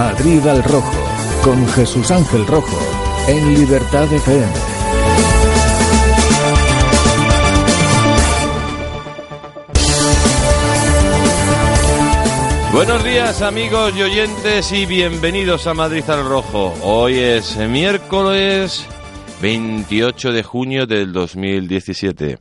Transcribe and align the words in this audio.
Madrid 0.00 0.46
al 0.46 0.64
Rojo, 0.64 0.98
con 1.44 1.68
Jesús 1.68 2.10
Ángel 2.10 2.46
Rojo, 2.46 2.78
en 3.28 3.52
Libertad 3.52 4.10
FM. 4.10 4.46
Buenos 12.72 13.04
días 13.04 13.42
amigos 13.42 13.92
y 13.94 14.02
oyentes 14.02 14.72
y 14.72 14.86
bienvenidos 14.86 15.66
a 15.66 15.74
Madrid 15.74 16.08
al 16.08 16.26
Rojo. 16.26 16.72
Hoy 16.82 17.18
es 17.18 17.58
miércoles 17.58 18.86
28 19.42 20.32
de 20.32 20.42
junio 20.42 20.86
del 20.86 21.12
2017. 21.12 22.38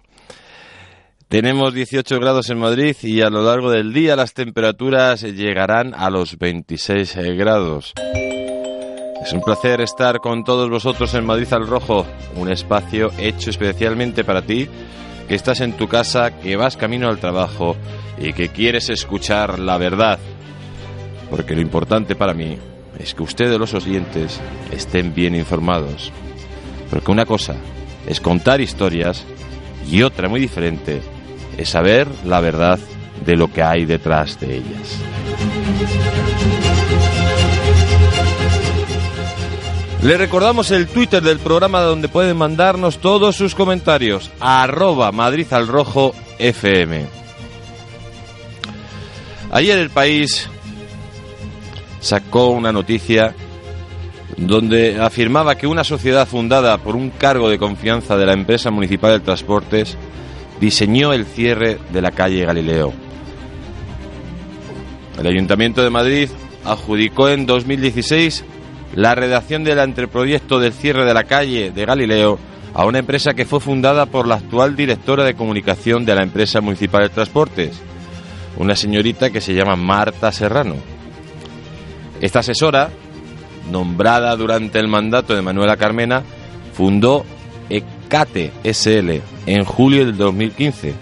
Tenemos 1.30 1.76
18 1.76 2.20
grados 2.20 2.50
en 2.50 2.58
Madrid 2.58 2.96
y 3.04 3.22
a 3.22 3.30
lo 3.30 3.44
largo 3.44 3.70
del 3.70 3.94
día 3.94 4.16
las 4.16 4.34
temperaturas 4.34 5.22
llegarán 5.22 5.94
a 5.94 6.10
los 6.10 6.40
26 6.40 7.16
grados. 7.38 7.94
Es 9.24 9.32
un 9.32 9.42
placer 9.42 9.80
estar 9.80 10.22
con 10.22 10.44
todos 10.44 10.72
vosotros 10.72 11.14
en 11.14 11.28
Madrid 11.28 11.54
al 11.54 11.68
Rojo, 11.68 12.08
un 12.36 12.52
espacio 12.52 13.12
hecho 13.20 13.52
especialmente 13.52 14.24
para 14.24 14.42
ti, 14.42 14.68
que 15.28 15.36
estás 15.36 15.62
en 15.62 15.74
tu 15.74 15.88
casa, 15.88 16.40
que 16.40 16.56
vas 16.56 16.78
camino 16.78 17.08
al 17.08 17.20
trabajo 17.20 17.76
y 18.18 18.34
que 18.34 18.50
quieres 18.50 18.90
escuchar 18.90 19.60
la 19.60 19.78
verdad. 19.78 20.18
Porque 21.30 21.54
lo 21.54 21.62
importante 21.62 22.16
para 22.16 22.34
mí 22.34 22.58
es 22.98 23.14
que 23.14 23.22
ustedes 23.22 23.60
los 23.60 23.76
oyentes 23.76 24.42
estén 24.72 25.14
bien 25.14 25.36
informados. 25.36 26.12
Porque 26.90 27.12
una 27.12 27.28
cosa 27.28 27.56
es 28.08 28.20
contar 28.20 28.62
historias 28.62 29.24
y 29.88 30.02
otra 30.02 30.28
muy 30.28 30.40
diferente 30.40 31.19
es 31.60 31.70
saber 31.70 32.08
la 32.26 32.40
verdad 32.40 32.80
de 33.26 33.36
lo 33.36 33.52
que 33.52 33.62
hay 33.62 33.86
detrás 33.86 34.40
de 34.40 34.58
ellas. 34.58 34.98
Le 40.02 40.18
recordamos 40.18 40.72
el 40.72 40.88
Twitter 40.88 41.22
del 41.22 41.40
programa 41.40 41.82
donde 41.82 42.08
pueden 42.08 42.38
mandarnos 42.38 43.00
todos 43.00 43.36
sus 43.36 43.56
comentarios, 43.56 44.32
arroba 44.40 45.12
Madrid 45.12 45.48
al 45.52 45.68
Rojo 45.68 46.16
FM. 46.38 47.06
Ayer 49.52 49.80
el 49.80 49.90
país 49.90 50.50
sacó 52.00 52.52
una 52.52 52.72
noticia 52.72 53.36
donde 54.38 55.02
afirmaba 55.02 55.56
que 55.56 55.68
una 55.68 55.84
sociedad 55.84 56.26
fundada 56.26 56.78
por 56.78 56.96
un 56.96 57.10
cargo 57.10 57.50
de 57.50 57.60
confianza 57.60 58.16
de 58.16 58.26
la 58.26 58.34
empresa 58.34 58.72
municipal 58.72 59.12
de 59.12 59.20
transportes 59.20 59.98
diseñó 60.60 61.14
el 61.14 61.26
cierre 61.26 61.80
de 61.92 62.02
la 62.02 62.12
calle 62.12 62.46
Galileo. 62.46 62.94
El 65.18 65.28
Ayuntamiento 65.28 65.84
de 65.84 65.90
Madrid 65.90 66.30
adjudicó 66.66 67.30
en 67.30 67.46
2016 67.46 68.44
la 68.96 69.16
redacción 69.16 69.64
del 69.64 69.80
anteproyecto 69.80 70.60
del 70.60 70.74
cierre 70.74 71.06
de 71.06 71.14
la 71.14 71.24
calle 71.24 71.72
de 71.72 71.86
Galileo 71.86 72.40
a 72.74 72.86
una 72.86 73.00
empresa 73.00 73.34
que 73.34 73.46
fue 73.46 73.60
fundada 73.60 74.06
por 74.06 74.28
la 74.28 74.36
actual 74.36 74.76
directora 74.76 75.24
de 75.24 75.34
comunicación 75.34 76.06
de 76.06 76.16
la 76.16 76.24
empresa 76.24 76.62
municipal 76.62 77.04
de 77.04 77.10
transportes, 77.10 77.82
una 78.58 78.76
señorita 78.76 79.30
que 79.30 79.42
se 79.42 79.54
llama 79.54 79.76
Marta 79.76 80.32
Serrano. 80.32 80.76
Esta 82.22 82.40
asesora, 82.40 82.90
nombrada 83.72 84.36
durante 84.36 84.80
el 84.80 84.88
mandato 84.88 85.36
de 85.36 85.42
Manuela 85.42 85.78
Carmena, 85.78 86.24
fundó 86.74 87.26
ECATE 87.70 88.52
SL 88.64 89.22
en 89.50 89.66
julio 89.66 90.06
del 90.06 90.16
2015, 90.16 90.94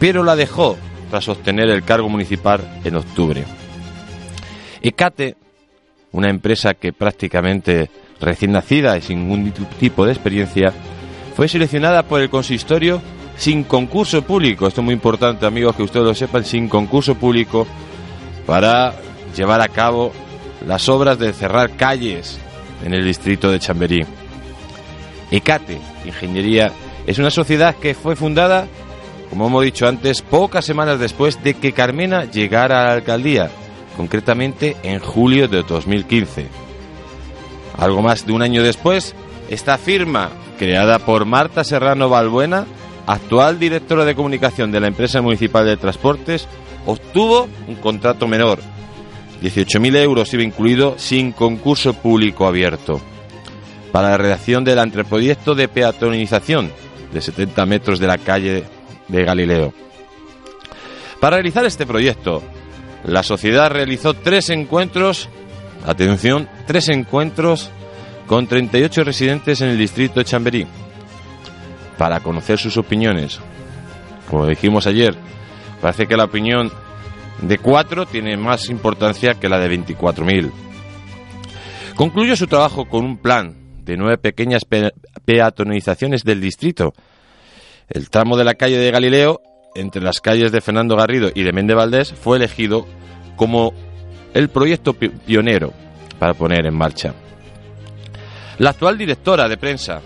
pero 0.00 0.24
la 0.24 0.34
dejó 0.34 0.78
tras 1.10 1.28
obtener 1.28 1.68
el 1.68 1.84
cargo 1.84 2.08
municipal 2.08 2.80
en 2.84 2.96
octubre. 2.96 3.44
ECATE, 4.80 5.36
una 6.12 6.30
empresa 6.30 6.72
que 6.72 6.94
prácticamente 6.94 7.90
recién 8.18 8.52
nacida 8.52 8.96
y 8.96 9.02
sin 9.02 9.28
ningún 9.28 9.52
tipo 9.78 10.06
de 10.06 10.12
experiencia, 10.12 10.72
fue 11.36 11.46
seleccionada 11.46 12.04
por 12.04 12.22
el 12.22 12.30
consistorio 12.30 13.02
sin 13.36 13.64
concurso 13.64 14.22
público. 14.22 14.66
Esto 14.66 14.80
es 14.80 14.84
muy 14.86 14.94
importante, 14.94 15.44
amigos, 15.44 15.76
que 15.76 15.82
ustedes 15.82 16.06
lo 16.06 16.14
sepan, 16.14 16.44
sin 16.44 16.66
concurso 16.68 17.14
público 17.14 17.66
para 18.46 18.94
llevar 19.36 19.60
a 19.60 19.68
cabo 19.68 20.12
las 20.66 20.88
obras 20.88 21.18
de 21.18 21.34
cerrar 21.34 21.76
calles 21.76 22.38
en 22.82 22.94
el 22.94 23.04
distrito 23.04 23.50
de 23.50 23.58
Chamberí. 23.58 24.06
ECATE, 25.30 25.78
Ingeniería, 26.06 26.72
es 27.06 27.18
una 27.18 27.30
sociedad 27.30 27.74
que 27.76 27.94
fue 27.94 28.16
fundada, 28.16 28.66
como 29.30 29.46
hemos 29.46 29.64
dicho 29.64 29.86
antes, 29.86 30.22
pocas 30.22 30.64
semanas 30.64 30.98
después 30.98 31.42
de 31.42 31.54
que 31.54 31.72
Carmena 31.72 32.24
llegara 32.24 32.82
a 32.82 32.86
la 32.86 32.92
alcaldía, 32.94 33.50
concretamente 33.96 34.76
en 34.82 35.00
julio 35.00 35.48
de 35.48 35.62
2015. 35.62 36.46
Algo 37.76 38.02
más 38.02 38.26
de 38.26 38.32
un 38.32 38.42
año 38.42 38.62
después, 38.62 39.14
esta 39.50 39.76
firma, 39.76 40.30
creada 40.58 40.98
por 40.98 41.26
Marta 41.26 41.64
Serrano 41.64 42.08
Balbuena, 42.08 42.66
actual 43.06 43.58
directora 43.58 44.04
de 44.04 44.14
comunicación 44.14 44.72
de 44.72 44.80
la 44.80 44.86
empresa 44.86 45.20
municipal 45.20 45.66
de 45.66 45.76
transportes, 45.76 46.48
obtuvo 46.86 47.48
un 47.68 47.74
contrato 47.76 48.26
menor, 48.26 48.60
18.000 49.42 49.96
euros 49.96 50.32
iba 50.32 50.42
incluido 50.42 50.94
sin 50.96 51.32
concurso 51.32 51.92
público 51.92 52.46
abierto, 52.46 53.02
para 53.92 54.10
la 54.10 54.16
redacción 54.16 54.64
del 54.64 54.78
anteproyecto 54.78 55.54
de 55.54 55.68
peatonización 55.68 56.70
de 57.14 57.20
70 57.20 57.64
metros 57.64 57.98
de 57.98 58.06
la 58.06 58.18
calle 58.18 58.64
de 59.08 59.24
Galileo. 59.24 59.72
Para 61.20 61.36
realizar 61.36 61.64
este 61.64 61.86
proyecto, 61.86 62.42
la 63.04 63.22
sociedad 63.22 63.70
realizó 63.70 64.14
tres 64.14 64.50
encuentros, 64.50 65.28
atención, 65.86 66.48
tres 66.66 66.88
encuentros 66.88 67.70
con 68.26 68.46
38 68.46 69.04
residentes 69.04 69.60
en 69.60 69.68
el 69.68 69.78
distrito 69.78 70.20
de 70.20 70.24
Chamberí, 70.24 70.66
para 71.96 72.20
conocer 72.20 72.58
sus 72.58 72.76
opiniones. 72.76 73.38
Como 74.28 74.46
dijimos 74.46 74.86
ayer, 74.86 75.14
parece 75.80 76.06
que 76.06 76.16
la 76.16 76.24
opinión 76.24 76.72
de 77.40 77.58
cuatro 77.58 78.06
tiene 78.06 78.36
más 78.36 78.68
importancia 78.68 79.34
que 79.34 79.48
la 79.48 79.60
de 79.60 79.78
24.000. 79.78 80.50
Concluyó 81.94 82.34
su 82.34 82.48
trabajo 82.48 82.86
con 82.86 83.04
un 83.04 83.18
plan 83.18 83.63
de 83.84 83.96
nueve 83.96 84.18
pequeñas 84.18 84.62
peatonizaciones 85.24 86.24
del 86.24 86.40
distrito. 86.40 86.94
El 87.88 88.10
tramo 88.10 88.36
de 88.36 88.44
la 88.44 88.54
calle 88.54 88.78
de 88.78 88.90
Galileo, 88.90 89.42
entre 89.74 90.02
las 90.02 90.20
calles 90.20 90.52
de 90.52 90.60
Fernando 90.60 90.96
Garrido 90.96 91.30
y 91.34 91.42
de 91.42 91.52
Méndez 91.52 91.76
Valdés, 91.76 92.12
fue 92.12 92.38
elegido 92.38 92.86
como 93.36 93.72
el 94.32 94.48
proyecto 94.48 94.94
pionero 94.94 95.72
para 96.18 96.34
poner 96.34 96.66
en 96.66 96.74
marcha. 96.74 97.14
La 98.58 98.70
actual 98.70 98.96
directora 98.96 99.48
de 99.48 99.56
prensa, 99.56 100.00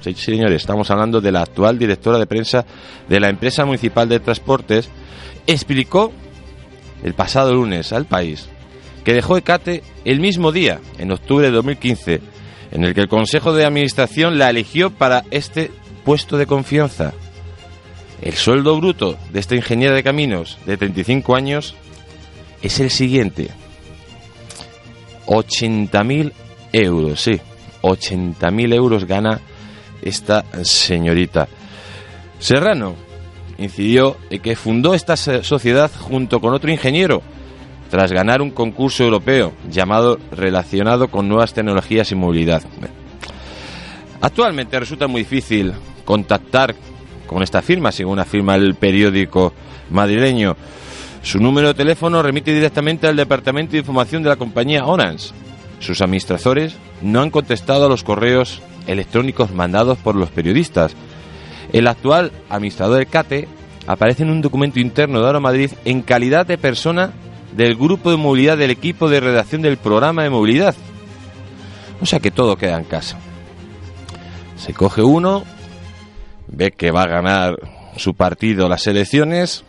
sí, 0.00 0.14
señores, 0.14 0.56
estamos 0.56 0.90
hablando 0.90 1.20
de 1.20 1.32
la 1.32 1.42
actual 1.42 1.78
directora 1.78 2.18
de 2.18 2.26
prensa 2.26 2.64
de 3.08 3.20
la 3.20 3.28
empresa 3.28 3.64
municipal 3.64 4.08
de 4.08 4.20
transportes, 4.20 4.88
explicó 5.46 6.12
el 7.02 7.14
pasado 7.14 7.54
lunes 7.54 7.92
al 7.92 8.06
país 8.06 8.48
que 9.04 9.14
dejó 9.14 9.36
Ecate 9.36 9.82
el 10.04 10.20
mismo 10.20 10.52
día, 10.52 10.80
en 10.98 11.10
octubre 11.10 11.46
de 11.46 11.52
2015, 11.52 12.20
en 12.70 12.84
el 12.84 12.94
que 12.94 13.00
el 13.00 13.08
Consejo 13.08 13.52
de 13.52 13.64
Administración 13.64 14.38
la 14.38 14.50
eligió 14.50 14.90
para 14.90 15.24
este 15.30 15.70
puesto 16.04 16.36
de 16.36 16.46
confianza. 16.46 17.12
El 18.22 18.34
sueldo 18.34 18.76
bruto 18.76 19.18
de 19.32 19.40
esta 19.40 19.56
ingeniera 19.56 19.94
de 19.94 20.02
caminos 20.02 20.58
de 20.66 20.76
35 20.76 21.36
años 21.36 21.74
es 22.62 22.80
el 22.80 22.90
siguiente. 22.90 23.48
80.000 25.26 26.32
euros, 26.72 27.20
sí. 27.20 27.40
80.000 27.82 28.74
euros 28.74 29.06
gana 29.06 29.40
esta 30.02 30.44
señorita. 30.62 31.48
Serrano 32.38 32.94
incidió 33.58 34.16
en 34.30 34.40
que 34.40 34.56
fundó 34.56 34.94
esta 34.94 35.16
sociedad 35.16 35.90
junto 35.98 36.40
con 36.40 36.54
otro 36.54 36.70
ingeniero 36.70 37.22
tras 37.90 38.12
ganar 38.12 38.40
un 38.40 38.50
concurso 38.50 39.04
europeo 39.04 39.52
llamado 39.68 40.18
relacionado 40.30 41.08
con 41.08 41.28
nuevas 41.28 41.52
tecnologías 41.52 42.12
y 42.12 42.14
movilidad. 42.14 42.62
Actualmente 44.20 44.78
resulta 44.78 45.08
muy 45.08 45.22
difícil 45.22 45.72
contactar 46.04 46.74
con 47.26 47.42
esta 47.42 47.62
firma, 47.62 47.92
según 47.92 48.18
afirma 48.18 48.54
el 48.54 48.74
periódico 48.74 49.52
madrileño. 49.90 50.56
Su 51.22 51.38
número 51.38 51.68
de 51.68 51.74
teléfono 51.74 52.22
remite 52.22 52.54
directamente 52.54 53.06
al 53.06 53.16
Departamento 53.16 53.72
de 53.72 53.78
Información 53.78 54.22
de 54.22 54.30
la 54.30 54.36
compañía 54.36 54.86
Orange. 54.86 55.32
Sus 55.80 56.00
administradores 56.00 56.76
no 57.02 57.20
han 57.20 57.30
contestado 57.30 57.86
a 57.86 57.88
los 57.88 58.04
correos 58.04 58.62
electrónicos 58.86 59.52
mandados 59.52 59.98
por 59.98 60.14
los 60.14 60.30
periodistas. 60.30 60.94
El 61.72 61.88
actual 61.88 62.32
administrador 62.48 62.98
del 62.98 63.06
CATE 63.06 63.48
aparece 63.86 64.22
en 64.22 64.30
un 64.30 64.42
documento 64.42 64.80
interno 64.80 65.20
de 65.20 65.26
Ahora 65.26 65.40
Madrid 65.40 65.70
en 65.84 66.02
calidad 66.02 66.46
de 66.46 66.58
persona 66.58 67.12
del 67.56 67.76
grupo 67.76 68.10
de 68.10 68.16
movilidad 68.16 68.56
del 68.56 68.70
equipo 68.70 69.08
de 69.08 69.20
redacción 69.20 69.62
del 69.62 69.76
programa 69.76 70.22
de 70.22 70.30
movilidad. 70.30 70.74
O 72.00 72.06
sea 72.06 72.20
que 72.20 72.30
todo 72.30 72.56
queda 72.56 72.78
en 72.78 72.84
casa. 72.84 73.18
Se 74.56 74.72
coge 74.72 75.02
uno, 75.02 75.44
ve 76.48 76.70
que 76.70 76.90
va 76.90 77.02
a 77.02 77.08
ganar 77.08 77.56
su 77.96 78.14
partido 78.14 78.68
las 78.68 78.86
elecciones 78.86 79.64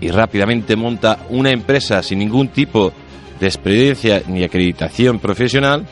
y 0.00 0.08
rápidamente 0.08 0.76
monta 0.76 1.20
una 1.30 1.50
empresa 1.50 2.02
sin 2.02 2.18
ningún 2.18 2.48
tipo 2.48 2.92
de 3.40 3.46
experiencia 3.46 4.22
ni 4.26 4.44
acreditación 4.44 5.18
profesional 5.18 5.86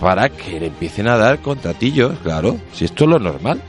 para 0.00 0.28
que 0.28 0.58
le 0.58 0.66
empiecen 0.66 1.08
a 1.08 1.16
dar 1.16 1.38
contratillos, 1.38 2.18
claro, 2.22 2.58
si 2.72 2.84
esto 2.84 3.04
es 3.04 3.10
lo 3.10 3.18
normal. 3.18 3.60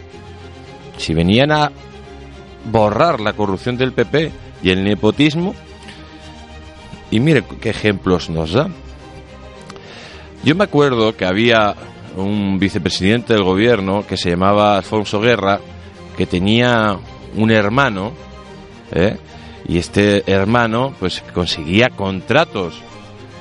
Si 0.98 1.14
venían 1.14 1.52
a 1.52 1.72
borrar 2.72 3.20
la 3.20 3.34
corrupción 3.34 3.78
del 3.78 3.94
PP 3.94 4.32
y 4.64 4.70
el 4.70 4.84
nepotismo, 4.84 5.54
y 7.14 7.20
mire 7.20 7.44
qué 7.62 7.70
ejemplos 7.70 8.32
nos 8.32 8.54
da. 8.54 8.70
Yo 10.44 10.56
me 10.56 10.64
acuerdo 10.64 11.16
que 11.16 11.26
había 11.26 11.76
un 12.18 12.58
vicepresidente 12.58 13.34
del 13.34 13.44
gobierno 13.44 14.04
que 14.08 14.18
se 14.18 14.32
llamaba 14.32 14.78
Alfonso 14.78 15.22
Guerra, 15.22 15.60
que 16.18 16.26
tenía 16.26 16.98
un 17.36 17.52
hermano, 17.52 18.14
¿eh? 18.92 19.18
y 19.68 19.78
este 19.78 20.24
hermano 20.26 20.96
pues 21.00 21.24
conseguía 21.36 21.92
contratos, 21.92 22.82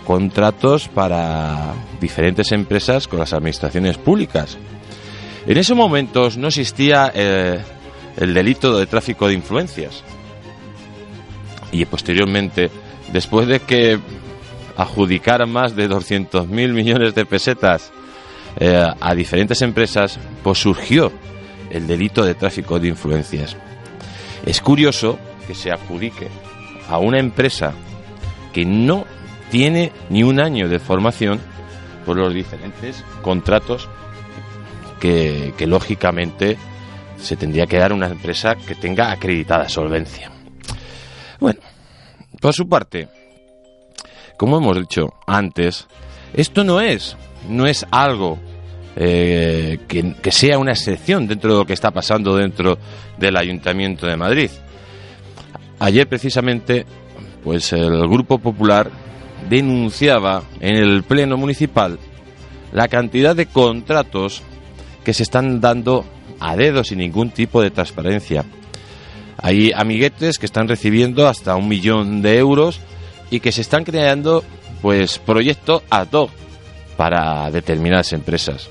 contratos 0.06 0.88
para 0.88 1.72
diferentes 1.98 2.52
empresas 2.52 3.08
con 3.08 3.20
las 3.20 3.32
administraciones 3.32 3.96
públicas. 3.96 4.58
En 5.46 5.56
esos 5.56 5.78
momentos 5.78 6.36
no 6.36 6.48
existía 6.48 7.10
eh, 7.14 7.58
el 8.19 8.34
delito 8.34 8.78
de 8.78 8.84
tráfico 8.84 9.28
de 9.28 9.32
influencias. 9.32 10.04
Y 11.72 11.86
posteriormente, 11.86 12.70
después 13.12 13.47
de 13.47 13.61
que 13.61 13.99
adjudicaran 14.76 15.50
más 15.50 15.76
de 15.76 15.88
200.000 15.88 16.47
millones 16.49 17.14
de 17.14 17.26
pesetas 17.26 17.93
eh, 18.59 18.87
a 19.00 19.14
diferentes 19.14 19.62
empresas, 19.62 20.19
pues 20.43 20.59
surgió 20.59 21.12
el 21.70 21.87
delito 21.87 22.25
de 22.25 22.35
tráfico 22.35 22.79
de 22.79 22.88
influencias. 22.88 23.56
Es 24.44 24.61
curioso 24.61 25.19
que 25.47 25.55
se 25.55 25.70
adjudique 25.70 26.29
a 26.88 26.99
una 26.99 27.19
empresa 27.19 27.73
que 28.53 28.64
no 28.64 29.06
tiene 29.50 29.93
ni 30.11 30.23
un 30.23 30.41
año 30.41 30.69
de 30.69 30.79
formación 30.79 31.41
por 32.05 32.17
los 32.17 32.35
diferentes 32.35 33.05
contratos 33.23 33.88
que, 35.00 35.55
que 35.56 35.67
lógicamente 35.67 36.56
se 37.19 37.37
tendría 37.37 37.67
que 37.67 37.79
dar 37.79 37.93
una 37.93 38.06
empresa 38.06 38.56
que 38.56 38.75
tenga 38.75 39.12
acreditada 39.12 39.69
solvencia. 39.69 40.31
Bueno, 41.38 41.61
por 42.43 42.53
su 42.53 42.69
parte, 42.69 43.09
como 44.37 44.59
hemos 44.59 44.77
dicho 44.77 45.15
antes, 45.29 45.87
esto 46.35 46.65
no 46.65 46.81
es, 46.81 47.17
no 47.49 47.67
es 47.67 47.87
algo 47.93 48.37
eh, 48.97 49.79
que, 49.87 50.33
sea 50.33 50.59
una 50.59 50.73
excepción 50.73 51.29
dentro 51.29 51.53
de 51.53 51.59
lo 51.61 51.65
que 51.65 51.73
está 51.73 51.93
pasando 51.93 52.35
dentro 52.35 52.79
del 53.17 53.37
Ayuntamiento 53.37 54.09
de 54.09 54.17
Madrid. 54.17 54.50
Ayer 55.79 56.09
precisamente, 56.09 56.85
pues 57.44 57.73
el 57.73 58.09
Grupo 58.09 58.39
Popular 58.39 58.91
denunciaba 59.49 60.43
en 60.59 60.77
el 60.77 61.05
Pleno 61.05 61.37
Municipal 61.37 62.00
la 62.73 62.89
cantidad 62.89 63.37
de 63.37 63.47
contratos 63.47 64.43
que 65.05 65.15
se 65.15 65.23
están 65.23 65.61
dando 65.61 66.05
a 66.41 66.56
dedo 66.56 66.83
sin 66.83 66.99
ningún 66.99 67.31
tipo 67.31 67.62
de 67.62 67.71
transparencia. 67.71 68.44
Hay 69.43 69.73
amiguetes 69.75 70.39
que 70.39 70.47
están 70.47 70.69
recibiendo 70.69 71.27
hasta 71.27 71.56
un 71.56 71.69
millón 71.69 72.23
de 72.23 72.39
euros 72.39 72.81
y 73.31 73.41
que 73.41 73.50
se 73.50 73.61
están 73.61 73.83
creando 73.83 74.44
pues 74.81 75.19
proyectos 75.19 75.83
ad 75.91 76.12
hoc 76.12 76.31
para 76.97 77.50
determinadas 77.50 78.12
empresas. 78.12 78.71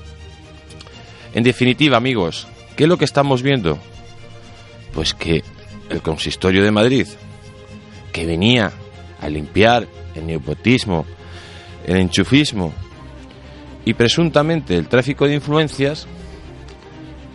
En 1.34 1.44
definitiva, 1.44 1.98
amigos, 1.98 2.46
¿qué 2.74 2.84
es 2.84 2.88
lo 2.88 2.96
que 2.96 3.04
estamos 3.04 3.42
viendo? 3.42 3.78
Pues 4.94 5.12
que 5.12 5.42
el 5.90 6.00
consistorio 6.00 6.62
de 6.62 6.70
Madrid, 6.70 7.06
que 8.12 8.24
venía 8.24 8.72
a 9.20 9.28
limpiar 9.28 9.86
el 10.14 10.26
neopotismo, 10.26 11.04
el 11.86 11.96
enchufismo 11.96 12.72
y 13.84 13.92
presuntamente 13.94 14.76
el 14.76 14.88
tráfico 14.88 15.26
de 15.26 15.34
influencias, 15.34 16.06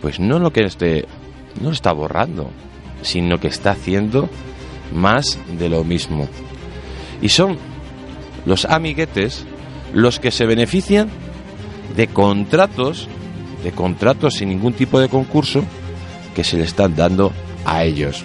pues 0.00 0.18
no 0.18 0.38
lo 0.38 0.52
que 0.52 0.64
esté, 0.64 1.06
no 1.60 1.68
lo 1.68 1.74
está 1.74 1.92
borrando, 1.92 2.50
sino 3.02 3.38
que 3.38 3.48
está 3.48 3.72
haciendo 3.72 4.28
más 4.92 5.38
de 5.58 5.68
lo 5.68 5.84
mismo. 5.84 6.28
Y 7.20 7.28
son 7.28 7.58
los 8.46 8.64
amiguetes 8.64 9.44
los 9.92 10.20
que 10.20 10.30
se 10.30 10.46
benefician 10.46 11.08
de 11.96 12.06
contratos, 12.06 13.08
de 13.64 13.72
contratos 13.72 14.34
sin 14.34 14.50
ningún 14.50 14.72
tipo 14.72 15.00
de 15.00 15.08
concurso 15.08 15.64
que 16.34 16.44
se 16.44 16.56
le 16.56 16.64
están 16.64 16.94
dando 16.94 17.32
a 17.64 17.84
ellos. 17.84 18.24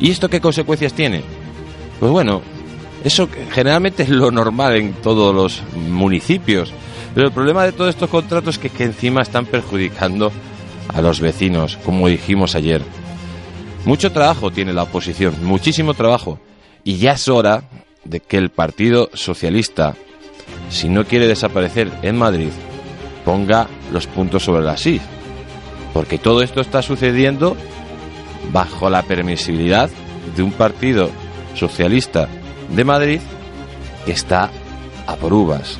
¿Y 0.00 0.10
esto 0.10 0.28
qué 0.28 0.40
consecuencias 0.40 0.92
tiene? 0.92 1.22
Pues 2.00 2.12
bueno, 2.12 2.42
eso 3.04 3.28
generalmente 3.52 4.02
es 4.02 4.08
lo 4.08 4.30
normal 4.30 4.76
en 4.76 4.92
todos 4.94 5.34
los 5.34 5.62
municipios. 5.88 6.72
Pero 7.14 7.28
el 7.28 7.32
problema 7.32 7.64
de 7.64 7.72
todos 7.72 7.90
estos 7.90 8.10
contratos 8.10 8.56
es 8.56 8.58
que, 8.58 8.70
que 8.70 8.84
encima 8.84 9.22
están 9.22 9.46
perjudicando 9.46 10.32
a 10.88 11.00
los 11.00 11.20
vecinos, 11.20 11.78
como 11.84 12.08
dijimos 12.08 12.54
ayer. 12.54 12.82
Mucho 13.84 14.12
trabajo 14.12 14.50
tiene 14.50 14.72
la 14.72 14.84
oposición, 14.84 15.44
muchísimo 15.44 15.92
trabajo. 15.92 16.38
Y 16.84 16.96
ya 16.96 17.12
es 17.12 17.28
hora 17.28 17.64
de 18.04 18.20
que 18.20 18.38
el 18.38 18.50
Partido 18.50 19.10
Socialista, 19.12 19.94
si 20.70 20.88
no 20.88 21.04
quiere 21.04 21.28
desaparecer 21.28 21.90
en 22.02 22.16
Madrid, 22.16 22.50
ponga 23.24 23.68
los 23.92 24.06
puntos 24.06 24.42
sobre 24.42 24.64
las 24.64 24.86
I. 24.86 25.00
Porque 25.92 26.18
todo 26.18 26.42
esto 26.42 26.60
está 26.60 26.82
sucediendo 26.82 27.56
bajo 28.52 28.88
la 28.88 29.02
permisibilidad 29.02 29.90
de 30.34 30.42
un 30.42 30.52
Partido 30.52 31.10
Socialista 31.54 32.28
de 32.70 32.84
Madrid 32.84 33.20
que 34.06 34.12
está 34.12 34.50
a 35.06 35.16
por 35.16 35.32
uvas. 35.32 35.78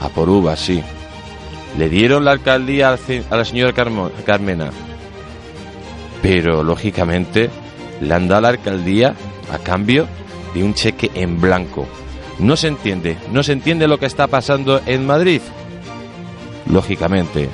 A 0.00 0.08
por 0.10 0.28
uvas, 0.28 0.60
sí. 0.60 0.82
Le 1.78 1.88
dieron 1.88 2.24
la 2.24 2.32
alcaldía 2.32 2.96
a 3.30 3.36
la 3.36 3.44
señora 3.44 3.72
Carmena. 3.72 4.70
Pero, 6.24 6.64
lógicamente, 6.64 7.50
le 8.00 8.14
han 8.14 8.28
dado 8.28 8.40
la 8.40 8.48
alcaldía 8.48 9.14
a 9.52 9.58
cambio 9.58 10.08
de 10.54 10.64
un 10.64 10.72
cheque 10.72 11.10
en 11.14 11.38
blanco. 11.38 11.86
No 12.38 12.56
se 12.56 12.68
entiende, 12.68 13.18
no 13.30 13.42
se 13.42 13.52
entiende 13.52 13.86
lo 13.86 13.98
que 13.98 14.06
está 14.06 14.26
pasando 14.26 14.80
en 14.86 15.06
Madrid. 15.06 15.42
Lógicamente, 16.64 17.50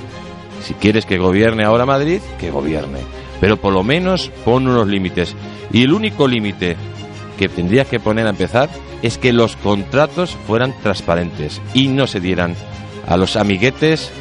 si 0.62 0.74
quieres 0.74 1.04
que 1.04 1.18
gobierne 1.18 1.64
ahora 1.64 1.84
Madrid, 1.84 2.20
que 2.38 2.52
gobierne. 2.52 3.00
Pero 3.40 3.56
por 3.56 3.72
lo 3.72 3.82
menos 3.82 4.30
pon 4.44 4.68
unos 4.68 4.86
límites. 4.86 5.34
Y 5.72 5.82
el 5.82 5.92
único 5.92 6.28
límite 6.28 6.76
que 7.36 7.48
tendrías 7.48 7.88
que 7.88 7.98
poner 7.98 8.28
a 8.28 8.30
empezar 8.30 8.70
es 9.02 9.18
que 9.18 9.32
los 9.32 9.56
contratos 9.56 10.36
fueran 10.46 10.72
transparentes 10.80 11.60
y 11.74 11.88
no 11.88 12.06
se 12.06 12.20
dieran 12.20 12.54
a 13.08 13.16
los 13.16 13.34
amiguetes 13.34 14.12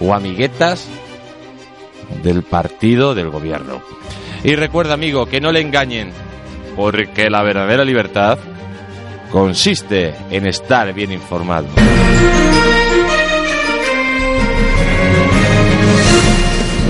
o 0.00 0.14
amiguetas 0.14 0.88
del 2.22 2.42
partido 2.42 3.14
del 3.14 3.28
gobierno. 3.28 3.97
Y 4.44 4.54
recuerda, 4.54 4.94
amigo, 4.94 5.26
que 5.26 5.40
no 5.40 5.52
le 5.52 5.60
engañen, 5.60 6.12
porque 6.76 7.28
la 7.28 7.42
verdadera 7.42 7.84
libertad 7.84 8.38
consiste 9.30 10.14
en 10.30 10.46
estar 10.46 10.92
bien 10.92 11.12
informado. 11.12 11.66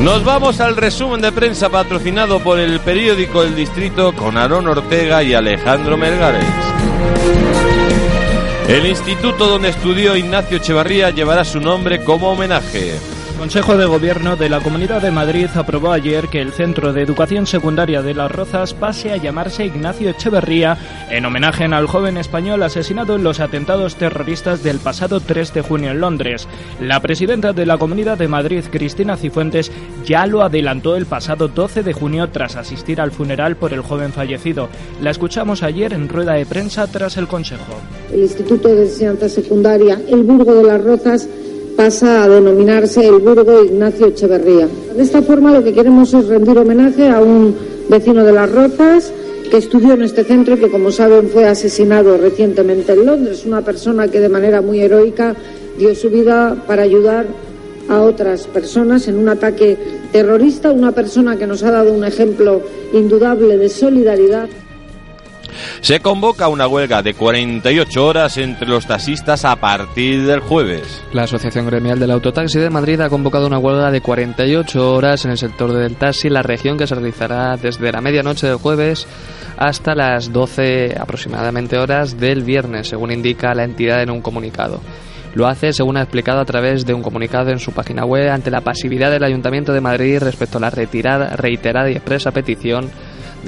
Nos 0.02 0.24
vamos 0.24 0.60
al 0.60 0.76
resumen 0.76 1.20
de 1.20 1.32
prensa 1.32 1.68
patrocinado 1.68 2.38
por 2.38 2.60
el 2.60 2.78
periódico 2.80 3.42
El 3.42 3.56
Distrito 3.56 4.12
con 4.14 4.36
Aarón 4.36 4.68
Ortega 4.68 5.22
y 5.24 5.34
Alejandro 5.34 5.96
Melgares. 5.96 6.44
El 8.68 8.86
instituto 8.86 9.48
donde 9.48 9.70
estudió 9.70 10.14
Ignacio 10.14 10.58
Echevarría 10.58 11.10
llevará 11.10 11.44
su 11.44 11.58
nombre 11.58 12.04
como 12.04 12.30
homenaje. 12.30 12.94
Consejo 13.38 13.76
de 13.76 13.86
Gobierno 13.86 14.34
de 14.34 14.48
la 14.48 14.60
Comunidad 14.60 15.00
de 15.00 15.12
Madrid 15.12 15.46
aprobó 15.54 15.92
ayer 15.92 16.26
que 16.26 16.40
el 16.40 16.50
Centro 16.52 16.92
de 16.92 17.02
Educación 17.02 17.46
Secundaria 17.46 18.02
de 18.02 18.12
Las 18.12 18.32
Rozas 18.32 18.74
pase 18.74 19.12
a 19.12 19.16
llamarse 19.16 19.64
Ignacio 19.64 20.10
Echeverría 20.10 20.76
en 21.08 21.24
homenaje 21.24 21.64
al 21.64 21.86
joven 21.86 22.16
español 22.16 22.64
asesinado 22.64 23.14
en 23.14 23.22
los 23.22 23.38
atentados 23.38 23.94
terroristas 23.94 24.64
del 24.64 24.80
pasado 24.80 25.20
3 25.20 25.54
de 25.54 25.62
junio 25.62 25.92
en 25.92 26.00
Londres. 26.00 26.48
La 26.80 27.00
presidenta 27.00 27.52
de 27.52 27.64
la 27.64 27.78
Comunidad 27.78 28.18
de 28.18 28.26
Madrid, 28.26 28.64
Cristina 28.72 29.16
Cifuentes, 29.16 29.70
ya 30.04 30.26
lo 30.26 30.42
adelantó 30.42 30.96
el 30.96 31.06
pasado 31.06 31.46
12 31.46 31.84
de 31.84 31.92
junio 31.92 32.30
tras 32.30 32.56
asistir 32.56 33.00
al 33.00 33.12
funeral 33.12 33.54
por 33.54 33.72
el 33.72 33.82
joven 33.82 34.12
fallecido. 34.12 34.68
La 35.00 35.10
escuchamos 35.10 35.62
ayer 35.62 35.92
en 35.92 36.08
rueda 36.08 36.32
de 36.32 36.44
prensa 36.44 36.88
tras 36.88 37.16
el 37.16 37.28
Consejo. 37.28 37.76
El 38.12 38.20
Instituto 38.20 38.68
de 38.68 38.82
Enseñanza 38.82 39.28
Secundaria, 39.28 40.00
el 40.08 40.24
Burgo 40.24 40.56
de 40.56 40.64
Las 40.64 40.82
Rozas, 40.82 41.28
pasa 41.78 42.24
a 42.24 42.28
denominarse 42.28 43.06
el 43.06 43.20
Burgo 43.20 43.62
Ignacio 43.62 44.08
Echeverría. 44.08 44.66
De 44.96 45.00
esta 45.00 45.22
forma 45.22 45.52
lo 45.52 45.62
que 45.62 45.72
queremos 45.72 46.12
es 46.12 46.26
rendir 46.26 46.58
homenaje 46.58 47.08
a 47.08 47.20
un 47.20 47.54
vecino 47.88 48.24
de 48.24 48.32
Las 48.32 48.50
Rozas 48.50 49.12
que 49.48 49.58
estudió 49.58 49.94
en 49.94 50.02
este 50.02 50.24
centro 50.24 50.56
y 50.56 50.58
que, 50.58 50.72
como 50.72 50.90
saben, 50.90 51.28
fue 51.28 51.46
asesinado 51.46 52.16
recientemente 52.16 52.94
en 52.94 53.06
Londres. 53.06 53.44
Una 53.46 53.60
persona 53.62 54.08
que 54.08 54.18
de 54.18 54.28
manera 54.28 54.60
muy 54.60 54.80
heroica 54.80 55.36
dio 55.78 55.94
su 55.94 56.10
vida 56.10 56.64
para 56.66 56.82
ayudar 56.82 57.26
a 57.88 58.00
otras 58.00 58.48
personas 58.48 59.06
en 59.06 59.16
un 59.16 59.28
ataque 59.28 59.78
terrorista, 60.10 60.72
una 60.72 60.90
persona 60.90 61.36
que 61.36 61.46
nos 61.46 61.62
ha 61.62 61.70
dado 61.70 61.94
un 61.94 62.02
ejemplo 62.02 62.60
indudable 62.92 63.56
de 63.56 63.68
solidaridad. 63.68 64.48
Se 65.80 66.00
convoca 66.00 66.48
una 66.48 66.66
huelga 66.66 67.02
de 67.02 67.14
48 67.14 68.06
horas 68.06 68.36
entre 68.38 68.68
los 68.68 68.86
taxistas 68.86 69.44
a 69.44 69.56
partir 69.56 70.26
del 70.26 70.40
jueves. 70.40 71.02
La 71.12 71.24
Asociación 71.24 71.66
Gremial 71.66 71.98
del 71.98 72.10
Autotaxi 72.10 72.58
de 72.58 72.70
Madrid 72.70 73.00
ha 73.00 73.08
convocado 73.08 73.46
una 73.46 73.58
huelga 73.58 73.90
de 73.90 74.00
48 74.00 74.94
horas 74.94 75.24
en 75.24 75.30
el 75.30 75.38
sector 75.38 75.72
del 75.72 75.96
taxi, 75.96 76.28
la 76.28 76.42
región 76.42 76.76
que 76.76 76.86
se 76.86 76.94
realizará 76.94 77.56
desde 77.56 77.92
la 77.92 78.00
medianoche 78.00 78.46
del 78.46 78.56
jueves 78.56 79.06
hasta 79.56 79.94
las 79.94 80.32
12 80.32 80.96
aproximadamente 80.98 81.78
horas 81.78 82.18
del 82.18 82.44
viernes, 82.44 82.88
según 82.88 83.10
indica 83.10 83.54
la 83.54 83.64
entidad 83.64 84.02
en 84.02 84.10
un 84.10 84.22
comunicado. 84.22 84.80
Lo 85.34 85.46
hace, 85.46 85.72
según 85.72 85.96
ha 85.96 86.02
explicado 86.02 86.40
a 86.40 86.44
través 86.44 86.86
de 86.86 86.94
un 86.94 87.02
comunicado 87.02 87.50
en 87.50 87.58
su 87.58 87.72
página 87.72 88.04
web, 88.04 88.30
ante 88.30 88.50
la 88.50 88.62
pasividad 88.62 89.10
del 89.10 89.24
Ayuntamiento 89.24 89.72
de 89.72 89.80
Madrid 89.80 90.18
respecto 90.20 90.58
a 90.58 90.60
la 90.60 90.70
retirada, 90.70 91.36
reiterada 91.36 91.90
y 91.90 91.94
expresa 91.94 92.30
petición 92.30 92.90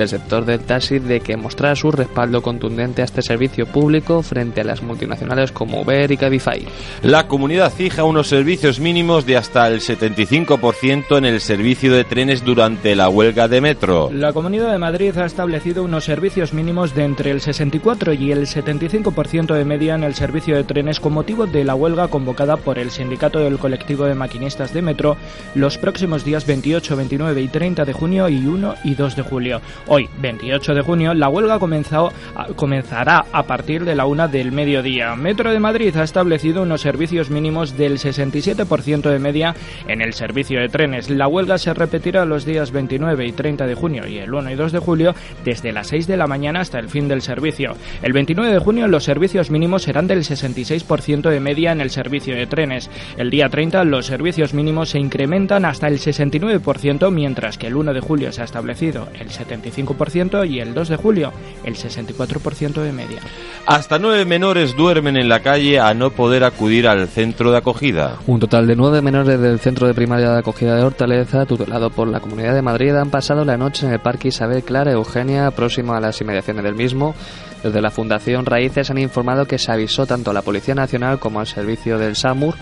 del 0.01 0.09
sector 0.09 0.47
del 0.47 0.61
taxi 0.61 0.99
de 0.99 1.21
que 1.21 1.37
mostrara 1.37 1.77
su 1.77 1.91
respaldo 1.91 2.41
contundente 2.41 3.03
a 3.03 3.05
este 3.05 3.21
servicio 3.21 3.67
público 3.67 4.23
frente 4.23 4.63
a 4.63 4.65
las 4.65 4.83
multinacionales 4.83 5.53
como 5.53 5.83
Uber 5.83 6.11
y 6.11 6.17
Cabify. 6.17 6.67
La 7.03 7.29
comunidad 7.29 7.71
fija 7.71 8.05
unos 8.05 8.29
servicios 8.29 8.81
mínimos 8.81 9.27
de 9.27 9.37
hasta 9.37 9.69
el 9.69 9.81
75% 9.81 11.19
en 11.19 11.27
el 11.27 11.41
servicio 11.41 11.93
de 11.93 12.05
trenes 12.05 12.45
durante 12.45 12.97
la 12.97 13.11
huelga 13.11 13.47
de 13.47 13.61
metro. 13.61 14.11
La 14.11 14.33
Comunidad 14.33 14.73
de 14.73 14.79
Madrid 14.79 15.17
ha 15.19 15.27
establecido 15.27 15.85
unos 15.85 16.05
servicios 16.05 16.55
mínimos 16.55 16.95
de 16.95 17.05
entre 17.05 17.31
el 17.31 17.43
64 17.43 18.15
y 18.15 18.33
el 18.33 18.47
75% 18.47 19.55
de 19.55 19.65
media 19.67 19.97
en 19.97 20.05
el 20.05 20.15
servicio 20.15 20.57
de 20.57 20.65
trenes 20.65 20.99
con 20.99 21.13
motivo 21.13 21.47
de 21.47 21.65
la 21.65 21.75
huelga 21.75 22.09
convocada 22.09 22.57
por 22.57 22.79
el 22.79 22.91
Sindicato 22.91 23.41
del 23.41 23.59
Colectivo 23.59 24.07
de 24.07 24.15
Maquinistas 24.15 24.73
de 24.73 24.81
Metro 24.81 25.19
los 25.55 25.77
próximos 25.77 26.25
días 26.25 26.47
28, 26.47 26.97
29 26.97 27.43
y 27.43 27.49
30 27.49 27.85
de 27.85 27.93
junio 27.93 28.31
y 28.31 28.47
1 28.47 28.77
y 28.85 28.95
2 28.95 29.17
de 29.17 29.23
julio. 29.23 29.61
Hoy, 29.93 30.09
28 30.21 30.75
de 30.75 30.83
junio, 30.83 31.15
la 31.15 31.29
huelga 31.29 31.59
comenzará 31.59 33.25
a 33.33 33.43
partir 33.43 33.85
de 33.85 33.97
la 33.97 34.07
una 34.07 34.29
del 34.29 34.53
mediodía. 34.53 35.17
Metro 35.17 35.51
de 35.51 35.59
Madrid 35.59 35.97
ha 35.97 36.05
establecido 36.05 36.63
unos 36.63 36.83
servicios 36.83 37.29
mínimos 37.29 37.77
del 37.77 37.99
67% 37.99 39.11
de 39.11 39.19
media 39.19 39.57
en 39.89 40.01
el 40.01 40.13
servicio 40.13 40.61
de 40.61 40.69
trenes. 40.69 41.11
La 41.11 41.27
huelga 41.27 41.59
se 41.59 41.75
repetirá 41.75 42.25
los 42.25 42.45
días 42.45 42.71
29 42.71 43.27
y 43.27 43.33
30 43.33 43.67
de 43.67 43.75
junio 43.75 44.07
y 44.07 44.19
el 44.19 44.33
1 44.33 44.53
y 44.53 44.55
2 44.55 44.71
de 44.71 44.79
julio 44.79 45.13
desde 45.45 45.73
las 45.73 45.89
6 45.89 46.07
de 46.07 46.17
la 46.17 46.29
mañana 46.29 46.61
hasta 46.61 46.79
el 46.79 46.89
fin 46.89 47.09
del 47.09 47.21
servicio. 47.21 47.73
El 48.01 48.13
29 48.13 48.53
de 48.53 48.61
junio 48.61 48.87
los 48.87 49.03
servicios 49.03 49.51
mínimos 49.51 49.83
serán 49.83 50.07
del 50.07 50.21
66% 50.21 51.31
de 51.31 51.41
media 51.41 51.73
en 51.73 51.81
el 51.81 51.91
servicio 51.91 52.37
de 52.37 52.47
trenes. 52.47 52.89
El 53.17 53.31
día 53.31 53.49
30 53.49 53.83
los 53.83 54.07
servicios 54.07 54.55
mínimos 54.55 54.91
se 54.91 55.01
incrementan 55.01 55.65
hasta 55.65 55.89
el 55.89 55.99
69%, 55.99 57.11
mientras 57.11 57.59
que 57.59 57.67
el 57.67 57.75
1 57.75 57.93
de 57.93 58.01
julio 58.01 58.31
se 58.31 58.43
ha 58.43 58.45
establecido 58.45 59.09
el 59.19 59.31
75% 59.71 60.49
y 60.49 60.61
el 60.61 60.75
2 60.75 60.89
de 60.89 60.97
julio 60.97 61.33
el 61.65 61.77
64% 61.77 62.83
de 62.83 62.93
media. 62.93 63.21
Hasta 63.67 63.99
nueve 63.99 64.25
menores 64.25 64.75
duermen 64.75 65.17
en 65.17 65.29
la 65.29 65.41
calle 65.41 65.79
a 65.79 65.95
no 65.95 66.11
poder 66.11 66.45
acudir 66.45 66.89
al 66.89 67.09
centro 67.09 67.53
de 67.53 67.59
acogida. 67.59 68.17
Un 68.27 68.41
total 68.41 68.67
de 68.67 68.77
nueve 68.77 69.03
menores 69.03 69.41
del 69.41 69.61
centro 69.61 69.87
de 69.87 69.95
primaria 69.95 70.31
de 70.31 70.39
acogida 70.39 70.77
de 70.77 70.83
Hortaleza, 70.83 71.47
tutelado 71.47 71.91
por 71.91 72.09
la 72.09 72.21
Comunidad 72.21 72.55
de 72.55 72.63
Madrid, 72.63 72.95
han 72.97 73.11
pasado 73.11 73.45
la 73.45 73.57
noche 73.57 73.87
en 73.87 73.93
el 73.93 74.01
Parque 74.01 74.29
Isabel 74.29 74.63
Clara 74.63 74.93
Eugenia, 74.93 75.51
próximo 75.51 75.93
a 75.93 76.01
las 76.01 76.21
inmediaciones 76.21 76.65
del 76.65 76.75
mismo. 76.75 77.15
Desde 77.63 77.83
la 77.83 77.91
Fundación 77.91 78.47
Raíces 78.47 78.91
han 78.91 78.99
informado 78.99 79.45
que 79.45 79.59
se 79.59 79.71
avisó 79.71 80.07
tanto 80.07 80.31
a 80.31 80.35
la 80.35 80.43
Policía 80.43 80.75
Nacional 80.75 81.19
como 81.19 81.41
al 81.41 81.47
servicio 81.47 81.99
del 81.99 82.17
SAMUR 82.17 82.55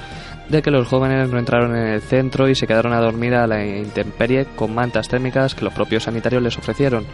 de 0.49 0.62
que 0.62 0.71
los 0.71 0.88
jóvenes 0.88 1.28
no 1.28 1.38
entraron 1.38 1.76
en 1.76 1.88
el 1.88 2.00
centro 2.00 2.49
y 2.49 2.55
se 2.55 2.67
quedaron 2.67 2.93
a 2.93 3.00
dormir 3.00 3.35
a 3.35 3.47
la 3.47 3.64
intemperie 3.64 4.47
con 4.57 4.75
mantas 4.75 5.09
térmicas 5.09 5.55
que 5.55 5.64
los 5.64 5.75
propios 5.75 6.05
sanitarios 6.05 6.43
les 6.43 6.57
ofrecieron. 6.57 7.07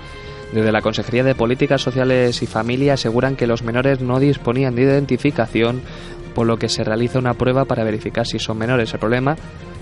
Desde 0.52 0.70
la 0.70 0.82
Consejería 0.82 1.24
de 1.24 1.34
Políticas 1.34 1.82
Sociales 1.82 2.40
y 2.42 2.46
Familia 2.46 2.94
aseguran 2.94 3.34
que 3.34 3.46
los 3.46 3.62
menores 3.62 4.00
no 4.00 4.20
disponían 4.20 4.76
de 4.76 4.82
identificación, 4.82 5.82
por 6.34 6.46
lo 6.46 6.58
que 6.58 6.68
se 6.68 6.84
realiza 6.84 7.18
una 7.18 7.34
prueba 7.34 7.64
para 7.64 7.84
verificar 7.84 8.26
si 8.26 8.38
son 8.38 8.58
menores. 8.58 8.92
El 8.92 9.00
problema 9.00 9.36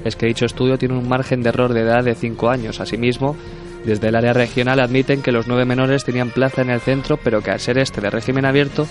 es 0.04 0.16
que 0.16 0.26
dicho 0.26 0.46
estudio 0.46 0.78
tiene 0.78 0.96
un 0.96 1.08
margen 1.08 1.42
de 1.42 1.50
error 1.50 1.72
de 1.72 1.80
edad 1.80 2.04
de 2.04 2.14
5 2.14 2.48
años. 2.48 2.80
Asimismo, 2.80 3.36
desde 3.84 4.08
el 4.08 4.14
área 4.14 4.32
regional 4.32 4.80
admiten 4.80 5.22
que 5.22 5.32
los 5.32 5.48
nueve 5.48 5.64
menores 5.64 6.04
tenían 6.04 6.30
plaza 6.30 6.62
en 6.62 6.70
el 6.70 6.80
centro, 6.80 7.18
pero 7.22 7.42
que 7.42 7.50
al 7.50 7.60
ser 7.60 7.78
este 7.78 8.00
de 8.00 8.10
régimen 8.10 8.44
abierto, 8.44 8.86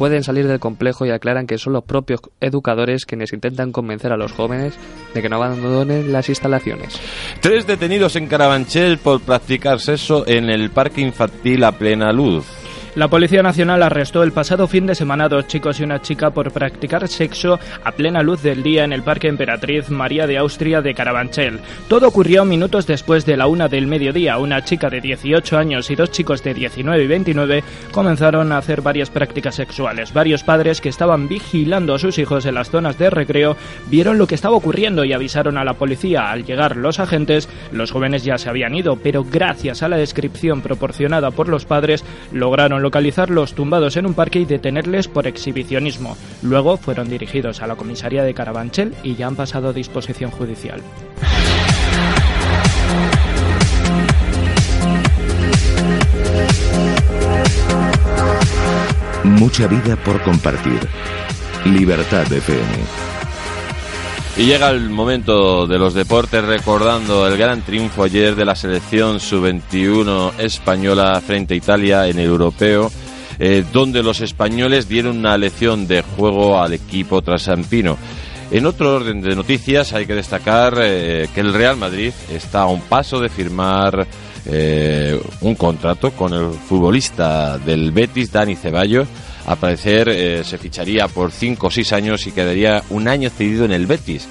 pueden 0.00 0.24
salir 0.24 0.48
del 0.48 0.58
complejo 0.58 1.04
y 1.04 1.10
aclaran 1.10 1.46
que 1.46 1.58
son 1.58 1.74
los 1.74 1.84
propios 1.84 2.22
educadores 2.40 3.04
quienes 3.04 3.34
intentan 3.34 3.70
convencer 3.70 4.12
a 4.12 4.16
los 4.16 4.32
jóvenes 4.32 4.72
de 5.12 5.20
que 5.20 5.28
no 5.28 5.36
abandonen 5.36 6.10
las 6.10 6.30
instalaciones. 6.30 6.98
Tres 7.42 7.66
detenidos 7.66 8.16
en 8.16 8.26
Carabanchel 8.26 8.96
por 8.96 9.20
practicar 9.20 9.78
sexo 9.78 10.26
en 10.26 10.48
el 10.48 10.70
parque 10.70 11.02
infantil 11.02 11.64
a 11.64 11.72
plena 11.72 12.14
luz. 12.14 12.59
La 12.96 13.06
Policía 13.06 13.40
Nacional 13.40 13.84
arrestó 13.84 14.24
el 14.24 14.32
pasado 14.32 14.66
fin 14.66 14.84
de 14.84 14.96
semana 14.96 15.24
a 15.24 15.28
dos 15.28 15.46
chicos 15.46 15.78
y 15.78 15.84
una 15.84 16.02
chica 16.02 16.30
por 16.30 16.50
practicar 16.50 17.06
sexo 17.06 17.60
a 17.84 17.92
plena 17.92 18.20
luz 18.20 18.42
del 18.42 18.64
día 18.64 18.82
en 18.82 18.92
el 18.92 19.04
Parque 19.04 19.28
Emperatriz 19.28 19.90
María 19.90 20.26
de 20.26 20.38
Austria 20.38 20.82
de 20.82 20.92
Carabanchel. 20.92 21.60
Todo 21.86 22.08
ocurrió 22.08 22.44
minutos 22.44 22.88
después 22.88 23.24
de 23.24 23.36
la 23.36 23.46
una 23.46 23.68
del 23.68 23.86
mediodía. 23.86 24.38
Una 24.38 24.64
chica 24.64 24.90
de 24.90 25.00
18 25.00 25.56
años 25.56 25.88
y 25.88 25.94
dos 25.94 26.10
chicos 26.10 26.42
de 26.42 26.52
19 26.52 27.04
y 27.04 27.06
29 27.06 27.64
comenzaron 27.92 28.50
a 28.50 28.58
hacer 28.58 28.82
varias 28.82 29.08
prácticas 29.08 29.54
sexuales. 29.54 30.12
Varios 30.12 30.42
padres 30.42 30.80
que 30.80 30.88
estaban 30.88 31.28
vigilando 31.28 31.94
a 31.94 31.98
sus 32.00 32.18
hijos 32.18 32.44
en 32.44 32.56
las 32.56 32.70
zonas 32.70 32.98
de 32.98 33.08
recreo 33.08 33.56
vieron 33.86 34.18
lo 34.18 34.26
que 34.26 34.34
estaba 34.34 34.56
ocurriendo 34.56 35.04
y 35.04 35.12
avisaron 35.12 35.58
a 35.58 35.64
la 35.64 35.74
policía. 35.74 36.32
Al 36.32 36.44
llegar 36.44 36.76
los 36.76 36.98
agentes, 36.98 37.48
los 37.70 37.92
jóvenes 37.92 38.24
ya 38.24 38.36
se 38.36 38.48
habían 38.48 38.74
ido, 38.74 38.96
pero 38.96 39.24
gracias 39.24 39.84
a 39.84 39.88
la 39.88 39.96
descripción 39.96 40.60
proporcionada 40.60 41.30
por 41.30 41.48
los 41.48 41.66
padres 41.66 42.04
lograron 42.32 42.79
localizarlos 42.82 43.54
tumbados 43.54 43.96
en 43.96 44.06
un 44.06 44.14
parque 44.14 44.40
y 44.40 44.44
detenerles 44.44 45.08
por 45.08 45.26
exhibicionismo. 45.26 46.16
Luego 46.42 46.76
fueron 46.76 47.08
dirigidos 47.08 47.62
a 47.62 47.66
la 47.66 47.76
comisaría 47.76 48.22
de 48.22 48.34
Carabanchel 48.34 48.94
y 49.02 49.14
ya 49.14 49.26
han 49.26 49.36
pasado 49.36 49.68
a 49.68 49.72
disposición 49.72 50.30
judicial. 50.30 50.82
Mucha 59.24 59.66
vida 59.66 59.96
por 59.96 60.20
compartir. 60.22 60.80
Libertad 61.64 62.30
FM. 62.32 63.10
Y 64.40 64.46
llega 64.46 64.70
el 64.70 64.88
momento 64.88 65.66
de 65.66 65.78
los 65.78 65.92
deportes 65.92 66.42
recordando 66.42 67.28
el 67.28 67.36
gran 67.36 67.60
triunfo 67.60 68.04
ayer 68.04 68.34
de 68.34 68.46
la 68.46 68.54
selección 68.54 69.20
sub-21 69.20 70.32
española 70.38 71.20
frente 71.20 71.52
a 71.52 71.56
Italia 71.58 72.06
en 72.08 72.18
el 72.18 72.24
europeo, 72.24 72.90
eh, 73.38 73.62
donde 73.70 74.02
los 74.02 74.22
españoles 74.22 74.88
dieron 74.88 75.18
una 75.18 75.36
lección 75.36 75.86
de 75.86 76.00
juego 76.00 76.58
al 76.58 76.72
equipo 76.72 77.20
trasampino. 77.20 77.98
En 78.50 78.64
otro 78.64 78.94
orden 78.94 79.20
de 79.20 79.36
noticias 79.36 79.92
hay 79.92 80.06
que 80.06 80.14
destacar 80.14 80.72
eh, 80.80 81.28
que 81.34 81.40
el 81.42 81.52
Real 81.52 81.76
Madrid 81.76 82.14
está 82.32 82.62
a 82.62 82.68
un 82.68 82.80
paso 82.80 83.20
de 83.20 83.28
firmar 83.28 84.06
eh, 84.46 85.20
un 85.42 85.54
contrato 85.54 86.12
con 86.12 86.32
el 86.32 86.52
futbolista 86.54 87.58
del 87.58 87.92
Betis, 87.92 88.32
Dani 88.32 88.56
Ceballos, 88.56 89.06
a 89.46 89.56
parecer 89.56 90.08
eh, 90.08 90.44
se 90.44 90.58
ficharía 90.58 91.08
por 91.08 91.32
5 91.32 91.66
o 91.66 91.70
6 91.70 91.92
años 91.92 92.26
y 92.26 92.32
quedaría 92.32 92.82
un 92.90 93.08
año 93.08 93.30
cedido 93.30 93.64
en 93.64 93.72
el 93.72 93.86
Betis. 93.86 94.28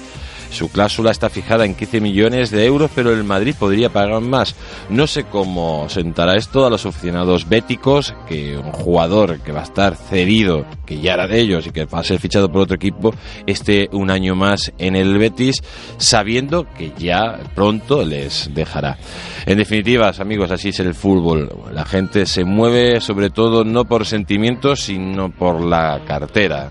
Su 0.50 0.70
cláusula 0.70 1.10
está 1.10 1.30
fijada 1.30 1.64
en 1.64 1.74
15 1.74 2.00
millones 2.00 2.50
de 2.50 2.66
euros, 2.66 2.90
pero 2.94 3.12
el 3.12 3.24
Madrid 3.24 3.54
podría 3.58 3.88
pagar 3.88 4.20
más. 4.20 4.54
No 4.88 5.06
sé 5.06 5.24
cómo 5.24 5.88
sentará 5.88 6.36
esto 6.36 6.66
a 6.66 6.70
los 6.70 6.84
aficionados 6.84 7.48
béticos, 7.48 8.14
que 8.28 8.56
un 8.56 8.72
jugador 8.72 9.40
que 9.40 9.52
va 9.52 9.60
a 9.60 9.64
estar 9.64 9.96
cedido, 9.96 10.66
que 10.84 11.00
ya 11.00 11.14
era 11.14 11.26
de 11.26 11.40
ellos 11.40 11.66
y 11.66 11.70
que 11.70 11.84
va 11.84 12.00
a 12.00 12.04
ser 12.04 12.18
fichado 12.18 12.50
por 12.50 12.62
otro 12.62 12.76
equipo, 12.76 13.14
esté 13.46 13.88
un 13.92 14.10
año 14.10 14.34
más 14.34 14.72
en 14.78 14.96
el 14.96 15.18
Betis, 15.18 15.62
sabiendo 15.98 16.66
que 16.76 16.92
ya 16.98 17.38
pronto 17.54 18.04
les 18.04 18.50
dejará. 18.52 18.98
En 19.46 19.58
definitiva, 19.58 20.12
amigos, 20.18 20.50
así 20.50 20.70
es 20.70 20.80
el 20.80 20.94
fútbol. 20.94 21.48
La 21.72 21.84
gente 21.84 22.26
se 22.26 22.44
mueve 22.44 23.00
sobre 23.00 23.30
todo 23.30 23.64
no 23.64 23.84
por 23.84 24.04
sentimientos, 24.06 24.80
sino 24.80 25.30
por 25.30 25.64
la 25.64 26.02
cartera. 26.06 26.70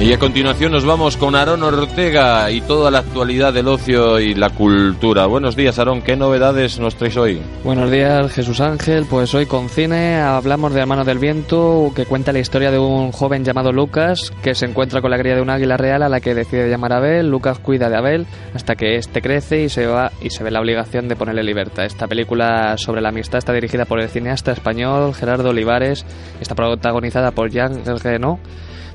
Y 0.00 0.14
a 0.14 0.18
continuación 0.18 0.72
nos 0.72 0.86
vamos 0.86 1.18
con 1.18 1.34
Aarón 1.34 1.62
Ortega 1.62 2.50
y 2.50 2.62
toda 2.62 2.90
la 2.90 3.00
actualidad 3.00 3.52
del 3.52 3.68
ocio 3.68 4.18
y 4.18 4.32
la 4.32 4.48
cultura. 4.48 5.26
Buenos 5.26 5.56
días, 5.56 5.78
Aarón. 5.78 6.00
¿Qué 6.00 6.16
novedades 6.16 6.80
nos 6.80 6.96
traes 6.96 7.18
hoy? 7.18 7.42
Buenos 7.64 7.90
días, 7.90 8.32
Jesús 8.32 8.62
Ángel. 8.62 9.04
Pues 9.04 9.34
hoy 9.34 9.44
con 9.44 9.68
cine 9.68 10.16
hablamos 10.16 10.72
de 10.72 10.80
Hermano 10.80 11.04
del 11.04 11.18
Viento, 11.18 11.92
que 11.94 12.06
cuenta 12.06 12.32
la 12.32 12.38
historia 12.38 12.70
de 12.70 12.78
un 12.78 13.12
joven 13.12 13.44
llamado 13.44 13.72
Lucas 13.72 14.32
que 14.42 14.54
se 14.54 14.64
encuentra 14.64 15.02
con 15.02 15.10
la 15.10 15.18
cría 15.18 15.34
de 15.34 15.42
un 15.42 15.50
águila 15.50 15.76
real 15.76 16.02
a 16.02 16.08
la 16.08 16.20
que 16.20 16.34
decide 16.34 16.70
llamar 16.70 16.94
Abel. 16.94 17.28
Lucas 17.28 17.58
cuida 17.58 17.90
de 17.90 17.98
Abel 17.98 18.26
hasta 18.54 18.76
que 18.76 18.96
éste 18.96 19.20
crece 19.20 19.64
y 19.64 19.68
se 19.68 19.86
va 19.86 20.12
y 20.22 20.30
se 20.30 20.42
ve 20.42 20.50
la 20.50 20.60
obligación 20.60 21.08
de 21.08 21.16
ponerle 21.16 21.42
libertad. 21.42 21.84
Esta 21.84 22.08
película 22.08 22.78
sobre 22.78 23.02
la 23.02 23.10
amistad 23.10 23.36
está 23.36 23.52
dirigida 23.52 23.84
por 23.84 24.00
el 24.00 24.08
cineasta 24.08 24.52
español 24.52 25.14
Gerardo 25.14 25.50
Olivares. 25.50 26.06
Está 26.40 26.54
protagonizada 26.54 27.32
por 27.32 27.50
Jean 27.50 27.84
Reno 28.02 28.40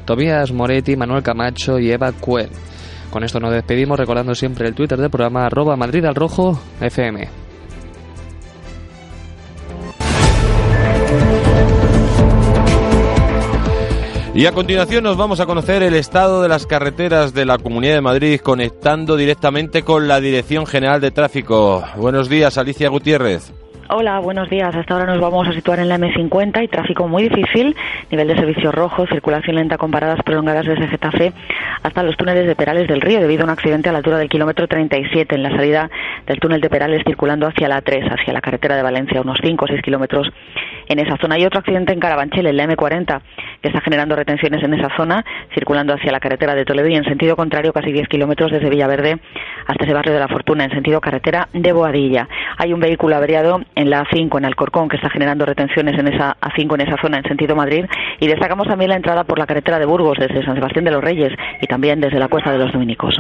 Tobías 0.06 0.52
Moretti, 0.52 0.96
Manuel 0.96 1.24
Camacho 1.24 1.80
y 1.80 1.92
Eva 1.92 2.12
Cuen. 2.12 2.50
Con 3.10 3.24
esto 3.24 3.40
nos 3.40 3.54
despedimos 3.54 4.00
recordando 4.00 4.36
siempre 4.36 4.68
el 4.68 4.76
Twitter 4.76 5.00
del 5.00 5.10
programa 5.10 5.46
arroba 5.46 5.76
Madrid 5.76 6.06
al 6.06 6.16
Rojo 6.16 6.60
FM. 6.82 7.46
Y 14.36 14.48
a 14.48 14.52
continuación 14.52 15.06
nos 15.06 15.16
vamos 15.16 15.40
a 15.40 15.46
conocer 15.46 15.82
el 15.82 15.94
estado 15.94 16.42
de 16.42 16.50
las 16.50 16.66
carreteras 16.66 17.34
de 17.34 17.46
la 17.46 17.58
Comunidad 17.58 17.94
de 17.94 18.02
Madrid 18.02 18.42
conectando 18.42 19.16
directamente 19.16 19.84
con 19.84 20.10
la 20.10 20.20
Dirección 20.20 20.66
General 20.66 21.00
de 21.00 21.12
Tráfico. 21.12 21.86
Buenos 21.96 22.28
días, 22.28 22.58
Alicia 22.58 22.90
Gutiérrez. 22.90 23.54
Hola, 23.88 24.18
buenos 24.18 24.50
días. 24.50 24.76
Hasta 24.76 24.96
ahora 24.96 25.06
nos 25.06 25.22
vamos 25.22 25.48
a 25.48 25.54
situar 25.54 25.78
en 25.78 25.90
la 25.90 26.00
M50 26.00 26.64
y 26.64 26.68
tráfico 26.68 27.08
muy 27.08 27.30
difícil, 27.30 27.76
nivel 28.10 28.28
de 28.28 28.36
servicio 28.36 28.72
rojo, 28.72 29.06
circulación 29.06 29.58
lenta 29.58 29.78
con 29.78 29.92
paradas 29.92 30.24
prolongadas 30.24 30.66
desde 30.66 30.88
Getafe 30.88 31.34
hasta 31.84 32.02
los 32.02 32.18
túneles 32.18 32.48
de 32.48 32.56
Perales 32.56 32.88
del 32.88 33.00
Río 33.00 33.20
debido 33.20 33.44
a 33.44 33.46
un 33.46 33.52
accidente 33.52 33.90
a 33.90 33.92
la 33.92 34.00
altura 34.00 34.18
del 34.18 34.28
kilómetro 34.28 34.68
37 34.68 35.36
en 35.36 35.44
la 35.44 35.52
salida 35.52 35.92
del 36.26 36.40
túnel 36.40 36.62
de 36.62 36.70
Perales 36.72 37.04
circulando 37.06 37.46
hacia 37.46 37.68
la 37.68 37.80
3, 37.80 38.06
hacia 38.12 38.34
la 38.34 38.42
carretera 38.42 38.76
de 38.76 38.82
Valencia, 38.82 39.22
unos 39.22 39.38
5 39.44 39.66
o 39.66 39.68
6 39.68 39.84
kilómetros 39.84 40.30
en 40.88 40.98
esa 40.98 41.18
zona. 41.18 41.36
Hay 41.36 41.46
otro 41.46 41.60
accidente 41.60 41.94
en 41.94 42.00
Carabanchel, 42.00 42.48
en 42.48 42.58
la 42.58 42.66
M40, 42.66 43.22
que 43.62 43.68
está 43.68 43.82
generando 43.82 44.16
retenciones 44.16 44.64
en 44.64 44.74
esa 44.74 44.90
zona, 44.98 45.24
circulando 45.54 45.94
hacia 45.94 46.12
la 46.12 46.20
carretera 46.20 46.56
de 46.56 46.66
Toledo 46.66 46.88
y 46.88 46.96
en 46.96 47.04
sentido 47.04 47.36
contrario 47.36 47.72
casi 47.72 47.92
10 47.92 48.08
kilómetros 48.08 48.52
desde 48.52 48.70
Villaverde 48.70 49.20
hasta 49.68 49.84
ese 49.84 49.94
barrio 49.94 50.14
de 50.14 50.20
la 50.20 50.28
Fortuna, 50.28 50.64
en 50.64 50.72
sentido 50.72 51.00
carretera 51.02 51.50
de 51.54 51.72
Boadilla. 51.72 52.28
Hay 52.58 52.74
un 52.74 52.80
vehículo 52.80 53.16
averiado 53.16 53.62
en 53.76 53.90
la 53.90 54.04
A5, 54.04 54.38
en 54.38 54.46
Alcorcón, 54.46 54.90
que 54.90 54.96
está 54.96 55.10
generando 55.10 55.46
retenciones 55.46 56.00
en 56.00 56.08
esa 56.08 56.38
A5, 56.40 56.76
en 56.76 56.82
esa 56.82 57.02
zona, 57.02 57.18
en 57.18 57.24
sentido 57.24 57.56
Madrid. 57.56 57.86
Y 58.20 58.28
destacamos 58.28 58.68
también 58.68 58.90
la 58.90 58.96
entrada 58.96 59.24
por 59.24 59.38
la 59.38 59.46
carretera 59.46 59.80
de 59.80 59.86
Burgos, 59.86 60.18
desde 60.20 60.44
San 60.44 60.56
Sebastián 60.56 60.86
de 60.86 60.92
los 60.92 61.04
Reyes 61.04 61.34
y 61.62 61.68
también 61.68 62.00
desde 62.00 62.20
la 62.20 62.28
Cuesta 62.28 62.52
de 62.52 62.58
los 62.58 62.72
Dominicos. 62.72 63.16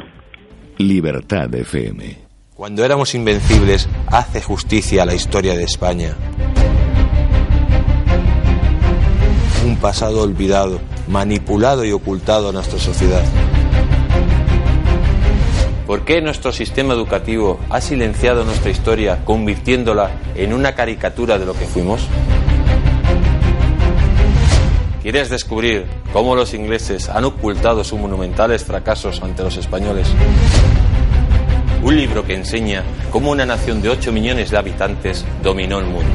Libertad 0.77 1.53
FM. 1.53 2.25
Cuando 2.55 2.85
éramos 2.85 3.13
invencibles, 3.15 3.89
hace 4.07 4.41
justicia 4.41 5.03
a 5.03 5.05
la 5.05 5.13
historia 5.13 5.55
de 5.55 5.63
España. 5.63 6.15
Un 9.65 9.77
pasado 9.77 10.23
olvidado, 10.23 10.79
manipulado 11.09 11.83
y 11.83 11.91
ocultado 11.91 12.49
a 12.49 12.53
nuestra 12.53 12.79
sociedad. 12.79 13.23
¿Por 15.85 16.03
qué 16.03 16.19
nuestro 16.19 16.51
sistema 16.51 16.95
educativo 16.95 17.59
ha 17.69 17.79
silenciado 17.79 18.43
nuestra 18.43 18.71
historia 18.71 19.23
convirtiéndola 19.23 20.09
en 20.33 20.51
una 20.51 20.73
caricatura 20.73 21.37
de 21.37 21.45
lo 21.45 21.53
que 21.53 21.67
fuimos? 21.67 22.07
¿Quieres 25.03 25.29
descubrir 25.29 25.85
cómo 26.11 26.35
los 26.35 26.55
ingleses 26.55 27.07
han 27.09 27.25
ocultado 27.25 27.83
sus 27.83 27.99
monumentales 27.99 28.63
fracasos 28.63 29.21
ante 29.21 29.43
los 29.43 29.57
españoles? 29.57 30.07
Un 31.83 31.95
libro 31.95 32.25
que 32.25 32.33
enseña 32.33 32.83
cómo 33.11 33.29
una 33.29 33.45
nación 33.45 33.83
de 33.83 33.89
8 33.89 34.11
millones 34.11 34.49
de 34.49 34.57
habitantes 34.57 35.23
dominó 35.43 35.77
el 35.77 35.85
mundo. 35.85 36.09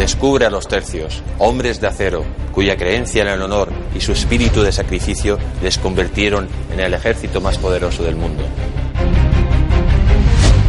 Descubre 0.00 0.46
a 0.46 0.50
los 0.50 0.66
tercios, 0.66 1.22
hombres 1.36 1.78
de 1.78 1.86
acero, 1.86 2.24
cuya 2.52 2.78
creencia 2.78 3.20
en 3.20 3.28
el 3.28 3.42
honor 3.42 3.70
y 3.94 4.00
su 4.00 4.12
espíritu 4.12 4.62
de 4.62 4.72
sacrificio 4.72 5.38
les 5.62 5.76
convirtieron 5.76 6.48
en 6.72 6.80
el 6.80 6.94
ejército 6.94 7.42
más 7.42 7.58
poderoso 7.58 8.02
del 8.02 8.16
mundo. 8.16 8.42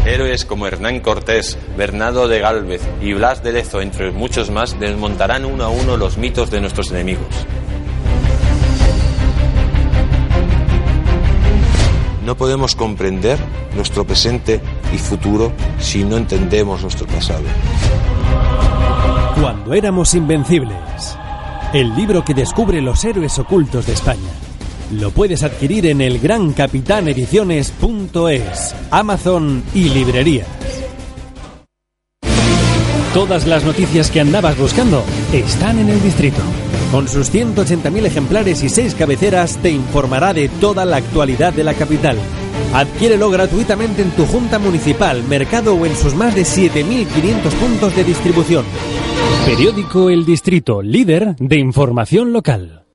Héroes 0.05 0.43
como 0.43 0.67
Hernán 0.67 0.99
Cortés, 0.99 1.57
Bernardo 1.77 2.27
de 2.27 2.39
Gálvez 2.39 2.81
y 3.01 3.13
Blas 3.13 3.41
de 3.41 3.53
Lezo, 3.53 3.79
entre 3.79 4.11
muchos 4.11 4.51
más, 4.51 4.77
desmontarán 4.77 5.45
uno 5.45 5.63
a 5.63 5.69
uno 5.69 5.95
los 5.95 6.17
mitos 6.17 6.51
de 6.51 6.59
nuestros 6.59 6.91
enemigos. 6.91 7.33
No 12.25 12.35
podemos 12.35 12.75
comprender 12.75 13.39
nuestro 13.77 14.05
presente 14.05 14.59
y 14.93 14.97
futuro 14.97 15.53
si 15.79 16.03
no 16.03 16.17
entendemos 16.17 16.81
nuestro 16.81 17.07
pasado. 17.07 17.45
Cuando 19.41 19.73
éramos 19.73 20.13
invencibles. 20.13 21.17
El 21.73 21.95
libro 21.95 22.23
que 22.23 22.35
descubre 22.35 22.79
los 22.79 23.03
héroes 23.03 23.39
ocultos 23.39 23.87
de 23.87 23.93
España. 23.93 24.29
Lo 24.91 25.09
puedes 25.09 25.41
adquirir 25.41 25.87
en 25.87 25.99
el 25.99 26.19
grancapitanediciones.es, 26.19 28.75
Amazon 28.91 29.63
y 29.73 29.89
librerías. 29.89 30.45
Todas 33.15 33.47
las 33.47 33.63
noticias 33.63 34.11
que 34.11 34.21
andabas 34.21 34.59
buscando 34.59 35.03
están 35.33 35.79
en 35.79 35.89
el 35.89 36.03
distrito. 36.03 36.43
Con 36.91 37.07
sus 37.07 37.33
180.000 37.33 38.05
ejemplares 38.05 38.61
y 38.61 38.69
6 38.69 38.93
cabeceras 38.93 39.57
te 39.57 39.71
informará 39.71 40.35
de 40.35 40.49
toda 40.49 40.85
la 40.85 40.97
actualidad 40.97 41.51
de 41.51 41.63
la 41.63 41.73
capital. 41.73 42.19
Adquiérelo 42.75 43.31
gratuitamente 43.31 44.03
en 44.03 44.11
tu 44.11 44.27
junta 44.27 44.59
municipal, 44.59 45.23
mercado 45.23 45.73
o 45.73 45.87
en 45.87 45.95
sus 45.95 46.13
más 46.13 46.35
de 46.35 46.43
7.500 46.43 47.07
puntos 47.59 47.95
de 47.95 48.03
distribución. 48.03 48.65
Periódico 49.45 50.09
El 50.09 50.23
Distrito, 50.23 50.81
líder 50.81 51.35
de 51.37 51.57
información 51.57 52.31
local. 52.31 52.85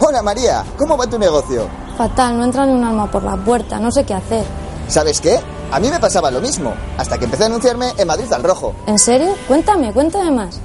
Hola 0.00 0.22
María, 0.22 0.62
¿cómo 0.76 0.96
va 0.96 1.06
tu 1.06 1.18
negocio? 1.18 1.66
Fatal, 1.96 2.36
no 2.36 2.44
entra 2.44 2.66
ni 2.66 2.72
un 2.72 2.84
alma 2.84 3.10
por 3.10 3.24
la 3.24 3.36
puerta, 3.36 3.80
no 3.80 3.90
sé 3.90 4.04
qué 4.04 4.14
hacer. 4.14 4.44
¿Sabes 4.88 5.20
qué? 5.20 5.38
A 5.72 5.80
mí 5.80 5.88
me 5.90 5.98
pasaba 5.98 6.30
lo 6.30 6.40
mismo, 6.40 6.74
hasta 6.98 7.18
que 7.18 7.24
empecé 7.24 7.44
a 7.44 7.46
anunciarme 7.46 7.86
en 7.96 8.06
Madrid 8.06 8.30
al 8.32 8.44
Rojo. 8.44 8.74
¿En 8.86 8.98
serio? 8.98 9.34
Cuéntame, 9.48 9.92
cuéntame 9.92 10.30
más. 10.30 10.60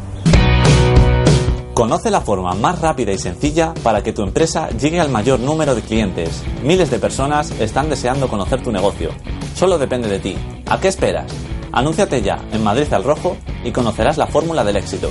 Conoce 1.74 2.12
la 2.12 2.22
forma 2.22 2.54
más 2.54 2.80
rápida 2.82 3.14
y 3.14 3.18
sencilla 3.18 3.74
para 3.82 4.04
que 4.04 4.14
tu 4.14 4.22
empresa 4.22 4.70
llegue 4.70 5.00
al 5.00 5.10
mayor 5.10 5.40
número 5.40 5.74
de 5.74 5.82
clientes. 5.82 6.44
Miles 6.62 6.92
de 6.92 7.00
personas 7.00 7.50
están 7.60 7.90
deseando 7.90 8.28
conocer 8.28 8.62
tu 8.62 8.72
negocio. 8.72 9.10
Solo 9.56 9.80
depende 9.80 10.08
de 10.08 10.20
ti. 10.20 10.38
¿A 10.68 10.80
qué 10.80 10.90
esperas? 10.90 11.26
Anúnciate 11.74 12.22
ya 12.22 12.40
en 12.52 12.64
Madrid 12.64 12.94
al 12.94 13.04
Rojo 13.04 13.36
y 13.64 13.72
conocerás 13.72 14.18
la 14.18 14.28
fórmula 14.28 14.64
del 14.64 14.76
éxito. 14.76 15.10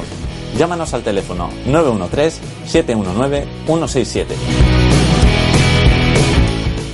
Llámanos 0.56 0.94
al 0.94 1.02
teléfono 1.02 1.50
913-719-167. 1.66 4.26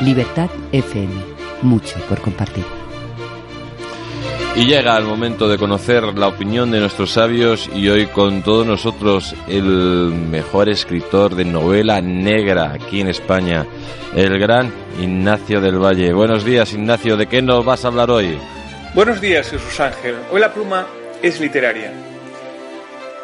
Libertad 0.00 0.48
FM. 0.72 1.12
Mucho 1.62 1.98
por 2.08 2.22
compartir. 2.22 2.83
Y 4.56 4.66
llega 4.66 4.96
el 4.96 5.04
momento 5.04 5.48
de 5.48 5.58
conocer 5.58 6.04
la 6.16 6.28
opinión 6.28 6.70
de 6.70 6.78
nuestros 6.78 7.10
sabios 7.10 7.68
y 7.74 7.88
hoy 7.88 8.06
con 8.06 8.44
todos 8.44 8.64
nosotros 8.64 9.34
el 9.48 10.12
mejor 10.30 10.68
escritor 10.68 11.34
de 11.34 11.44
novela 11.44 12.00
negra 12.00 12.72
aquí 12.72 13.00
en 13.00 13.08
España, 13.08 13.66
el 14.14 14.38
gran 14.38 14.72
Ignacio 15.00 15.60
del 15.60 15.82
Valle. 15.82 16.12
Buenos 16.12 16.44
días 16.44 16.72
Ignacio, 16.72 17.16
¿de 17.16 17.26
qué 17.26 17.42
nos 17.42 17.64
vas 17.64 17.84
a 17.84 17.88
hablar 17.88 18.12
hoy? 18.12 18.38
Buenos 18.94 19.20
días 19.20 19.50
Jesús 19.50 19.80
Ángel, 19.80 20.14
hoy 20.30 20.40
la 20.40 20.54
pluma 20.54 20.86
es 21.20 21.40
literaria. 21.40 21.92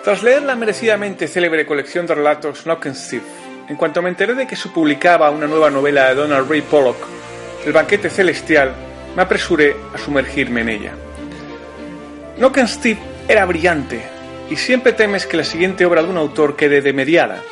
Tras 0.02 0.24
leer 0.24 0.42
la 0.42 0.56
merecidamente 0.56 1.28
célebre 1.28 1.64
colección 1.64 2.06
de 2.06 2.16
relatos 2.16 2.64
Knockenstiff, 2.64 3.22
en 3.68 3.76
cuanto 3.76 4.02
me 4.02 4.08
enteré 4.08 4.34
de 4.34 4.48
que 4.48 4.56
se 4.56 4.68
publicaba 4.70 5.30
una 5.30 5.46
nueva 5.46 5.70
novela 5.70 6.08
de 6.08 6.16
Donald 6.16 6.50
Ray 6.50 6.62
Pollock, 6.62 7.06
El 7.64 7.72
banquete 7.72 8.10
celestial, 8.10 8.72
me 9.14 9.22
apresuré 9.22 9.76
a 9.94 9.98
sumergirme 9.98 10.62
en 10.62 10.68
ella. 10.70 10.94
Steve 12.66 12.98
era 13.28 13.44
brillante, 13.44 14.02
y 14.48 14.56
siempre 14.56 14.94
temes 14.94 15.26
que 15.26 15.36
la 15.36 15.44
siguiente 15.44 15.84
obra 15.84 16.02
de 16.02 16.08
un 16.08 16.16
autor 16.16 16.56
quede 16.56 16.80
demediada. 16.80 17.42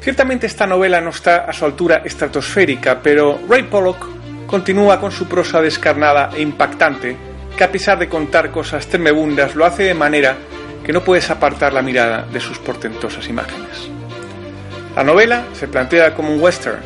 Ciertamente 0.00 0.46
esta 0.46 0.66
novela 0.66 1.00
no 1.00 1.10
está 1.10 1.44
a 1.44 1.52
su 1.52 1.66
altura 1.66 2.02
estratosférica, 2.04 3.00
pero 3.02 3.38
Ray 3.48 3.64
Pollock 3.64 4.06
continúa 4.46 4.98
con 4.98 5.12
su 5.12 5.28
prosa 5.28 5.60
descarnada 5.60 6.30
e 6.34 6.40
impactante, 6.40 7.14
que 7.56 7.64
a 7.64 7.70
pesar 7.70 7.98
de 7.98 8.08
contar 8.08 8.50
cosas 8.50 8.86
tremebundas 8.86 9.54
lo 9.54 9.66
hace 9.66 9.82
de 9.82 9.94
manera 9.94 10.36
que 10.82 10.92
no 10.92 11.04
puedes 11.04 11.30
apartar 11.30 11.74
la 11.74 11.82
mirada 11.82 12.26
de 12.32 12.40
sus 12.40 12.58
portentosas 12.58 13.28
imágenes. 13.28 13.90
La 14.96 15.04
novela 15.04 15.44
se 15.52 15.68
plantea 15.68 16.14
como 16.14 16.32
un 16.34 16.40
western, 16.40 16.80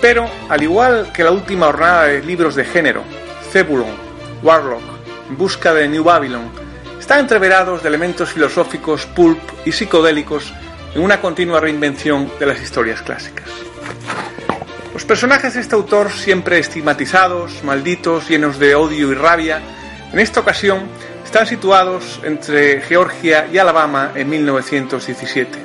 pero 0.00 0.26
al 0.48 0.62
igual 0.62 1.10
que 1.12 1.24
la 1.24 1.32
última 1.32 1.66
jornada 1.66 2.04
de 2.04 2.22
libros 2.22 2.54
de 2.54 2.64
género, 2.64 3.02
Zebulon, 3.50 3.94
Warlock, 4.42 4.82
En 5.28 5.36
busca 5.36 5.74
de 5.74 5.88
New 5.88 6.04
Babylon, 6.04 6.65
están 7.06 7.20
entreverados 7.20 7.84
de 7.84 7.88
elementos 7.88 8.32
filosóficos, 8.32 9.06
pulp 9.06 9.38
y 9.64 9.70
psicodélicos 9.70 10.52
en 10.92 11.02
una 11.02 11.20
continua 11.20 11.60
reinvención 11.60 12.28
de 12.40 12.46
las 12.46 12.60
historias 12.60 13.00
clásicas. 13.00 13.48
Los 14.92 15.04
personajes 15.04 15.54
de 15.54 15.60
este 15.60 15.76
autor, 15.76 16.10
siempre 16.10 16.58
estigmatizados, 16.58 17.62
malditos, 17.62 18.28
llenos 18.28 18.58
de 18.58 18.74
odio 18.74 19.12
y 19.12 19.14
rabia, 19.14 19.60
en 20.12 20.18
esta 20.18 20.40
ocasión 20.40 20.88
están 21.24 21.46
situados 21.46 22.18
entre 22.24 22.80
Georgia 22.80 23.46
y 23.52 23.58
Alabama 23.58 24.10
en 24.16 24.28
1917. 24.28 25.58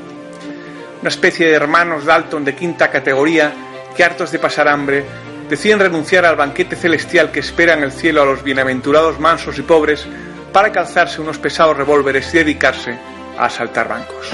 una 1.02 1.10
especie 1.10 1.48
de 1.48 1.54
hermanos 1.54 2.06
Dalton 2.06 2.46
de 2.46 2.54
quinta 2.54 2.92
categoría 2.92 3.52
que 3.98 4.04
hartos 4.04 4.32
de 4.32 4.38
pasar 4.38 4.68
hambre 4.68 5.06
deciden 5.50 5.80
renunciar 5.80 6.24
al 6.24 6.36
banquete 6.36 6.76
celestial 6.76 7.32
que 7.32 7.40
espera 7.40 7.74
en 7.74 7.82
el 7.82 7.92
cielo 7.92 8.22
a 8.22 8.26
los 8.26 8.44
bienaventurados 8.44 9.20
mansos 9.20 9.58
y 9.58 9.64
pobres 9.64 10.06
para 10.52 10.72
calzarse 10.72 11.22
unos 11.22 11.38
pesados 11.38 11.78
revólveres 11.78 12.34
y 12.34 12.38
dedicarse 12.38 12.98
a 13.38 13.46
asaltar 13.46 13.88
bancos. 13.88 14.30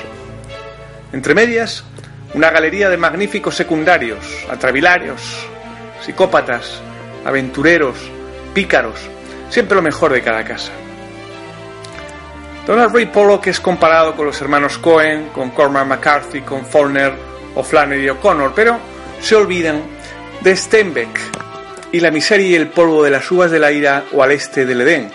Entre 1.13 1.33
medias, 1.33 1.83
una 2.33 2.49
galería 2.49 2.89
de 2.89 2.97
magníficos 2.97 3.55
secundarios, 3.55 4.25
atravilarios, 4.49 5.21
psicópatas, 6.05 6.79
aventureros, 7.25 7.97
pícaros, 8.53 8.99
siempre 9.49 9.75
lo 9.75 9.81
mejor 9.81 10.13
de 10.13 10.21
cada 10.21 10.43
casa. 10.43 10.71
Donald 12.65 12.93
Ray 12.93 13.05
Pollock 13.05 13.47
es 13.47 13.61
comparado 13.61 14.15
con 14.15 14.25
los 14.25 14.41
hermanos 14.41 14.77
Cohen, 14.77 15.29
con 15.29 15.51
Cormac 15.51 15.87
McCarthy, 15.87 16.41
con 16.41 16.65
Faulkner 16.65 17.13
o 17.55 17.63
Flannery 17.63 18.09
O'Connor, 18.09 18.51
pero 18.53 18.77
se 19.21 19.35
olvidan 19.35 19.81
de 20.41 20.55
Steinbeck 20.55 21.19
y 21.93 22.01
la 22.01 22.11
miseria 22.11 22.47
y 22.47 22.55
el 22.55 22.67
polvo 22.67 23.03
de 23.03 23.11
las 23.11 23.31
uvas 23.31 23.51
de 23.51 23.59
la 23.59 23.71
ira 23.71 24.03
o 24.11 24.21
al 24.21 24.31
este 24.31 24.65
del 24.65 24.81
Edén, 24.81 25.09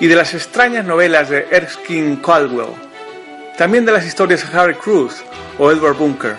y 0.00 0.06
de 0.06 0.16
las 0.16 0.34
extrañas 0.34 0.84
novelas 0.84 1.28
de 1.28 1.46
Erskine 1.50 2.20
Caldwell, 2.22 2.74
también 3.56 3.84
de 3.84 3.92
las 3.92 4.06
historias 4.06 4.48
de 4.48 4.58
Harry 4.58 4.74
Cruz 4.74 5.24
o 5.58 5.70
Edward 5.70 5.96
Bunker. 5.96 6.36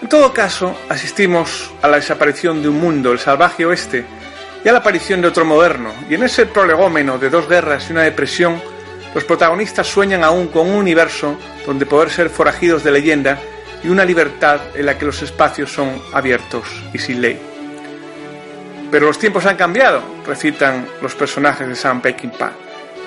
En 0.00 0.08
todo 0.08 0.32
caso, 0.32 0.76
asistimos 0.88 1.70
a 1.82 1.88
la 1.88 1.96
desaparición 1.96 2.62
de 2.62 2.68
un 2.68 2.80
mundo, 2.80 3.10
el 3.10 3.18
salvaje 3.18 3.66
oeste, 3.66 4.04
y 4.64 4.68
a 4.68 4.72
la 4.72 4.78
aparición 4.78 5.20
de 5.20 5.28
otro 5.28 5.44
moderno, 5.44 5.92
y 6.08 6.14
en 6.14 6.22
ese 6.22 6.46
prolegómeno 6.46 7.18
de 7.18 7.30
dos 7.30 7.48
guerras 7.48 7.88
y 7.88 7.92
una 7.92 8.02
depresión, 8.02 8.60
los 9.14 9.24
protagonistas 9.24 9.86
sueñan 9.86 10.22
aún 10.22 10.48
con 10.48 10.68
un 10.68 10.76
universo 10.76 11.36
donde 11.66 11.86
poder 11.86 12.10
ser 12.10 12.30
forajidos 12.30 12.84
de 12.84 12.92
leyenda 12.92 13.38
y 13.82 13.88
una 13.88 14.04
libertad 14.04 14.60
en 14.74 14.86
la 14.86 14.98
que 14.98 15.06
los 15.06 15.22
espacios 15.22 15.72
son 15.72 16.00
abiertos 16.12 16.64
y 16.92 16.98
sin 16.98 17.20
ley. 17.20 17.57
Pero 18.90 19.06
los 19.06 19.18
tiempos 19.18 19.44
han 19.46 19.56
cambiado, 19.56 20.02
recitan 20.26 20.86
los 21.02 21.14
personajes 21.14 21.68
de 21.68 21.76
Sam 21.76 22.00
Peckinpah, 22.00 22.52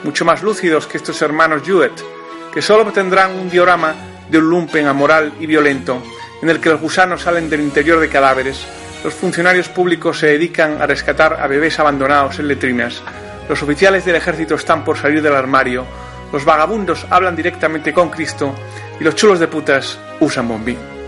mucho 0.03 0.25
más 0.25 0.43
lúcidos 0.43 0.85
que 0.85 0.97
estos 0.97 1.21
hermanos 1.21 1.63
Jewett, 1.65 2.03
que 2.53 2.61
solo 2.61 2.91
tendrán 2.91 3.31
un 3.31 3.49
diorama 3.49 3.95
de 4.29 4.37
un 4.37 4.49
lumpen 4.49 4.87
amoral 4.87 5.33
y 5.39 5.47
violento, 5.47 6.01
en 6.41 6.49
el 6.49 6.59
que 6.59 6.69
los 6.69 6.81
gusanos 6.81 7.21
salen 7.21 7.49
del 7.49 7.61
interior 7.61 7.99
de 7.99 8.09
cadáveres, 8.09 8.65
los 9.03 9.13
funcionarios 9.13 9.69
públicos 9.69 10.19
se 10.19 10.27
dedican 10.27 10.81
a 10.81 10.85
rescatar 10.85 11.39
a 11.41 11.47
bebés 11.47 11.79
abandonados 11.79 12.37
en 12.39 12.47
letrinas, 12.47 13.01
los 13.49 13.63
oficiales 13.63 14.05
del 14.05 14.15
ejército 14.15 14.55
están 14.55 14.83
por 14.83 14.97
salir 14.97 15.21
del 15.21 15.35
armario, 15.35 15.85
los 16.31 16.45
vagabundos 16.45 17.05
hablan 17.09 17.35
directamente 17.35 17.91
con 17.91 18.09
Cristo 18.09 18.53
y 18.99 19.03
los 19.03 19.15
chulos 19.15 19.39
de 19.39 19.47
putas 19.47 19.99
usan 20.19 20.47
bombín. 20.47 21.00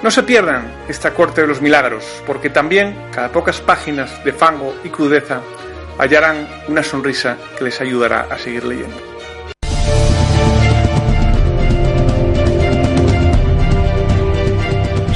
No 0.00 0.12
se 0.12 0.22
pierdan 0.22 0.70
esta 0.88 1.12
corte 1.12 1.40
de 1.40 1.48
los 1.48 1.60
milagros, 1.60 2.04
porque 2.24 2.50
también, 2.50 2.96
cada 3.10 3.32
pocas 3.32 3.60
páginas 3.60 4.22
de 4.24 4.32
fango 4.32 4.72
y 4.84 4.90
crudeza, 4.90 5.40
hallarán 5.98 6.46
una 6.68 6.84
sonrisa 6.84 7.36
que 7.58 7.64
les 7.64 7.80
ayudará 7.80 8.28
a 8.30 8.38
seguir 8.38 8.64
leyendo. 8.64 8.96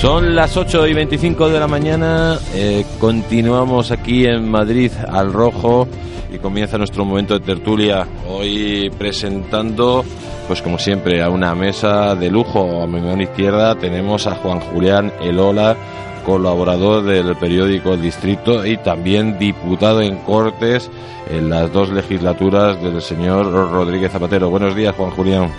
Son 0.00 0.34
las 0.34 0.56
8 0.56 0.88
y 0.88 0.94
25 0.94 1.48
de 1.48 1.60
la 1.60 1.68
mañana, 1.68 2.40
eh, 2.52 2.84
continuamos 2.98 3.92
aquí 3.92 4.26
en 4.26 4.50
Madrid 4.50 4.90
al 5.08 5.32
rojo 5.32 5.86
y 6.32 6.38
comienza 6.38 6.78
nuestro 6.78 7.04
momento 7.04 7.38
de 7.38 7.44
tertulia. 7.44 8.06
Hoy 8.28 8.90
presentando, 8.98 10.04
pues 10.46 10.62
como 10.62 10.78
siempre, 10.78 11.22
a 11.22 11.28
una 11.28 11.54
mesa 11.54 12.14
de 12.14 12.30
lujo. 12.30 12.82
A 12.82 12.86
mi 12.86 13.00
mano 13.00 13.22
izquierda 13.22 13.74
tenemos 13.74 14.26
a 14.26 14.36
Juan 14.36 14.60
Julián 14.60 15.12
Elola, 15.20 15.76
colaborador 16.24 17.04
del 17.04 17.36
periódico 17.36 17.94
El 17.94 18.02
Distrito 18.02 18.64
y 18.64 18.76
también 18.78 19.38
diputado 19.38 20.00
en 20.00 20.16
Cortes 20.18 20.90
en 21.30 21.50
las 21.50 21.72
dos 21.72 21.90
legislaturas 21.90 22.82
del 22.82 23.02
señor 23.02 23.50
Rodríguez 23.52 24.12
Zapatero. 24.12 24.48
Buenos 24.48 24.74
días, 24.74 24.94
Juan 24.96 25.10
Julián. 25.10 25.50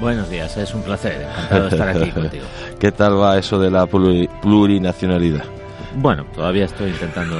Buenos 0.00 0.30
días, 0.30 0.56
es 0.56 0.74
un 0.74 0.82
placer, 0.82 1.20
encantado 1.20 1.62
de 1.62 1.68
estar 1.68 1.88
aquí 1.88 2.10
contigo. 2.14 2.44
¿Qué 2.78 2.90
tal 2.90 3.20
va 3.20 3.38
eso 3.38 3.58
de 3.58 3.70
la 3.70 3.86
plurinacionalidad? 3.86 5.59
Bueno, 5.96 6.24
todavía 6.34 6.66
estoy 6.66 6.90
intentando 6.90 7.36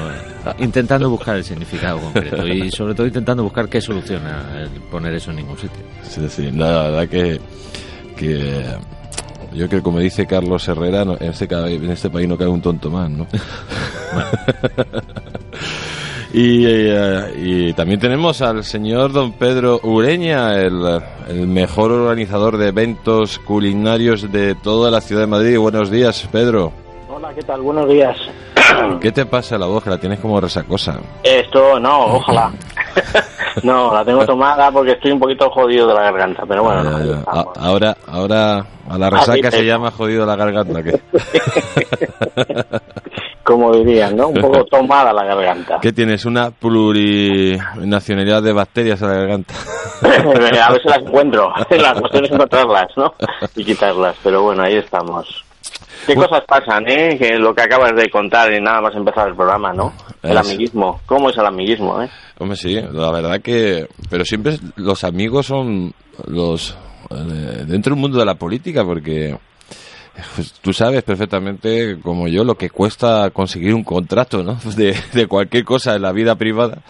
intentando 0.59 1.09
buscar 1.11 1.37
el 1.37 1.45
significado 1.45 2.01
concreto 2.01 2.47
y 2.47 2.71
sobre 2.71 2.95
todo 2.95 3.07
intentando 3.07 3.43
buscar 3.43 3.69
qué 3.69 3.81
soluciona 3.81 4.69
poner 4.91 5.15
eso 5.15 5.31
en 5.31 5.37
ningún 5.37 5.57
sitio. 5.57 5.83
Sí, 6.03 6.29
sí, 6.29 6.51
la 6.51 6.83
verdad 6.83 7.09
que, 7.09 7.41
que 8.17 8.65
yo 9.53 9.69
creo 9.69 9.81
que 9.81 9.83
como 9.83 9.99
dice 9.99 10.27
Carlos 10.27 10.67
Herrera, 10.69 11.03
en, 11.03 11.31
este, 11.31 11.47
en 11.51 11.91
este 11.91 12.11
país 12.11 12.29
no 12.29 12.37
cae 12.37 12.49
un 12.49 12.61
tonto 12.61 12.91
más, 12.91 13.11
¿no? 13.11 13.27
Y, 16.33 16.65
eh, 16.65 17.33
y, 17.43 17.73
también 17.73 17.99
tenemos 17.99 18.41
al 18.41 18.63
señor 18.63 19.13
don 19.13 19.33
Pedro 19.33 19.81
Ureña, 19.83 20.55
el, 20.61 20.81
el, 21.29 21.49
mejor 21.49 21.91
organizador 21.91 22.57
de 22.57 22.69
eventos 22.69 23.41
culinarios 23.41 24.31
de 24.31 24.55
toda 24.55 24.93
la 24.93 25.01
ciudad 25.01 25.23
de 25.23 25.27
Madrid. 25.27 25.59
Buenos 25.59 25.91
días, 25.91 26.29
Pedro. 26.31 26.73
Hola, 27.23 27.35
¿qué 27.35 27.43
tal? 27.43 27.61
Buenos 27.61 27.87
días. 27.87 28.17
¿Qué 28.99 29.13
te 29.13 29.27
pasa 29.27 29.59
la 29.59 29.67
voz? 29.67 29.85
Que 29.85 29.91
la 29.91 29.99
tienes 29.99 30.21
como 30.21 30.41
resacosa. 30.41 30.99
Esto, 31.23 31.79
no, 31.79 32.15
ojalá. 32.15 32.51
no, 33.63 33.93
la 33.93 34.03
tengo 34.07 34.25
tomada 34.25 34.71
porque 34.71 34.93
estoy 34.93 35.13
un 35.13 35.21
poquito 35.21 35.51
jodido 35.51 35.87
de 35.87 35.93
la 35.93 36.05
garganta, 36.05 36.45
pero 36.49 36.63
bueno. 36.63 36.83
no, 36.83 37.53
ahora, 37.59 37.95
ahora 38.07 38.65
a 38.89 38.97
la 38.97 39.11
resaca 39.11 39.51
se 39.51 39.67
llama 39.67 39.91
jodido 39.91 40.25
la 40.25 40.35
garganta. 40.35 40.83
¿qué? 40.83 40.99
como 43.43 43.75
dirían, 43.75 44.17
¿no? 44.17 44.29
Un 44.29 44.41
poco 44.41 44.65
tomada 44.71 45.13
la 45.13 45.27
garganta. 45.27 45.79
¿Qué 45.83 45.93
tienes? 45.93 46.25
¿Una 46.25 46.51
plurinacionalidad 46.51 48.43
de 48.43 48.55
bacterias 48.55 49.03
en 49.03 49.09
la 49.09 49.15
garganta? 49.17 49.55
a 50.01 50.73
ver 50.73 50.81
si 50.81 50.89
las 50.89 51.01
encuentro. 51.01 51.53
La 51.69 51.93
cuestión 51.93 52.25
es 52.25 52.31
encontrarlas, 52.31 52.89
¿no? 52.97 53.13
Y 53.57 53.63
quitarlas. 53.63 54.17
Pero 54.23 54.41
bueno, 54.41 54.63
ahí 54.63 54.77
estamos. 54.77 55.50
¿Qué 56.15 56.17
cosas 56.17 56.43
pasan, 56.47 56.85
eh? 56.89 57.17
Que 57.19 57.37
lo 57.37 57.55
que 57.55 57.63
acabas 57.63 57.95
de 57.95 58.11
contar 58.11 58.53
y 58.53 58.61
nada 58.61 58.81
más 58.81 58.95
empezar 58.95 59.29
el 59.29 59.37
programa, 59.37 59.73
¿no? 59.73 59.93
El 60.23 60.37
amiguismo. 60.37 61.01
¿Cómo 61.07 61.31
es 61.31 61.39
el 61.39 61.47
amiguismo, 61.47 62.03
eh? 62.03 62.11
Hombre, 62.39 62.57
sí, 62.57 62.75
la 62.75 63.13
verdad 63.13 63.41
que... 63.41 63.87
Pero 64.09 64.25
siempre 64.25 64.57
los 64.77 65.05
amigos 65.05 65.47
son 65.47 65.93
los... 66.27 66.77
Eh, 67.11 67.65
dentro 67.67 67.95
del 67.95 68.01
mundo 68.01 68.19
de 68.19 68.25
la 68.25 68.35
política, 68.35 68.85
porque 68.85 69.37
pues 70.35 70.53
tú 70.61 70.73
sabes 70.73 71.03
perfectamente, 71.03 71.99
como 72.03 72.29
yo, 72.29 72.45
lo 72.45 72.57
que 72.57 72.71
cuesta 72.71 73.31
conseguir 73.31 73.75
un 73.75 73.85
contrato, 73.85 74.43
¿no? 74.43 74.59
De, 74.77 74.95
de 75.13 75.27
cualquier 75.27 75.65
cosa 75.65 75.97
en 75.97 76.03
la 76.03 76.13
vida 76.13 76.35
privada. 76.37 76.83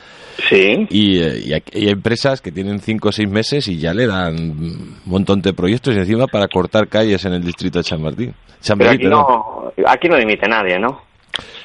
Sí. 0.48 0.86
Y, 0.90 1.18
y, 1.18 1.52
hay 1.52 1.88
empresas 1.88 2.40
que 2.40 2.50
tienen 2.50 2.80
cinco 2.80 3.10
o 3.10 3.12
seis 3.12 3.28
meses 3.28 3.68
y 3.68 3.78
ya 3.78 3.92
le 3.92 4.06
dan 4.06 4.34
un 4.38 4.96
montón 5.04 5.42
de 5.42 5.52
proyectos 5.52 5.94
y 5.94 5.98
encima 5.98 6.26
para 6.26 6.48
cortar 6.48 6.88
calles 6.88 7.24
en 7.24 7.34
el 7.34 7.44
distrito 7.44 7.78
de 7.78 7.84
San 7.84 8.00
Martín. 8.00 8.34
San 8.60 8.80
aquí, 8.82 9.06
no, 9.06 9.72
aquí 9.86 10.08
no 10.08 10.16
dimite 10.16 10.48
nadie, 10.48 10.78
¿no? 10.78 11.02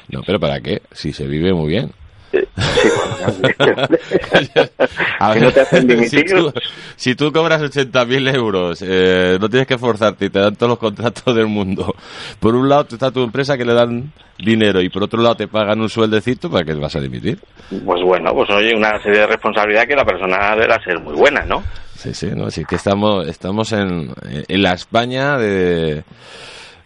No, 0.08 0.20
pero 0.24 0.38
¿para 0.38 0.60
qué? 0.60 0.82
Si 0.92 1.12
se 1.12 1.26
vive 1.26 1.52
muy 1.52 1.68
bien. 1.68 1.92
a 5.18 5.32
ver, 5.32 5.42
no 5.42 5.52
te 5.52 5.60
hacen 5.60 5.86
dimitir. 5.86 6.28
Si 6.28 6.34
tú, 6.34 6.52
si 6.96 7.14
tú 7.14 7.32
cobras 7.32 7.62
80.000 7.62 8.34
euros, 8.34 8.82
eh, 8.86 9.38
no 9.40 9.48
tienes 9.48 9.66
que 9.66 9.74
esforzarte 9.74 10.26
y 10.26 10.30
te 10.30 10.40
dan 10.40 10.56
todos 10.56 10.70
los 10.70 10.78
contratos 10.78 11.34
del 11.34 11.46
mundo. 11.46 11.94
Por 12.40 12.54
un 12.54 12.68
lado 12.68 12.86
está 12.90 13.10
tu 13.10 13.22
empresa 13.22 13.56
que 13.56 13.64
le 13.64 13.74
dan 13.74 14.12
dinero 14.38 14.82
y 14.82 14.88
por 14.88 15.04
otro 15.04 15.22
lado 15.22 15.36
te 15.36 15.48
pagan 15.48 15.80
un 15.80 15.88
sueldecito 15.88 16.50
para 16.50 16.64
que 16.64 16.74
vas 16.74 16.96
a 16.96 17.00
dimitir. 17.00 17.38
Pues 17.70 18.02
bueno, 18.02 18.32
pues 18.34 18.50
oye, 18.50 18.74
una 18.74 19.00
serie 19.02 19.20
de 19.20 19.26
responsabilidad 19.26 19.86
que 19.86 19.96
la 19.96 20.04
persona 20.04 20.54
deberá 20.54 20.82
ser 20.82 21.00
muy 21.00 21.14
buena, 21.14 21.44
¿no? 21.44 21.62
Sí, 21.94 22.12
sí, 22.12 22.28
no, 22.34 22.50
sí 22.50 22.64
que 22.64 22.76
estamos, 22.76 23.26
estamos 23.26 23.72
en, 23.72 24.12
en 24.48 24.62
la 24.62 24.74
España 24.74 25.38
de, 25.38 26.04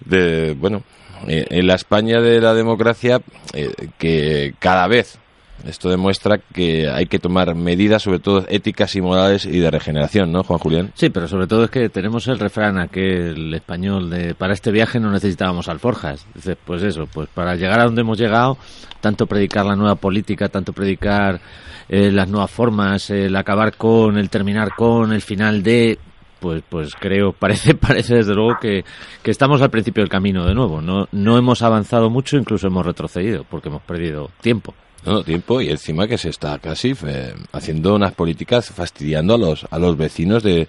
de 0.05 0.55
bueno, 0.55 0.85
en 1.27 1.67
la 1.67 1.75
España 1.75 2.21
de 2.21 2.41
la 2.41 2.55
democracia 2.55 3.21
eh, 3.53 3.71
que 3.99 4.55
cada 4.59 4.87
vez 4.87 5.19
esto 5.67 5.89
demuestra 5.89 6.39
que 6.39 6.89
hay 6.89 7.07
que 7.07 7.19
tomar 7.19 7.55
medidas, 7.55 8.03
sobre 8.03 8.19
todo 8.19 8.45
éticas 8.49 8.95
y 8.97 9.01
morales 9.01 9.45
y 9.45 9.59
de 9.59 9.71
regeneración, 9.71 10.33
¿no, 10.33 10.43
Juan 10.43 10.59
Julián? 10.59 10.93
Sí, 10.95 11.11
pero 11.11 11.29
sobre 11.29 11.47
todo 11.47 11.65
es 11.65 11.71
que 11.71 11.89
tenemos 11.89 12.27
el 12.29 12.39
refrán 12.39 12.79
aquel 12.79 13.53
español 13.55 14.11
de 14.11 14.35
para 14.35 14.55
este 14.55 14.71
viaje 14.71 15.01
no 15.01 15.11
necesitábamos 15.11 15.69
alforjas. 15.69 16.27
Dice, 16.35 16.57
pues 16.57 16.83
eso, 16.83 17.07
pues 17.13 17.29
para 17.29 17.57
llegar 17.57 17.81
a 17.81 17.85
donde 17.85 18.03
hemos 18.03 18.19
llegado, 18.19 18.59
tanto 19.01 19.27
predicar 19.27 19.67
la 19.67 19.77
nueva 19.77 19.97
política, 19.97 20.49
tanto 20.49 20.73
predicar 20.73 21.41
eh, 21.89 22.11
las 22.11 22.29
nuevas 22.29 22.51
formas, 22.51 23.11
el 23.11 23.35
acabar 23.37 23.77
con, 23.77 24.17
el 24.17 24.31
terminar 24.31 24.71
con, 24.77 25.13
el 25.13 25.23
final 25.23 25.63
de, 25.63 25.99
pues 26.41 26.63
pues 26.69 26.95
creo 26.95 27.33
parece 27.39 27.75
parece 27.75 28.17
desde 28.17 28.35
luego 28.35 28.59
que, 28.61 28.85
que, 29.23 29.31
estamos 29.31 29.61
al 29.63 29.71
principio 29.71 30.03
del 30.03 30.09
camino 30.09 30.47
de 30.47 30.55
nuevo 30.55 30.81
no 30.81 31.07
no 31.13 31.37
hemos 31.37 31.61
avanzado 31.61 32.09
mucho 32.09 32.39
incluso 32.39 32.67
hemos 32.67 32.87
retrocedido 32.87 33.45
porque 33.45 33.69
hemos 33.69 33.83
perdido 33.83 34.31
tiempo 34.41 34.75
No, 35.07 35.23
tiempo 35.23 35.61
y 35.61 35.71
encima 35.71 36.07
que 36.07 36.19
se 36.19 36.29
está 36.29 36.59
casi 36.59 36.95
eh, 37.07 37.35
haciendo 37.53 37.95
unas 37.95 38.13
políticas 38.13 38.71
fastidiando 38.71 39.35
a 39.35 39.39
los 39.39 39.67
a 39.71 39.79
los 39.79 39.97
vecinos 39.97 40.43
de, 40.43 40.69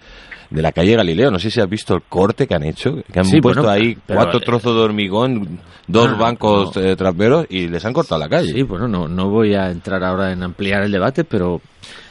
de 0.50 0.62
la 0.62 0.72
calle 0.72 0.96
Galileo. 0.96 1.32
No 1.32 1.40
sé 1.40 1.52
si 1.52 1.60
has 1.60 1.70
visto 1.70 1.96
el 1.96 2.02
corte 2.04 2.48
que 2.48 2.56
han 2.56 2.64
hecho, 2.64 3.04
que 3.12 3.20
han 3.20 3.26
Sí, 3.26 3.42
puesto 3.42 3.62
bueno, 3.64 3.74
ahí 3.74 3.98
pero- 4.06 4.20
cuatro 4.20 4.40
trozos 4.40 4.74
de 4.76 4.82
hormigón, 4.82 5.60
dos 5.88 6.10
Ah, 6.14 6.18
bancos 6.18 6.76
eh, 6.78 6.96
traperos 6.96 7.46
y 7.50 7.68
les 7.68 7.84
han 7.84 7.92
cortado 7.94 8.20
la 8.20 8.30
calle. 8.30 8.54
Sí, 8.54 8.64
bueno, 8.64 8.88
no, 8.88 9.08
no 9.10 9.30
voy 9.30 9.54
a 9.54 9.70
entrar 9.70 10.02
ahora 10.04 10.32
en 10.32 10.44
ampliar 10.44 10.84
el 10.84 10.92
debate, 10.92 11.24
pero 11.26 11.60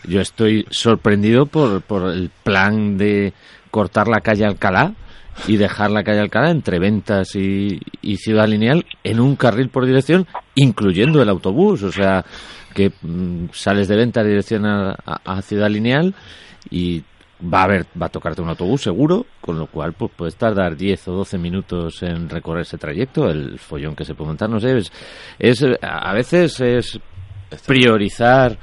yo 0.06 0.20
estoy 0.20 0.66
sorprendido 0.70 1.46
por, 1.46 1.80
por 1.80 2.10
el 2.10 2.30
plan 2.42 2.98
de 2.98 3.32
cortar 3.70 4.08
la 4.08 4.20
calle 4.20 4.44
Alcalá 4.44 4.92
y 5.46 5.56
dejar 5.56 5.90
la 5.90 6.04
calle 6.04 6.20
Alcalá 6.20 6.50
entre 6.50 6.78
Ventas 6.78 7.34
y, 7.36 7.80
y 8.02 8.16
Ciudad 8.16 8.46
Lineal 8.48 8.84
en 9.04 9.20
un 9.20 9.36
carril 9.36 9.68
por 9.68 9.86
dirección, 9.86 10.26
incluyendo 10.54 11.22
el 11.22 11.28
autobús. 11.28 11.82
O 11.82 11.92
sea, 11.92 12.24
que 12.74 12.92
mm, 13.02 13.46
sales 13.52 13.88
de 13.88 13.96
Ventas 13.96 14.26
dirección 14.26 14.66
a, 14.66 14.90
a- 15.04 15.20
a 15.24 15.42
Ciudad 15.42 15.68
Lineal 15.70 16.14
y 16.70 17.02
va 17.42 17.60
a 17.62 17.64
haber 17.64 17.86
va 18.00 18.06
a 18.06 18.10
tocarte 18.10 18.42
un 18.42 18.50
autobús 18.50 18.82
seguro, 18.82 19.24
con 19.40 19.58
lo 19.58 19.66
cual 19.66 19.94
pues 19.94 20.12
puedes 20.14 20.36
tardar 20.36 20.76
10 20.76 21.08
o 21.08 21.12
12 21.12 21.38
minutos 21.38 22.02
en 22.02 22.28
recorrer 22.28 22.62
ese 22.62 22.76
trayecto, 22.76 23.30
el 23.30 23.58
follón 23.58 23.96
que 23.96 24.04
se 24.04 24.14
puede 24.14 24.28
montar, 24.28 24.50
no 24.50 24.60
sé, 24.60 24.76
es, 24.76 24.92
es 25.38 25.64
a 25.80 26.12
veces 26.12 26.60
es 26.60 27.00
priorizar 27.66 28.58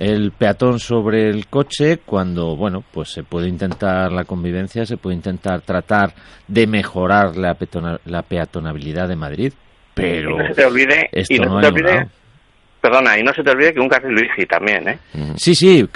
el 0.00 0.32
peatón 0.32 0.80
sobre 0.80 1.28
el 1.28 1.46
coche 1.48 1.98
cuando, 2.04 2.56
bueno, 2.56 2.82
pues 2.90 3.10
se 3.12 3.22
puede 3.22 3.48
intentar 3.48 4.10
la 4.10 4.24
convivencia, 4.24 4.86
se 4.86 4.96
puede 4.96 5.16
intentar 5.16 5.60
tratar 5.60 6.14
de 6.48 6.66
mejorar 6.66 7.36
la, 7.36 7.54
petona- 7.54 8.00
la 8.06 8.22
peatonabilidad 8.22 9.08
de 9.08 9.16
Madrid, 9.16 9.52
pero 9.94 10.30
Y 10.30 10.38
no 10.38 10.46
se 10.48 10.54
te 10.54 10.64
olvide, 10.64 11.08
esto 11.12 11.34
y 11.34 11.38
no, 11.38 11.44
no 11.46 11.60
se 11.60 11.60
te 11.60 11.66
olvide 11.68 12.08
perdona, 12.80 13.18
y 13.18 13.22
no 13.22 13.34
se 13.34 13.42
te 13.44 13.50
olvide 13.50 13.74
que 13.74 13.80
un 13.80 13.90
carril 13.90 14.14
bici 14.14 14.46
también, 14.46 14.88
¿eh? 14.88 14.98
Sí, 15.36 15.54
sí, 15.54 15.86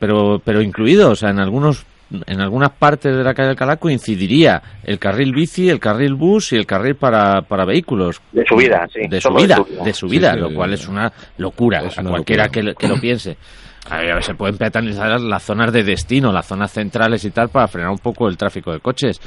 pero, 0.00 0.42
pero 0.44 0.60
incluido, 0.60 1.10
o 1.12 1.14
sea, 1.14 1.30
en 1.30 1.38
algunos 1.38 1.86
en 2.26 2.40
algunas 2.40 2.70
partes 2.70 3.16
de 3.16 3.22
la 3.24 3.34
calle 3.34 3.50
Alcalá 3.50 3.76
coincidiría 3.76 4.62
el 4.84 4.98
carril 4.98 5.32
bici, 5.32 5.68
el 5.68 5.80
carril 5.80 6.14
bus 6.14 6.52
y 6.52 6.56
el 6.56 6.66
carril 6.66 6.96
para, 6.96 7.42
para 7.42 7.64
vehículos. 7.64 8.20
De 8.32 8.44
subida, 8.46 8.86
sí, 8.92 9.00
De 9.08 9.20
subida, 9.20 9.56
de 9.84 9.92
subida, 9.92 10.30
Sí, 10.32 10.36
sí, 10.36 10.40
lo 10.40 10.54
cual 10.54 10.72
es 10.74 10.88
una 10.88 11.12
locura 11.38 11.82
Es 11.84 11.98
a 11.98 12.00
una 12.02 12.10
cualquiera 12.10 12.44
locura. 12.44 12.52
que, 12.60 12.62
lo- 12.62 12.74
que 12.74 12.88
lo 12.88 13.00
piense. 13.00 13.36
A 13.90 13.98
ver, 13.98 14.22
se 14.22 14.34
pueden 14.34 14.56
peatonalizar 14.56 15.20
las 15.20 15.42
zonas 15.42 15.72
de 15.72 15.82
destino, 15.82 16.30
las 16.32 16.46
zonas 16.46 16.70
centrales 16.70 17.24
y 17.24 17.30
tal, 17.32 17.48
para 17.48 17.66
frenar 17.66 17.90
un 17.90 17.98
poco 17.98 18.28
el 18.28 18.36
tráfico 18.36 18.72
de 18.72 18.78
coches. 18.78 19.20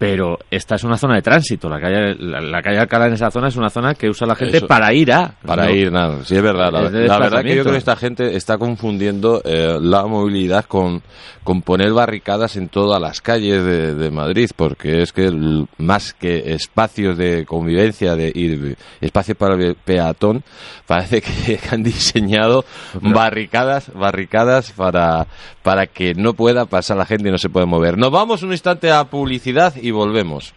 Pero 0.00 0.38
esta 0.50 0.76
es 0.76 0.84
una 0.84 0.96
zona 0.96 1.16
de 1.16 1.20
tránsito. 1.20 1.68
La 1.68 1.78
calle, 1.78 2.14
la, 2.18 2.40
la 2.40 2.62
calle 2.62 2.78
Alcalá 2.78 3.08
en 3.08 3.12
esa 3.12 3.30
zona 3.30 3.48
es 3.48 3.56
una 3.56 3.68
zona 3.68 3.92
que 3.92 4.08
usa 4.08 4.26
la 4.26 4.34
gente 4.34 4.56
Eso. 4.56 4.66
para 4.66 4.94
ir 4.94 5.12
a. 5.12 5.34
Para 5.44 5.66
No- 5.66 5.70
ir, 5.74 5.92
nada, 5.92 6.24
sí 6.24 6.34
es 6.36 6.42
verdad. 6.42 6.72
La, 6.72 6.84
Es 6.86 7.06
la 7.06 7.18
verdad 7.18 7.42
que 7.42 7.54
yo 7.54 7.60
creo 7.62 7.72
que 7.74 7.78
esta 7.78 7.96
gente 7.96 8.34
está 8.34 8.56
confundiendo 8.56 9.42
eh, 9.44 9.76
la 9.78 10.06
movilidad 10.06 10.64
con, 10.64 11.02
con 11.44 11.60
poner 11.60 11.92
barricadas 11.92 12.56
en 12.56 12.70
todas 12.70 12.98
las 12.98 13.20
calles 13.20 13.62
de, 13.62 13.94
de 13.94 14.10
Madrid, 14.10 14.48
porque 14.56 15.02
es 15.02 15.12
que 15.12 15.26
el- 15.26 15.66
más 15.76 16.14
que 16.14 16.54
espacios 16.54 17.18
de 17.18 17.44
convivencia 17.44 18.16
de, 18.16 18.32
y 18.34 18.74
espacios 19.04 19.36
para 19.36 19.54
el 19.54 19.74
peatón, 19.74 20.42
parece 20.86 21.20
que 21.20 21.60
han 21.70 21.82
diseñado 21.82 22.64
barricadas, 23.02 23.92
barricadas 23.94 24.72
para, 24.72 25.26
para 25.62 25.86
que 25.86 26.14
no 26.14 26.32
pueda 26.32 26.64
pasar 26.64 26.96
la 26.96 27.04
gente 27.04 27.28
y 27.28 27.32
no 27.32 27.36
se 27.38 27.50
pueda 27.50 27.66
mover. 27.66 27.98
Nos 27.98 28.10
vamos 28.10 28.42
un 28.42 28.52
instante 28.52 28.90
a 28.90 29.04
publicidad 29.04 29.74
y 29.76 29.89
volvemos. 29.90 30.54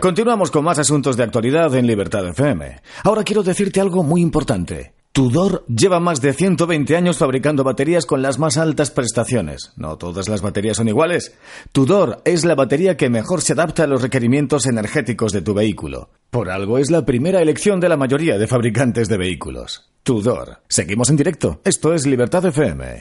Continuamos 0.00 0.52
con 0.52 0.64
más 0.64 0.78
asuntos 0.78 1.16
de 1.16 1.24
actualidad 1.24 1.74
en 1.74 1.86
Libertad 1.86 2.26
FM. 2.28 2.80
Ahora 3.04 3.24
quiero 3.24 3.42
decirte 3.42 3.80
algo 3.80 4.02
muy 4.02 4.22
importante. 4.22 4.97
Tudor 5.18 5.64
lleva 5.66 5.98
más 5.98 6.20
de 6.20 6.32
120 6.32 6.96
años 6.96 7.18
fabricando 7.18 7.64
baterías 7.64 8.06
con 8.06 8.22
las 8.22 8.38
más 8.38 8.56
altas 8.56 8.92
prestaciones. 8.92 9.72
No 9.74 9.96
todas 9.96 10.28
las 10.28 10.42
baterías 10.42 10.76
son 10.76 10.86
iguales. 10.86 11.34
Tudor 11.72 12.22
es 12.24 12.44
la 12.44 12.54
batería 12.54 12.96
que 12.96 13.10
mejor 13.10 13.40
se 13.40 13.54
adapta 13.54 13.82
a 13.82 13.86
los 13.88 14.00
requerimientos 14.00 14.66
energéticos 14.66 15.32
de 15.32 15.42
tu 15.42 15.54
vehículo. 15.54 16.10
Por 16.30 16.48
algo 16.48 16.78
es 16.78 16.92
la 16.92 17.04
primera 17.04 17.42
elección 17.42 17.80
de 17.80 17.88
la 17.88 17.96
mayoría 17.96 18.38
de 18.38 18.46
fabricantes 18.46 19.08
de 19.08 19.18
vehículos. 19.18 19.90
Tudor. 20.04 20.60
Seguimos 20.68 21.10
en 21.10 21.16
directo. 21.16 21.60
Esto 21.64 21.94
es 21.94 22.06
Libertad 22.06 22.46
FM. 22.46 23.00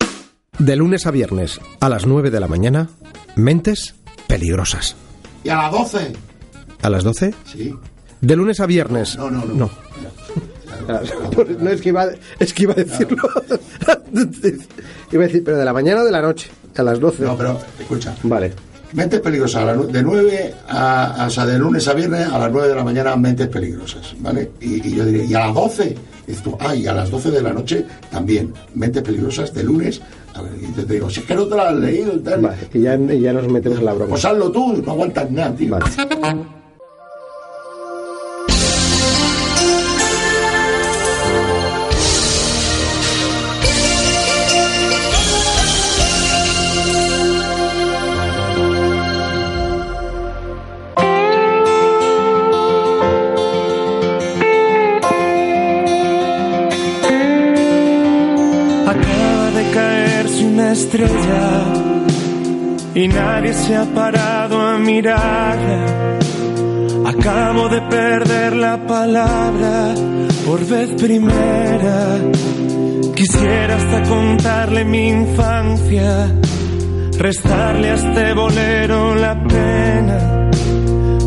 De 0.57 0.75
lunes 0.75 1.05
a 1.05 1.11
viernes 1.11 1.61
a 1.79 1.87
las 1.87 2.07
9 2.07 2.31
de 2.31 2.39
la 2.39 2.47
mañana, 2.47 2.89
Mentes 3.35 3.93
Peligrosas. 4.25 4.95
¿Y 5.43 5.49
a 5.49 5.57
las 5.57 5.71
12? 5.71 6.13
¿A 6.81 6.89
las 6.89 7.03
12? 7.03 7.35
Sí. 7.45 7.75
De 8.21 8.35
lunes 8.35 8.59
a 8.59 8.65
viernes. 8.65 9.15
No, 9.19 9.29
no, 9.29 9.45
no. 9.45 9.53
No. 9.53 9.69
No 11.59 11.69
es 11.69 11.81
que 11.81 11.89
iba, 11.89 12.07
es 12.39 12.53
que 12.53 12.63
iba 12.63 12.73
a 12.73 12.77
decirlo. 12.77 13.29
iba 15.11 15.23
a 15.23 15.27
decir, 15.27 15.43
pero 15.43 15.57
de 15.57 15.65
la 15.65 15.73
mañana 15.73 16.01
o 16.01 16.05
de 16.05 16.11
la 16.11 16.21
noche. 16.21 16.49
A 16.75 16.83
las 16.83 16.99
12. 16.99 17.23
No, 17.23 17.35
pero 17.35 17.59
escucha. 17.79 18.15
Vale. 18.23 18.53
Mentes 18.93 19.19
peligrosas, 19.19 19.91
de 19.91 20.01
9 20.01 20.53
a, 20.69 21.25
o 21.27 21.29
sea, 21.29 21.45
de 21.45 21.57
lunes 21.59 21.87
a 21.87 21.93
viernes 21.93 22.27
a 22.27 22.39
las 22.39 22.51
9 22.51 22.69
de 22.69 22.75
la 22.75 22.83
mañana, 22.83 23.15
mentes 23.17 23.47
peligrosas, 23.47 24.15
¿vale? 24.19 24.51
Y, 24.61 24.87
y 24.87 24.95
yo 24.95 25.03
diría, 25.03 25.25
¿y 25.25 25.33
a 25.33 25.39
las 25.47 25.53
12? 25.53 25.95
Y 26.25 26.27
dices 26.27 26.43
tú, 26.43 26.57
ah, 26.59 26.73
y 26.73 26.87
a 26.87 26.93
las 26.93 27.09
12 27.11 27.31
de 27.31 27.41
la 27.41 27.51
noche 27.51 27.85
también, 28.09 28.53
mentes 28.75 29.03
peligrosas 29.03 29.53
de 29.53 29.63
lunes. 29.63 30.01
A 30.35 30.41
ver, 30.41 30.51
y 30.61 30.67
te 30.71 30.93
digo, 30.93 31.09
si 31.09 31.19
es 31.19 31.25
que 31.25 31.35
no 31.35 31.45
te 31.47 31.55
lo 31.55 31.61
has 31.63 31.75
leído, 31.75 32.15
y 32.15 32.19
tal. 32.19 32.41
Vale, 32.41 32.57
y 32.73 32.79
ya, 32.79 32.95
y 32.95 33.19
ya 33.19 33.33
nos 33.33 33.47
metemos 33.49 33.79
en 33.79 33.85
la 33.85 33.93
broma. 33.93 34.11
Pues 34.11 34.23
hazlo 34.23 34.51
tú, 34.51 34.81
no 34.85 34.91
aguantas 34.91 35.31
nada, 35.31 35.53
tío. 35.53 35.75
Acaba 35.75 36.45
estrella 60.87 61.63
y 62.95 63.07
nadie 63.09 63.53
se 63.53 63.75
ha 63.75 63.85
parado 63.85 64.61
a 64.61 64.77
mirarla. 64.79 66.19
Acabo 67.05 67.69
de 67.69 67.81
perder 67.81 68.55
la 68.55 68.77
palabra 68.87 69.93
por 70.45 70.65
vez 70.65 70.89
primera. 71.01 72.19
Quisiera 73.15 73.75
hasta 73.75 74.03
contarle 74.03 74.85
mi 74.85 75.09
infancia, 75.09 76.31
restarle 77.17 77.89
a 77.89 77.93
este 77.95 78.33
bolero 78.33 79.15
la 79.15 79.33
pena, 79.43 80.49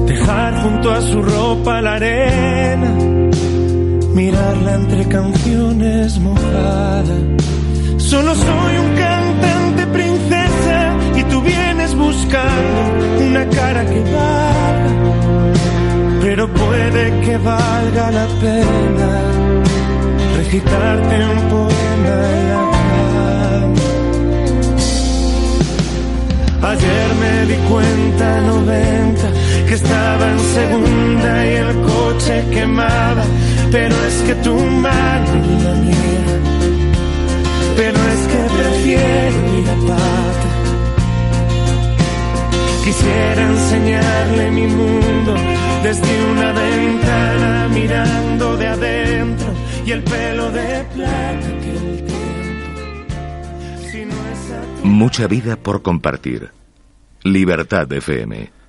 dejar 0.06 0.62
junto 0.62 0.90
a 0.90 1.00
su 1.02 1.22
ropa 1.22 1.82
la 1.82 1.94
arena 1.94 2.94
mirarla 4.14 4.74
entre 4.74 5.08
canciones 5.08 6.18
mojadas. 6.18 7.40
Solo 8.10 8.34
soy 8.34 8.76
un 8.76 8.94
cantante 8.96 9.86
princesa 9.86 10.96
y 11.14 11.22
tú 11.30 11.40
vienes 11.42 11.94
buscando 11.94 12.80
una 13.24 13.48
cara 13.50 13.86
que 13.86 14.00
valga, 14.00 15.52
pero 16.20 16.52
puede 16.52 17.20
que 17.20 17.38
valga 17.38 18.10
la 18.10 18.26
pena 18.42 19.10
recitarte 20.38 21.24
un 21.24 21.40
poema 21.50 22.14
en 22.34 22.48
la. 22.50 22.64
Ayer 26.72 27.08
me 27.22 27.34
di 27.46 27.58
cuenta 27.70 28.40
90 28.40 29.22
que 29.68 29.74
estaba 29.74 30.24
en 30.32 30.40
segunda 30.58 31.46
y 31.46 31.54
el 31.54 31.80
coche 31.82 32.44
quemaba, 32.50 33.24
pero 33.70 33.94
es 34.08 34.14
que 34.26 34.34
tu 34.34 34.56
mano 34.56 35.30
es 35.42 35.62
la 35.62 35.74
mía, 35.74 36.49
pero 37.80 37.98
es 38.14 38.22
que 38.32 38.40
prefiero 38.58 39.38
ir 39.58 39.68
a 39.70 39.76
pata. 39.88 40.50
Quisiera 42.84 43.42
enseñarle 43.54 44.50
mi 44.50 44.66
mundo 44.66 45.34
desde 45.82 46.12
una 46.32 46.52
ventana 46.52 47.68
mirando 47.72 48.56
de 48.58 48.66
adentro 48.66 49.48
y 49.86 49.92
el 49.92 50.02
pelo 50.02 50.50
de 50.50 50.84
plata 50.94 51.48
que 51.62 51.70
el 51.70 52.04
tiempo, 52.04 52.76
si 53.90 54.04
no 54.04 54.18
es 54.32 54.42
a 54.52 54.86
Mucha 54.86 55.26
vida 55.26 55.56
por 55.56 55.80
compartir. 55.80 56.50
Libertad 57.22 57.90
FM. 57.90 58.59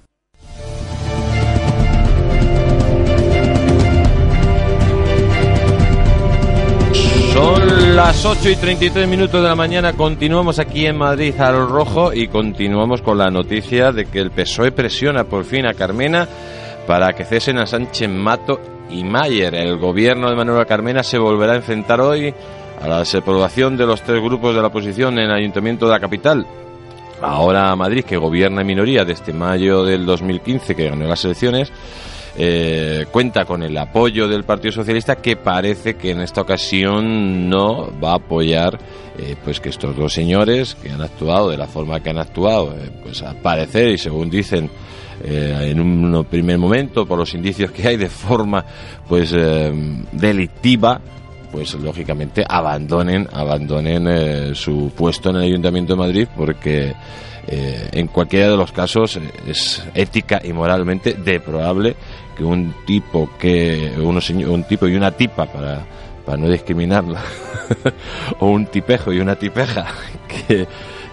Las 7.96 8.26
8 8.26 8.50
y 8.50 8.56
33 8.56 9.08
minutos 9.08 9.42
de 9.42 9.48
la 9.48 9.56
mañana 9.56 9.94
continuamos 9.94 10.60
aquí 10.60 10.86
en 10.86 10.98
Madrid 10.98 11.34
al 11.40 11.68
rojo 11.68 12.14
y 12.14 12.28
continuamos 12.28 13.02
con 13.02 13.18
la 13.18 13.30
noticia 13.30 13.92
de 13.92 14.06
que 14.06 14.20
el 14.20 14.32
PSOE 14.32 14.72
presiona 14.72 15.24
por 15.24 15.44
fin 15.44 15.66
a 15.66 15.74
Carmena 15.74 16.28
para 16.88 17.14
que 17.14 17.26
cesen 17.26 17.58
a 17.58 17.66
Sánchez 17.66 18.10
Mato 18.10 18.60
y 18.90 19.04
Mayer. 19.04 19.56
El 19.56 19.78
gobierno 19.78 20.30
de 20.30 20.36
Manuel 20.36 20.66
Carmena 20.66 21.04
se 21.04 21.18
volverá 21.18 21.54
a 21.54 21.58
enfrentar 21.58 22.02
hoy 22.02 22.34
a 22.82 22.88
la 22.88 23.00
desaprobación 23.00 23.78
de 23.78 23.86
los 23.86 24.02
tres 24.02 24.22
grupos 24.22 24.56
de 24.56 24.62
la 24.62 24.68
oposición 24.68 25.20
en 25.20 25.26
el 25.26 25.36
Ayuntamiento 25.36 25.86
de 25.86 25.92
la 25.92 26.00
capital. 26.00 26.46
Ahora 27.22 27.76
Madrid, 27.76 28.04
que 28.04 28.18
gobierna 28.18 28.62
en 28.62 28.68
minoría 28.68 29.06
desde 29.06 29.34
mayo 29.34 29.84
del 29.84 30.06
2015, 30.06 30.76
que 30.76 30.90
ganó 30.90 31.08
las 31.08 31.24
elecciones, 31.24 31.72
eh, 32.38 33.08
cuenta 33.12 33.44
con 33.44 33.62
el 33.62 33.78
apoyo 33.78 34.26
del 34.26 34.46
Partido 34.46 34.72
Socialista 34.72 35.17
que 35.17 35.36
parece 35.36 35.96
que 35.96 36.12
en 36.12 36.22
esta 36.22 36.39
ocasión 36.41 37.50
no 37.50 37.91
va 38.02 38.12
a 38.12 38.15
apoyar 38.15 38.80
eh, 39.17 39.36
pues 39.44 39.60
que 39.60 39.67
estos 39.67 39.98
dos 39.98 40.13
señores 40.13 40.76
que 40.76 40.91
han 40.91 41.02
actuado 41.02 41.50
de 41.50 41.58
la 41.58 41.67
forma 41.67 42.00
que 42.00 42.10
han 42.10 42.20
actuado 42.20 42.74
eh, 42.78 42.89
pues 43.04 43.22
al 43.22 43.36
parecer 43.36 43.89
y 43.89 43.98
según 43.98 44.30
dicen 44.30 44.70
en 45.24 45.80
un 45.80 46.26
primer 46.26 46.58
momento 46.58 47.06
por 47.06 47.20
los 47.20 47.32
indicios 47.36 47.70
que 47.70 47.88
hay 47.88 47.96
de 47.96 48.10
forma 48.10 48.65
pues 49.08 49.32
delictiva 50.12 51.00
pues 51.52 51.76
lógicamente 51.76 52.44
abandonen 52.48 53.28
abandonen 53.32 54.56
su 54.56 54.91
puesto 54.98 55.30
en 55.30 55.36
el 55.36 55.41
Ayuntamiento 55.44 55.94
de 55.94 56.00
Madrid 56.00 56.28
porque 56.36 56.96
en 57.48 58.08
cualquiera 58.08 58.50
de 58.50 58.58
los 58.58 58.72
casos 58.72 59.20
es 59.46 59.84
ética 59.94 60.41
y 60.44 60.54
moralmente 60.54 61.13
deplorable 61.13 61.96
que 62.36 62.44
un 62.44 62.74
tipo 62.86 63.30
que 63.39 63.94
un 63.98 64.63
tipo 64.63 64.88
y 64.88 64.96
una 64.96 65.12
tipa 65.12 65.46
para 65.46 65.86
para 66.26 66.38
no 66.38 66.50
discriminarla 66.50 67.22
o 68.39 68.48
un 68.48 68.65
tipejo 68.67 69.12
y 69.12 69.20
una 69.20 69.36
tipeja 69.36 69.88
que, 70.48 70.67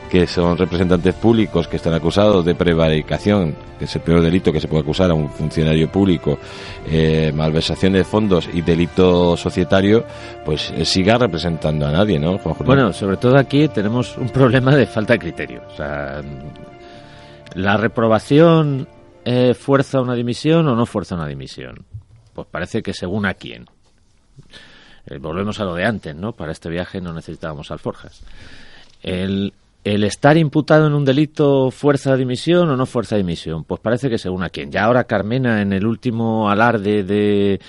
que 0.09 0.26
son 0.26 0.57
representantes 0.57 1.14
públicos 1.14 1.68
que 1.68 1.76
están 1.76 1.94
acusados 1.94 2.44
de 2.44 2.54
prevaricación, 2.54 3.54
que 3.78 3.85
es 3.85 3.96
el 3.96 4.02
peor 4.02 4.22
delito 4.22 4.52
que 4.52 4.61
se 4.61 4.68
puede 4.68 4.83
acusar 4.83 5.11
a 5.11 5.14
un 5.14 5.28
funcionario 5.28 5.90
público, 5.90 6.38
eh, 6.87 7.33
malversación 7.35 7.92
de 7.92 8.04
fondos 8.04 8.48
y 8.52 8.62
delito 8.62 9.37
societario, 9.37 10.04
pues 10.44 10.72
eh, 10.76 10.85
siga 10.85 11.18
representando 11.18 11.87
a 11.87 11.92
nadie, 11.92 12.18
¿no, 12.18 12.38
Bueno, 12.64 12.92
sobre 12.92 13.16
todo 13.16 13.37
aquí 13.37 13.68
tenemos 13.68 14.16
un 14.16 14.28
problema 14.31 14.74
de 14.74 14.87
falta 14.87 15.14
de 15.14 15.18
criterio. 15.18 15.62
O 15.72 15.76
sea, 15.76 16.22
la 17.54 17.76
reprobación 17.76 18.87
eh, 19.24 19.54
fuerza 19.54 20.00
una 20.00 20.14
dimisión 20.14 20.66
o 20.68 20.74
no 20.74 20.87
fuerza 20.87 21.14
una 21.14 21.26
dimisión? 21.26 21.85
Pues 22.35 22.46
parece 22.50 22.83
que 22.83 22.92
según 22.92 23.26
a 23.26 23.35
quién. 23.35 23.66
Eh, 25.07 25.18
volvemos 25.18 25.59
a 25.61 25.64
lo 25.64 25.74
de 25.74 25.85
antes, 25.85 26.14
¿no? 26.14 26.33
Para 26.33 26.52
este 26.52 26.68
viaje 26.68 27.00
no 27.00 27.12
necesitábamos 27.12 27.70
alforjas. 27.70 28.22
El, 29.02 29.52
el 29.85 30.04
estar 30.04 30.37
imputado 30.37 30.87
en 30.87 30.92
un 30.92 31.04
delito 31.04 31.70
fuerza 31.70 32.16
dimisión 32.16 32.68
o 32.68 32.76
no 32.76 32.87
fuerza 32.87 33.16
dimisión, 33.16 33.64
pues 33.64 33.81
parece 33.81 34.11
que 34.11 34.18
según 34.18 34.42
a 34.42 34.50
quién. 34.50 34.70
Ya 34.70 34.85
ahora 34.85 35.04
Carmena 35.04 35.62
en 35.62 35.72
el 35.72 35.87
último 35.87 36.50
alarde 36.50 37.04
de 37.04 37.61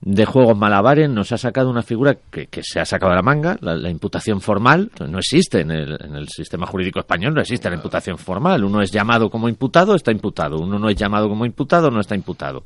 de 0.00 0.24
juegos 0.24 0.56
malabares 0.56 1.10
nos 1.10 1.32
ha 1.32 1.38
sacado 1.38 1.68
una 1.68 1.82
figura 1.82 2.16
que, 2.30 2.48
se 2.62 2.80
ha 2.80 2.84
sacado 2.84 3.10
de 3.10 3.16
la 3.16 3.22
manga, 3.22 3.58
la, 3.60 3.90
imputación 3.90 4.40
formal, 4.40 4.90
no 5.06 5.18
existe 5.18 5.60
en 5.60 5.70
el, 5.70 5.98
en 6.00 6.14
el, 6.14 6.28
sistema 6.28 6.66
jurídico 6.66 7.00
español, 7.00 7.34
no 7.34 7.40
existe 7.40 7.68
la 7.68 7.76
imputación 7.76 8.16
formal. 8.16 8.64
Uno 8.64 8.80
es 8.80 8.92
llamado 8.92 9.28
como 9.28 9.48
imputado, 9.48 9.94
está 9.94 10.12
imputado. 10.12 10.58
Uno 10.58 10.78
no 10.78 10.88
es 10.88 10.96
llamado 10.96 11.28
como 11.28 11.44
imputado, 11.44 11.90
no 11.90 12.00
está 12.00 12.14
imputado. 12.14 12.62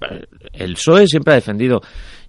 Eh, 0.00 0.26
el 0.52 0.74
PSOE 0.74 1.06
siempre 1.06 1.32
ha 1.32 1.36
defendido. 1.36 1.80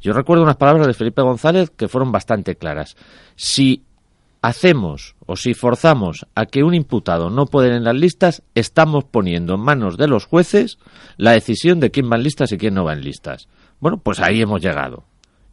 Yo 0.01 0.13
recuerdo 0.13 0.43
unas 0.43 0.57
palabras 0.57 0.87
de 0.87 0.93
Felipe 0.93 1.21
González 1.21 1.69
que 1.69 1.87
fueron 1.87 2.11
bastante 2.11 2.55
claras. 2.55 2.95
Si 3.35 3.83
hacemos 4.41 5.15
o 5.25 5.35
si 5.35 5.53
forzamos 5.53 6.25
a 6.35 6.45
que 6.45 6.63
un 6.63 6.73
imputado 6.73 7.29
no 7.29 7.45
pueda 7.45 7.67
ir 7.67 7.73
en 7.73 7.83
las 7.83 7.95
listas, 7.95 8.43
estamos 8.55 9.03
poniendo 9.03 9.55
en 9.55 9.61
manos 9.61 9.97
de 9.97 10.07
los 10.07 10.25
jueces 10.25 10.79
la 11.17 11.31
decisión 11.31 11.79
de 11.79 11.91
quién 11.91 12.09
va 12.11 12.17
en 12.17 12.23
listas 12.23 12.51
y 12.51 12.57
quién 12.57 12.73
no 12.73 12.85
va 12.85 12.93
en 12.93 13.01
listas. 13.01 13.47
Bueno, 13.79 13.97
pues 13.97 14.19
ahí 14.19 14.41
hemos 14.41 14.61
llegado. 14.61 15.03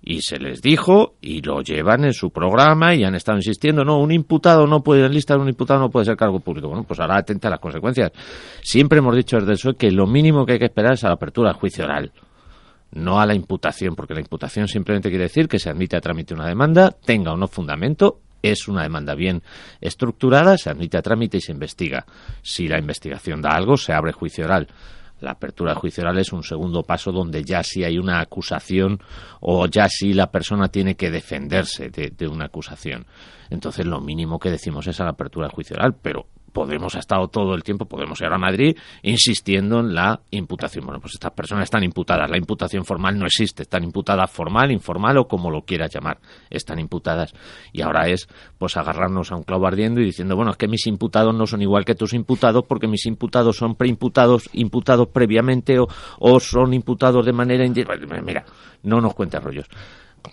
Y 0.02 0.22
se 0.22 0.38
les 0.38 0.62
dijo, 0.62 1.14
y 1.20 1.42
lo 1.42 1.62
llevan 1.62 2.04
en 2.04 2.12
su 2.12 2.30
programa, 2.30 2.94
y 2.94 3.02
han 3.02 3.16
estado 3.16 3.38
insistiendo, 3.38 3.84
no, 3.84 3.98
un 3.98 4.12
imputado 4.12 4.64
no 4.68 4.80
puede 4.84 5.00
ir 5.00 5.06
en 5.06 5.14
lista, 5.14 5.36
un 5.36 5.48
imputado 5.48 5.80
no 5.80 5.90
puede 5.90 6.06
ser 6.06 6.16
cargo 6.16 6.38
público. 6.38 6.68
Bueno, 6.68 6.84
pues 6.84 7.00
ahora 7.00 7.18
atenta 7.18 7.48
a 7.48 7.50
las 7.50 7.60
consecuencias. 7.60 8.12
Siempre 8.62 9.00
hemos 9.00 9.16
dicho 9.16 9.40
desde 9.40 9.68
el 9.68 9.76
que 9.76 9.90
lo 9.90 10.06
mínimo 10.06 10.46
que 10.46 10.52
hay 10.52 10.58
que 10.60 10.66
esperar 10.66 10.92
es 10.92 11.02
a 11.02 11.08
la 11.08 11.14
apertura 11.14 11.50
del 11.50 11.58
juicio 11.58 11.84
oral 11.84 12.12
no 12.92 13.20
a 13.20 13.26
la 13.26 13.34
imputación, 13.34 13.94
porque 13.94 14.14
la 14.14 14.20
imputación 14.20 14.68
simplemente 14.68 15.10
quiere 15.10 15.24
decir 15.24 15.48
que 15.48 15.58
se 15.58 15.68
admite 15.68 15.96
a 15.96 16.00
trámite 16.00 16.34
una 16.34 16.46
demanda, 16.46 16.90
tenga 16.90 17.32
o 17.32 17.36
no 17.36 17.48
fundamento, 17.48 18.20
es 18.50 18.68
una 18.68 18.82
demanda 18.82 19.14
bien 19.14 19.42
estructurada, 19.80 20.58
se 20.58 20.70
admite 20.70 20.98
a 20.98 21.02
trámite 21.02 21.38
y 21.38 21.40
se 21.40 21.52
investiga. 21.52 22.06
Si 22.42 22.68
la 22.68 22.78
investigación 22.78 23.42
da 23.42 23.50
algo, 23.50 23.76
se 23.76 23.92
abre 23.92 24.12
juicio 24.12 24.44
oral. 24.44 24.68
La 25.20 25.30
apertura 25.30 25.74
juicio 25.74 26.02
oral 26.02 26.18
es 26.18 26.32
un 26.32 26.42
segundo 26.42 26.82
paso 26.82 27.10
donde 27.10 27.42
ya 27.42 27.62
sí 27.62 27.84
hay 27.84 27.98
una 27.98 28.20
acusación 28.20 29.00
o 29.40 29.66
ya 29.66 29.88
sí 29.88 30.12
la 30.12 30.30
persona 30.30 30.68
tiene 30.68 30.94
que 30.94 31.10
defenderse 31.10 31.88
de, 31.88 32.28
una 32.28 32.46
acusación. 32.46 33.06
Entonces 33.48 33.86
lo 33.86 34.00
mínimo 34.00 34.38
que 34.38 34.50
decimos 34.50 34.86
es 34.86 35.00
a 35.00 35.04
la 35.04 35.10
apertura 35.10 35.48
juicio 35.48 35.76
oral, 35.76 35.94
pero 36.02 36.26
Podemos 36.56 36.96
ha 36.96 37.00
estado 37.00 37.28
todo 37.28 37.54
el 37.54 37.62
tiempo, 37.62 37.84
Podemos 37.84 38.18
ir 38.22 38.28
a 38.28 38.38
Madrid 38.38 38.78
insistiendo 39.02 39.80
en 39.80 39.94
la 39.94 40.20
imputación. 40.30 40.86
Bueno, 40.86 41.00
pues 41.02 41.12
estas 41.12 41.32
personas 41.32 41.64
están 41.64 41.84
imputadas. 41.84 42.30
La 42.30 42.38
imputación 42.38 42.86
formal 42.86 43.18
no 43.18 43.26
existe. 43.26 43.64
Están 43.64 43.84
imputadas 43.84 44.30
formal, 44.30 44.72
informal 44.72 45.18
o 45.18 45.28
como 45.28 45.50
lo 45.50 45.66
quieras 45.66 45.92
llamar. 45.92 46.18
Están 46.48 46.78
imputadas. 46.78 47.34
Y 47.74 47.82
ahora 47.82 48.08
es, 48.08 48.26
pues, 48.56 48.78
agarrarnos 48.78 49.32
a 49.32 49.36
un 49.36 49.42
clavo 49.42 49.66
ardiendo 49.66 50.00
y 50.00 50.06
diciendo, 50.06 50.34
bueno, 50.34 50.52
es 50.52 50.56
que 50.56 50.66
mis 50.66 50.86
imputados 50.86 51.34
no 51.34 51.46
son 51.46 51.60
igual 51.60 51.84
que 51.84 51.94
tus 51.94 52.14
imputados 52.14 52.64
porque 52.66 52.88
mis 52.88 53.04
imputados 53.04 53.58
son 53.58 53.74
preimputados, 53.74 54.48
imputados 54.54 55.08
previamente 55.08 55.78
o, 55.78 55.86
o 56.20 56.40
son 56.40 56.72
imputados 56.72 57.26
de 57.26 57.34
manera 57.34 57.66
indirecta. 57.66 58.22
Mira, 58.22 58.46
no 58.82 59.02
nos 59.02 59.12
cuentes 59.12 59.44
rollos. 59.44 59.66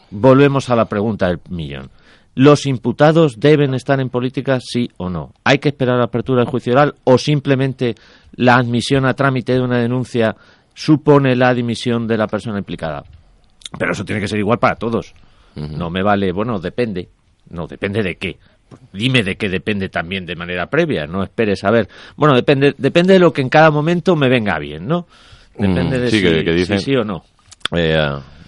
Volvemos 0.10 0.70
a 0.70 0.78
la 0.78 0.86
pregunta 0.86 1.28
del 1.28 1.42
millón. 1.50 1.92
¿Los 2.36 2.66
imputados 2.66 3.40
deben 3.40 3.76
estar 3.76 4.00
en 4.00 4.10
política, 4.10 4.60
sí 4.60 4.90
o 4.98 5.10
no? 5.10 5.34
¿Hay 5.44 5.60
que 5.60 5.70
esperar 5.70 5.98
la 5.98 6.06
apertura 6.06 6.42
del 6.42 6.50
juicio 6.50 6.74
oral 6.74 6.96
o 7.04 7.18
simplemente 7.18 7.96
la 8.36 8.56
admisión 8.56 9.06
a 9.06 9.14
trámite 9.14 9.54
de 9.54 9.62
una 9.62 9.78
denuncia 9.78 10.36
supone 10.74 11.36
la 11.36 11.54
dimisión 11.54 12.08
de 12.08 12.18
la 12.18 12.28
persona 12.28 12.58
implicada? 12.58 13.04
Pero 13.78 13.92
eso 13.92 14.04
tiene 14.04 14.22
que 14.22 14.28
ser 14.28 14.40
igual 14.40 14.60
para 14.60 14.76
todos. 14.76 15.14
No 15.56 15.92
me 15.92 16.02
vale, 16.02 16.32
bueno, 16.32 16.60
depende. 16.60 17.10
No, 17.50 17.68
depende 17.68 18.02
de 18.02 18.16
qué. 18.16 18.38
Dime 18.92 19.22
de 19.22 19.36
qué 19.36 19.50
depende 19.50 19.90
también 19.90 20.26
de 20.26 20.36
manera 20.36 20.68
previa. 20.68 21.06
No 21.06 21.22
esperes 21.22 21.64
a 21.64 21.70
ver. 21.70 21.88
Bueno, 22.16 22.34
depende, 22.34 22.74
depende 22.78 23.14
de 23.14 23.20
lo 23.20 23.32
que 23.32 23.42
en 23.42 23.50
cada 23.50 23.70
momento 23.70 24.16
me 24.16 24.30
venga 24.30 24.58
bien, 24.58 24.88
¿no? 24.88 25.06
Depende 25.56 26.00
de 26.00 26.10
si, 26.66 26.80
sí 26.80 26.96
o 26.96 27.04
no. 27.04 27.24
Eh, 27.76 27.96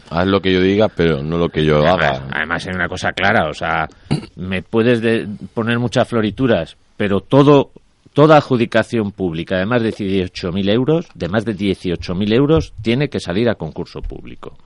haz 0.10 0.28
lo 0.28 0.42
que 0.42 0.54
yo 0.54 0.62
diga, 0.62 0.88
pero 0.90 1.22
no 1.24 1.38
lo 1.38 1.50
que 1.50 1.66
yo 1.66 1.86
haga. 1.86 2.28
Además, 2.32 2.66
hay 2.68 2.76
una 2.76 2.88
cosa 2.88 3.12
clara, 3.14 3.50
o 3.50 3.54
sea, 3.54 3.88
me 4.36 4.62
puedes 4.62 5.28
poner 5.54 5.80
muchas 5.80 6.08
florituras, 6.08 6.78
pero 6.98 7.22
todo 7.22 7.72
toda 8.16 8.38
adjudicación 8.38 9.12
pública 9.12 9.58
de 9.58 9.66
más 9.66 9.84
de 9.84 9.94
18.000 9.94 10.70
euros, 10.70 11.08
de 11.14 11.28
más 11.28 11.44
de 11.44 11.54
18.000 11.54 12.34
euros, 12.34 12.74
tiene 12.82 13.10
que 13.10 13.20
salir 13.20 13.50
a 13.50 13.56
concurso 13.56 14.02
público. 14.02 14.58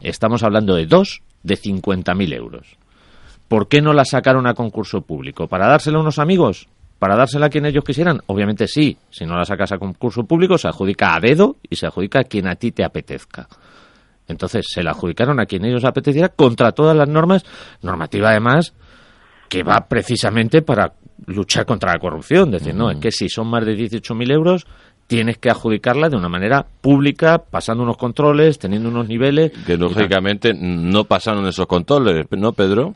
Estamos 0.00 0.42
hablando 0.42 0.74
de 0.74 0.86
dos 0.86 1.22
de 1.44 1.54
50.000 1.54 2.34
euros. 2.34 2.76
¿Por 3.46 3.68
qué 3.68 3.80
no 3.80 3.92
la 3.92 4.04
sacaron 4.04 4.48
a 4.48 4.54
concurso 4.54 5.02
público? 5.02 5.46
¿Para 5.46 5.68
dársela 5.68 5.98
a 5.98 6.00
unos 6.00 6.18
amigos? 6.18 6.66
¿Para 6.98 7.16
dársela 7.16 7.46
a 7.46 7.50
quien 7.50 7.66
ellos 7.66 7.84
quisieran? 7.84 8.20
Obviamente 8.26 8.66
sí. 8.66 8.96
Si 9.10 9.24
no 9.24 9.36
la 9.36 9.44
sacas 9.44 9.70
a 9.70 9.78
concurso 9.78 10.24
público, 10.24 10.58
se 10.58 10.66
adjudica 10.66 11.14
a 11.14 11.20
dedo 11.20 11.56
y 11.70 11.76
se 11.76 11.86
adjudica 11.86 12.20
a 12.20 12.24
quien 12.24 12.48
a 12.48 12.56
ti 12.56 12.72
te 12.72 12.84
apetezca. 12.84 13.48
Entonces 14.28 14.66
se 14.68 14.82
la 14.82 14.90
adjudicaron 14.90 15.40
a 15.40 15.46
quien 15.46 15.64
ellos 15.64 15.84
apeteciera 15.84 16.28
contra 16.28 16.72
todas 16.72 16.96
las 16.96 17.08
normas, 17.08 17.44
normativa 17.82 18.30
además 18.30 18.74
que 19.48 19.62
va 19.62 19.86
precisamente 19.88 20.62
para 20.62 20.92
luchar 21.26 21.64
contra 21.64 21.92
la 21.92 21.98
corrupción. 21.98 22.50
Decir, 22.50 22.74
no, 22.74 22.90
es 22.90 22.98
que 22.98 23.10
si 23.10 23.28
son 23.28 23.48
más 23.48 23.64
de 23.64 23.74
18.000 23.74 24.32
euros, 24.32 24.66
tienes 25.06 25.38
que 25.38 25.50
adjudicarla 25.50 26.08
de 26.08 26.16
una 26.16 26.28
manera 26.28 26.66
pública, 26.80 27.38
pasando 27.38 27.82
unos 27.82 27.96
controles, 27.96 28.58
teniendo 28.58 28.90
unos 28.90 29.08
niveles. 29.08 29.52
Que 29.66 29.76
lógicamente 29.76 30.52
no 30.54 31.04
pasaron 31.04 31.46
esos 31.46 31.66
controles, 31.66 32.26
¿no, 32.30 32.52
Pedro? 32.52 32.94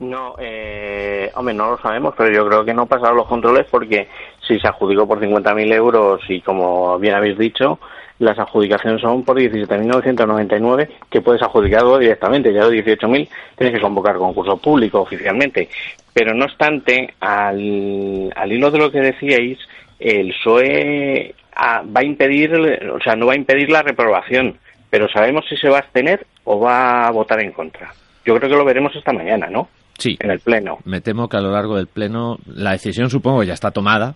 No, 0.00 0.34
eh, 0.40 1.30
hombre, 1.36 1.54
no 1.54 1.70
lo 1.70 1.78
sabemos, 1.78 2.14
pero 2.18 2.34
yo 2.34 2.46
creo 2.46 2.64
que 2.64 2.74
no 2.74 2.86
pasaron 2.86 3.16
los 3.16 3.28
controles 3.28 3.66
porque 3.70 4.08
si 4.46 4.58
se 4.58 4.68
adjudicó 4.68 5.06
por 5.06 5.20
50.000 5.20 5.72
euros 5.72 6.20
y 6.28 6.40
como 6.40 6.98
bien 6.98 7.14
habéis 7.14 7.38
dicho, 7.38 7.78
las 8.18 8.38
adjudicaciones 8.38 9.00
son 9.00 9.24
por 9.24 9.38
17.999 9.38 10.88
que 11.10 11.20
puedes 11.20 11.42
adjudicarlo 11.42 11.98
directamente, 11.98 12.52
ya 12.52 12.60
los 12.60 12.72
18.000 12.72 13.28
tienes 13.56 13.74
que 13.74 13.80
convocar 13.80 14.16
concurso 14.16 14.56
público 14.56 15.00
oficialmente. 15.00 15.68
Pero 16.12 16.32
no 16.32 16.44
obstante, 16.44 17.14
al, 17.20 18.32
al 18.34 18.52
hilo 18.52 18.70
de 18.70 18.78
lo 18.78 18.90
que 18.90 19.00
decíais, 19.00 19.58
el 19.98 20.28
PSOE 20.28 21.34
ah, 21.56 21.82
va 21.84 22.00
a 22.00 22.04
impedir, 22.04 22.52
o 22.54 23.00
sea, 23.00 23.16
no 23.16 23.26
va 23.26 23.32
a 23.32 23.36
impedir 23.36 23.70
la 23.70 23.82
reprobación, 23.82 24.58
pero 24.90 25.08
sabemos 25.08 25.44
si 25.48 25.56
se 25.56 25.68
va 25.68 25.76
a 25.76 25.80
abstener 25.80 26.26
o 26.44 26.60
va 26.60 27.06
a 27.06 27.10
votar 27.10 27.40
en 27.40 27.52
contra. 27.52 27.92
Yo 28.24 28.34
creo 28.36 28.48
que 28.48 28.56
lo 28.56 28.64
veremos 28.64 28.94
esta 28.94 29.12
mañana, 29.12 29.48
¿no? 29.50 29.68
Sí. 29.98 30.16
En 30.20 30.30
el 30.30 30.40
Pleno. 30.40 30.78
Me 30.84 31.00
temo 31.00 31.28
que 31.28 31.36
a 31.36 31.40
lo 31.40 31.50
largo 31.50 31.76
del 31.76 31.86
Pleno, 31.86 32.38
la 32.46 32.72
decisión 32.72 33.10
supongo 33.10 33.40
que 33.40 33.46
ya 33.46 33.54
está 33.54 33.70
tomada. 33.70 34.14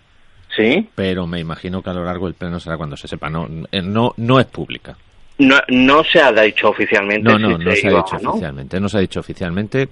Sí. 0.58 0.88
Pero 0.94 1.26
me 1.26 1.40
imagino 1.40 1.82
que 1.82 1.90
a 1.90 1.94
lo 1.94 2.04
largo 2.04 2.26
del 2.26 2.34
Pleno 2.34 2.60
será 2.60 2.76
cuando 2.76 2.96
se 2.96 3.08
sepa. 3.08 3.30
No, 3.30 3.48
eh, 3.70 3.80
no, 3.80 4.12
no 4.16 4.40
es 4.40 4.46
pública. 4.46 4.96
No, 5.38 5.56
no 5.68 6.02
se 6.02 6.20
ha 6.20 6.32
dicho 6.32 6.68
oficialmente. 6.68 7.22
No, 7.22 7.38
no, 7.38 7.56
no 7.56 7.70
se, 7.70 7.86
ha 7.86 7.90
dicho 7.90 8.16
oficialmente. 8.16 8.80
No 8.80 8.88
se 8.88 8.98
ha 8.98 9.00
dicho 9.00 9.20
oficialmente 9.20 9.88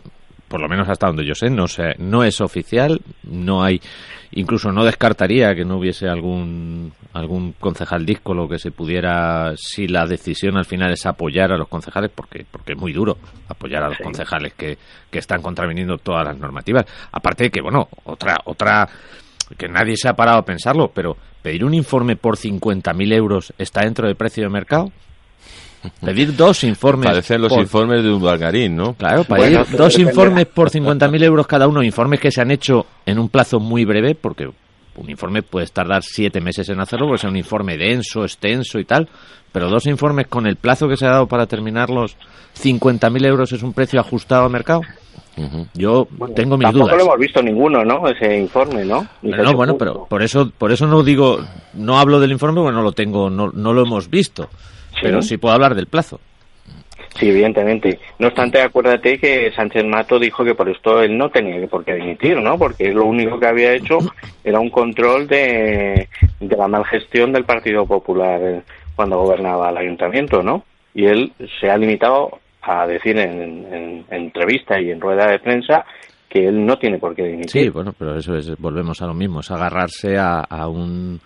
por 0.49 0.61
lo 0.61 0.69
menos 0.69 0.89
hasta 0.89 1.07
donde 1.07 1.25
yo 1.25 1.35
sé, 1.35 1.51
no, 1.51 1.67
sé, 1.67 1.95
no 1.99 2.23
es 2.23 2.41
oficial, 2.41 3.01
no 3.25 3.65
hay, 3.65 3.81
incluso 4.33 4.71
no 4.71 4.85
descartaría 4.85 5.55
que 5.55 5.65
no 5.65 5.79
hubiese 5.79 6.09
algún, 6.09 6.93
algún 7.13 7.53
concejal 7.53 8.07
díscolo 8.07 8.49
que 8.49 8.59
se 8.59 8.71
pudiera, 8.71 9.55
si 9.57 9.89
la 9.89 10.07
decisión 10.07 10.57
al 10.57 10.65
final 10.65 10.93
es 10.93 11.05
apoyar 11.07 11.53
a 11.53 11.57
los 11.57 11.69
concejales, 11.69 12.11
porque, 12.15 12.45
porque 12.49 12.73
es 12.73 12.79
muy 12.79 12.93
duro 12.93 13.19
apoyar 13.49 13.83
a 13.83 13.89
los 13.89 13.99
concejales 13.99 14.55
que, 14.55 14.79
que 15.11 15.19
están 15.19 15.43
contraviniendo 15.43 15.99
todas 15.99 16.25
las 16.25 16.39
normativas. 16.39 16.87
Aparte 17.11 17.45
de 17.45 17.51
que, 17.51 17.61
bueno, 17.61 17.89
otra, 18.05 18.37
otra, 18.45 18.89
que 19.57 19.69
nadie 19.69 19.97
se 19.97 20.09
ha 20.09 20.15
parado 20.15 20.39
a 20.39 20.45
pensarlo, 20.45 20.91
pero 20.93 21.17
pedir 21.43 21.65
un 21.65 21.75
informe 21.75 22.17
por 22.17 22.37
50.000 22.37 23.15
euros 23.15 23.53
está 23.59 23.83
dentro 23.83 24.07
del 24.07 24.17
precio 24.17 24.43
de 24.43 24.51
mercado. 24.51 24.93
Pedir 26.05 26.35
dos 26.35 26.65
informes. 26.65 27.09
Parecen 27.09 27.43
los 27.43 27.53
informes 27.53 28.03
de 28.03 28.13
un 28.13 28.21
bargarín, 28.21 28.75
¿no? 28.75 28.95
Claro, 28.95 29.25
pedir 29.25 29.65
dos 29.77 29.99
informes 29.99 30.47
por 30.47 30.71
50.000 30.71 31.23
euros 31.23 31.47
cada 31.47 31.69
uno, 31.69 31.83
informes 31.83 32.19
que 32.19 32.33
se 32.33 32.41
han 32.41 32.51
hecho 32.51 32.87
en 33.05 33.19
un 33.19 33.29
plazo 33.29 33.61
muy 33.61 33.85
breve, 33.85 34.15
porque 34.15 34.51
un 34.97 35.11
informe 35.11 35.43
puede 35.43 35.67
tardar 35.67 36.03
siete 36.03 36.41
meses 36.41 36.69
en 36.69 36.81
hacerlo, 36.81 37.07
porque 37.07 37.27
es 37.27 37.31
un 37.31 37.37
informe 37.37 37.77
denso, 37.77 38.23
extenso 38.23 38.79
y 38.79 38.85
tal, 38.85 39.09
pero 39.53 39.69
dos 39.69 39.87
informes 39.87 40.27
con 40.29 40.47
el 40.47 40.57
plazo 40.57 40.89
que 40.89 40.97
se 40.97 41.07
ha 41.07 41.11
dado 41.11 41.27
para 41.27 41.47
terminarlos, 41.47 42.17
50.000 42.61 43.27
euros 43.27 43.53
es 43.53 43.63
un 43.63 43.73
precio 43.73 44.01
ajustado 44.01 44.45
al 44.45 44.51
mercado. 44.51 44.83
Yo 45.75 46.09
tengo 46.35 46.57
mis 46.57 46.73
dudas. 46.73 46.89
Tampoco 46.89 46.97
lo 46.97 47.03
hemos 47.03 47.19
visto 47.19 47.43
ninguno, 47.43 47.85
¿no? 47.85 48.09
Ese 48.09 48.39
informe, 48.39 48.87
¿no? 48.87 49.07
no, 49.21 49.53
bueno, 49.53 49.77
pero 49.77 50.07
por 50.07 50.23
eso, 50.23 50.51
por 50.57 50.73
eso 50.73 50.87
no 50.87 51.03
digo, 51.03 51.39
no 51.75 51.99
hablo 51.99 52.21
del 52.21 52.33
informe, 52.33 52.63
porque 52.63 52.75
no 52.75 52.83
lo 52.83 52.93
tengo, 52.93 53.29
no, 53.29 53.51
no 53.53 53.75
lo 53.75 53.83
hemos 53.83 54.09
visto 54.09 54.49
pero 55.01 55.23
sí 55.23 55.37
puedo 55.37 55.55
hablar 55.55 55.75
del 55.75 55.87
plazo. 55.87 56.21
Sí, 57.19 57.29
evidentemente. 57.31 57.99
No 58.19 58.29
obstante, 58.29 58.61
acuérdate 58.61 59.19
que 59.19 59.51
Sánchez 59.53 59.85
Mato 59.85 60.19
dijo 60.19 60.45
que 60.45 60.55
por 60.55 60.69
esto 60.69 61.01
él 61.03 61.17
no 61.17 61.31
tenía 61.31 61.67
por 61.67 61.85
qué 61.85 61.95
dimitir, 61.95 62.41
¿no? 62.41 62.59
Porque 62.59 62.93
lo 62.93 63.05
único 63.05 63.39
que 63.39 63.47
había 63.47 63.73
hecho 63.73 63.99
era 64.45 64.61
un 64.61 64.71
control 64.71 65.27
de, 65.27 66.09
de 66.41 66.57
la 66.57 66.69
mal 66.69 66.85
gestión 66.85 67.33
del 67.33 67.45
Partido 67.45 67.87
Popular 67.87 68.63
cuando 68.95 69.19
gobernaba 69.19 69.71
el 69.71 69.79
ayuntamiento, 69.79 70.43
¿no? 70.43 70.65
Y 70.95 71.07
él 71.07 71.33
se 71.61 71.71
ha 71.71 71.77
limitado 71.77 72.39
a 72.63 72.87
decir 72.87 73.19
en, 73.19 74.05
entrevista 74.11 74.81
y 74.81 74.91
en 74.91 75.01
rueda 75.01 75.31
de 75.31 75.39
prensa 75.39 75.85
que 76.29 76.47
él 76.47 76.65
no 76.67 76.77
tiene 76.77 76.99
por 76.99 77.15
qué 77.15 77.25
dimitir. 77.25 77.51
Sí, 77.51 77.69
bueno, 77.71 77.93
pero 77.99 78.17
eso 78.17 78.35
es, 78.35 78.57
volvemos 78.59 79.01
a 79.03 79.07
lo 79.07 79.15
mismo, 79.15 79.41
es 79.41 79.51
agarrarse 79.51 80.17
a, 80.19 80.41
a 80.41 80.69
un... 80.69 81.21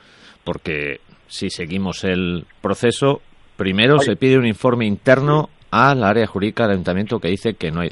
porque 0.45 1.01
si 1.27 1.49
seguimos 1.49 2.05
el 2.05 2.45
proceso, 2.61 3.23
Primero 3.61 3.99
se 3.99 4.17
pide 4.17 4.39
un 4.39 4.47
informe 4.47 4.87
interno 4.87 5.51
al 5.71 6.03
área 6.05 6.27
jurídica 6.27 6.65
del 6.65 6.73
ayuntamiento 6.73 7.19
que 7.19 7.29
dice 7.29 7.55
que 7.55 7.71
no 7.71 7.81
hay. 7.81 7.91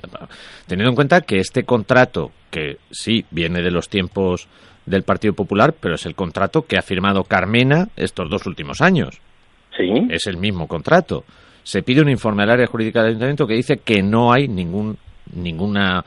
Teniendo 0.66 0.90
en 0.90 0.96
cuenta 0.96 1.20
que 1.20 1.38
este 1.38 1.64
contrato, 1.64 2.32
que 2.50 2.78
sí 2.90 3.24
viene 3.30 3.62
de 3.62 3.70
los 3.70 3.88
tiempos 3.88 4.48
del 4.86 5.02
Partido 5.02 5.34
Popular, 5.34 5.74
pero 5.78 5.94
es 5.94 6.06
el 6.06 6.14
contrato 6.14 6.62
que 6.62 6.78
ha 6.78 6.82
firmado 6.82 7.24
Carmena 7.24 7.88
estos 7.96 8.30
dos 8.30 8.46
últimos 8.46 8.80
años. 8.80 9.20
Sí. 9.76 9.90
Es 10.10 10.26
el 10.26 10.38
mismo 10.38 10.66
contrato. 10.66 11.24
Se 11.62 11.82
pide 11.82 12.00
un 12.00 12.08
informe 12.08 12.42
al 12.42 12.50
área 12.50 12.66
jurídica 12.66 13.00
del 13.00 13.10
ayuntamiento 13.10 13.46
que 13.46 13.54
dice 13.54 13.78
que 13.78 14.02
no 14.02 14.32
hay 14.32 14.48
ningún 14.48 14.96
ninguna 15.34 16.04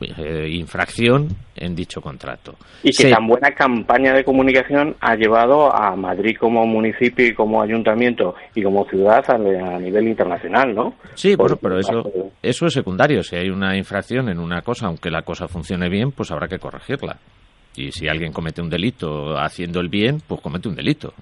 eh, 0.00 0.48
infracción 0.50 1.28
en 1.56 1.74
dicho 1.74 2.00
contrato. 2.00 2.54
Y 2.82 2.90
que 2.90 3.10
tan 3.10 3.26
buena 3.26 3.50
campaña 3.52 4.12
de 4.12 4.24
comunicación 4.24 4.96
ha 5.00 5.14
llevado 5.16 5.74
a 5.74 5.96
Madrid 5.96 6.36
como 6.38 6.66
municipio 6.66 7.26
y 7.26 7.34
como 7.34 7.62
ayuntamiento 7.62 8.34
y 8.54 8.62
como 8.62 8.84
ciudad 8.86 9.24
a, 9.28 9.38
nivel 9.78 10.08
internacional, 10.08 10.74
¿no? 10.74 10.94
Sí, 11.14 11.34
bueno, 11.34 11.56
pero 11.56 11.78
eso, 11.78 12.02
eso 12.42 12.66
es 12.66 12.72
secundario. 12.72 13.22
Si 13.22 13.36
hay 13.36 13.48
una 13.48 13.76
infracción 13.76 14.28
en 14.28 14.38
una 14.38 14.62
cosa, 14.62 14.86
aunque 14.86 15.10
la 15.10 15.22
cosa 15.22 15.48
funcione 15.48 15.88
bien, 15.88 16.12
pues 16.12 16.30
habrá 16.30 16.48
que 16.48 16.58
corregirla. 16.58 17.16
Y 17.76 17.92
si 17.92 18.08
alguien 18.08 18.32
comete 18.32 18.62
un 18.62 18.70
delito 18.70 19.36
haciendo 19.38 19.80
el 19.80 19.88
bien, 19.88 20.22
pues 20.26 20.40
comete 20.40 20.68
un 20.68 20.74
delito. 20.74 21.12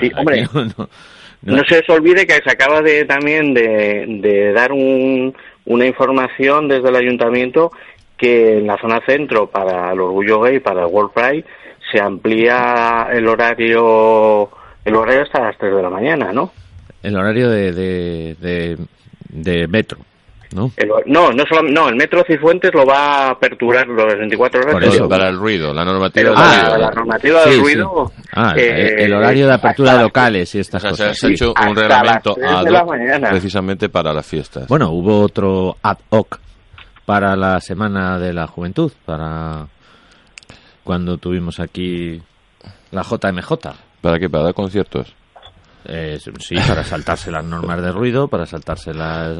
sí, 0.00 0.10
hombre, 0.16 0.44
no, 1.42 1.60
se 1.68 1.78
os 1.78 1.88
olvide 1.88 2.26
que 2.26 2.34
se 2.34 2.50
acaba 2.50 2.80
de 2.80 3.04
también 3.04 3.54
de 3.54 4.52
dar 4.52 4.72
un 4.72 5.34
una 5.66 5.86
información 5.86 6.68
desde 6.68 6.88
el 6.88 6.96
ayuntamiento 6.96 7.72
que 8.16 8.58
en 8.58 8.66
la 8.66 8.78
zona 8.78 9.00
centro 9.06 9.48
para 9.48 9.92
el 9.92 10.00
orgullo 10.00 10.40
gay, 10.40 10.60
para 10.60 10.82
el 10.82 10.86
World 10.86 11.12
Pride, 11.12 11.44
se 11.90 12.00
amplía 12.00 13.08
el 13.12 13.26
horario 13.28 14.50
el 14.84 14.94
horario 14.94 15.22
hasta 15.22 15.42
las 15.42 15.58
3 15.58 15.76
de 15.76 15.82
la 15.82 15.90
mañana, 15.90 16.32
¿no? 16.32 16.52
El 17.02 17.16
horario 17.16 17.50
de, 17.50 17.72
de, 17.72 18.78
de, 19.30 19.68
metro. 19.68 19.98
¿No? 20.54 20.70
El, 20.76 20.88
no, 21.06 21.32
no, 21.32 21.44
solo, 21.46 21.68
no, 21.68 21.88
el 21.88 21.96
metro 21.96 22.22
Cifuentes 22.24 22.72
lo 22.72 22.86
va 22.86 23.26
a 23.26 23.30
aperturar 23.30 23.88
los 23.88 24.06
24 24.06 24.60
horas. 24.60 24.72
Por 24.72 24.84
eso, 24.84 25.08
para 25.08 25.28
el 25.28 25.36
ruido, 25.36 25.74
la 25.74 25.84
normativa 25.84 26.30
del 26.30 26.36
ruido. 26.36 26.78
La 26.78 26.90
normativa 26.92 27.44
del 27.44 27.60
ruido. 27.60 28.12
Ah, 28.32 28.54
el 28.56 29.12
eh, 29.12 29.16
horario 29.16 29.48
de 29.48 29.54
apertura 29.54 29.96
de 29.96 30.02
locales 30.04 30.54
y 30.54 30.60
estas 30.60 30.80
cosas. 30.80 31.18
Se 31.18 31.26
ha 31.26 31.30
hecho 31.30 31.52
un 31.68 31.74
reglamento 31.74 32.36
precisamente 33.30 33.88
para 33.88 34.12
las 34.12 34.24
fiestas. 34.24 34.68
Bueno, 34.68 34.90
hubo 34.90 35.22
otro 35.22 35.76
ad 35.82 35.98
hoc 36.10 36.38
para 37.04 37.34
la 37.34 37.60
Semana 37.60 38.20
de 38.20 38.32
la 38.32 38.46
Juventud, 38.46 38.92
para 39.04 39.66
cuando 40.84 41.18
tuvimos 41.18 41.58
aquí 41.58 42.22
la 42.92 43.02
JMJ. 43.02 43.52
¿Para 44.00 44.20
qué? 44.20 44.30
¿Para 44.30 44.44
dar 44.44 44.54
conciertos? 44.54 45.14
Eh, 45.86 46.18
sí, 46.38 46.54
para 46.56 46.82
saltarse 46.84 47.30
las 47.30 47.44
normas 47.44 47.82
de 47.82 47.92
ruido, 47.92 48.28
para 48.28 48.46
saltarse 48.46 48.94
las, 48.94 49.36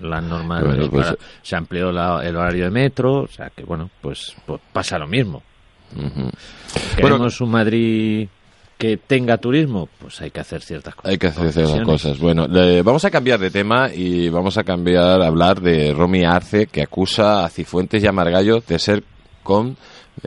las 0.00 0.22
normas. 0.22 0.64
Pues, 0.90 1.14
se 1.42 1.56
amplió 1.56 1.90
el 1.90 2.36
horario 2.36 2.64
de 2.64 2.70
metro, 2.70 3.22
o 3.22 3.28
sea 3.28 3.50
que, 3.50 3.64
bueno, 3.64 3.90
pues, 4.00 4.34
pues 4.46 4.60
pasa 4.72 4.98
lo 4.98 5.06
mismo. 5.06 5.42
Queremos 6.96 7.40
un 7.40 7.50
Madrid 7.50 8.28
que 8.78 8.96
tenga 8.96 9.36
turismo, 9.36 9.88
pues 10.00 10.20
hay 10.22 10.30
que 10.30 10.40
hacer 10.40 10.60
ciertas 10.60 10.94
cosas. 10.94 11.12
Hay 11.12 11.18
que 11.18 11.28
hacer 11.28 11.52
ciertas 11.52 11.84
cosas. 11.84 12.18
Bueno, 12.18 12.48
vamos 12.82 13.04
a 13.04 13.10
cambiar 13.10 13.38
de 13.38 13.50
tema 13.50 13.90
y 13.94 14.28
vamos 14.28 14.58
a 14.58 14.64
cambiar 14.64 15.22
a 15.22 15.26
hablar 15.26 15.60
de 15.60 15.94
Romy 15.94 16.24
Arce, 16.24 16.66
que 16.66 16.82
acusa 16.82 17.44
a 17.44 17.48
Cifuentes 17.48 18.02
y 18.02 18.06
a 18.06 18.12
Margallo 18.12 18.60
de 18.66 18.78
ser 18.78 19.04
con 19.42 19.76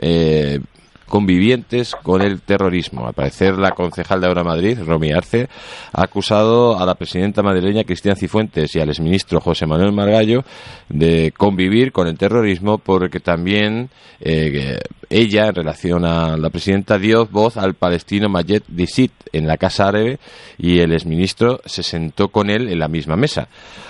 eh, 0.00 0.60
convivientes 1.08 1.94
con 2.02 2.22
el 2.22 2.40
terrorismo. 2.40 3.06
Al 3.06 3.14
parecer, 3.14 3.58
la 3.58 3.70
concejal 3.70 4.20
de 4.20 4.26
Ahora 4.26 4.44
Madrid, 4.44 4.78
Romy 4.84 5.12
Arce, 5.12 5.48
ha 5.92 6.02
acusado 6.02 6.78
a 6.78 6.86
la 6.86 6.94
presidenta 6.94 7.42
madrileña 7.42 7.84
Cristian 7.84 8.16
Cifuentes 8.16 8.74
y 8.74 8.80
al 8.80 8.88
exministro 8.88 9.40
José 9.40 9.66
Manuel 9.66 9.92
Margallo 9.92 10.44
de 10.88 11.32
convivir 11.36 11.92
con 11.92 12.08
el 12.08 12.18
terrorismo 12.18 12.78
porque 12.78 13.20
también 13.20 13.90
eh, 14.20 14.78
ella, 15.08 15.48
en 15.48 15.54
relación 15.54 16.04
a 16.04 16.36
la 16.36 16.50
presidenta, 16.50 16.98
dio 16.98 17.26
voz 17.26 17.56
al 17.56 17.74
palestino 17.74 18.28
Mayet 18.28 18.64
Disit 18.66 19.12
en 19.32 19.46
la 19.46 19.56
Casa 19.56 19.88
Árabe 19.88 20.18
y 20.58 20.78
el 20.80 20.92
exministro 20.92 21.60
se 21.64 21.82
sentó 21.82 22.28
con 22.28 22.50
él 22.50 22.68
en 22.68 22.78
la 22.78 22.88
misma 22.88 23.16
mesa. 23.16 23.48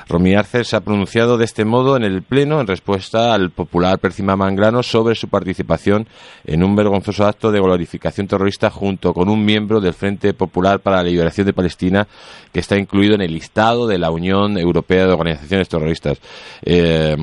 Romy 0.09 0.35
Arce 0.35 0.65
se 0.65 0.77
ha 0.77 0.81
pronunciado 0.81 1.37
de 1.39 1.45
este 1.45 1.65
modo 1.65 1.97
en 1.97 2.05
el 2.05 2.23
Pleno 2.23 2.61
en 2.61 2.67
respuesta 2.67 3.35
al 3.35 3.51
popular 3.51 3.99
Percima 3.99 4.37
Mangrano 4.37 4.83
sobre 4.83 5.15
su 5.15 5.29
participación 5.29 6.07
en 6.45 6.63
un 6.63 6.77
vergonzoso 6.77 7.06
acto 7.21 7.51
de 7.51 7.61
glorificación 7.61 8.27
terrorista 8.27 8.71
junto 8.71 9.13
con 9.13 9.29
un 9.29 9.45
miembro 9.45 9.81
del 9.81 9.95
Frente 9.95 10.35
Popular 10.35 10.81
para 10.81 10.99
la 10.99 11.05
Liberación 11.05 11.47
de 11.47 11.53
Palestina 11.53 12.07
que 12.53 12.61
está 12.61 12.77
incluido 12.77 13.15
en 13.15 13.23
el 13.23 13.33
listado 13.33 13.87
de 13.87 13.99
la 13.99 14.11
Unión 14.11 14.59
Europea 14.59 15.07
de 15.07 15.13
Organizaciones 15.13 15.69
Terroristas. 15.69 16.21
Eh, 16.65 17.17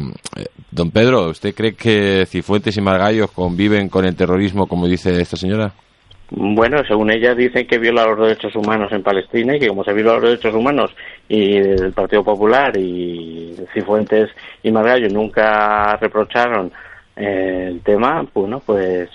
don 0.71 0.91
Pedro, 0.91 1.29
¿usted 1.29 1.53
cree 1.53 1.73
que 1.73 2.25
Cifuentes 2.25 2.77
y 2.77 2.81
Margallos 2.81 3.31
conviven 3.31 3.89
con 3.89 4.05
el 4.05 4.15
terrorismo 4.15 4.67
como 4.67 4.87
dice 4.87 5.21
esta 5.21 5.37
señora? 5.37 5.73
Bueno, 6.35 6.83
según 6.87 7.11
ella 7.11 7.35
dicen 7.35 7.67
que 7.67 7.77
viola 7.77 8.07
los 8.07 8.19
derechos 8.19 8.55
humanos 8.55 8.91
en 8.91 9.03
Palestina 9.03 9.55
y 9.55 9.59
que 9.59 9.67
como 9.67 9.83
se 9.83 9.93
viola 9.93 10.13
los 10.13 10.23
derechos 10.23 10.55
humanos 10.55 10.91
y 11.29 11.57
el 11.57 11.93
Partido 11.93 12.23
Popular 12.23 12.75
y 12.75 13.55
Cifuentes 13.73 14.31
y 14.63 14.71
Margallo 14.71 15.09
nunca 15.09 15.95
reprocharon 15.97 16.71
eh, 17.15 17.67
el 17.69 17.81
tema, 17.81 18.25
bueno, 18.33 18.61
pues 18.65 19.09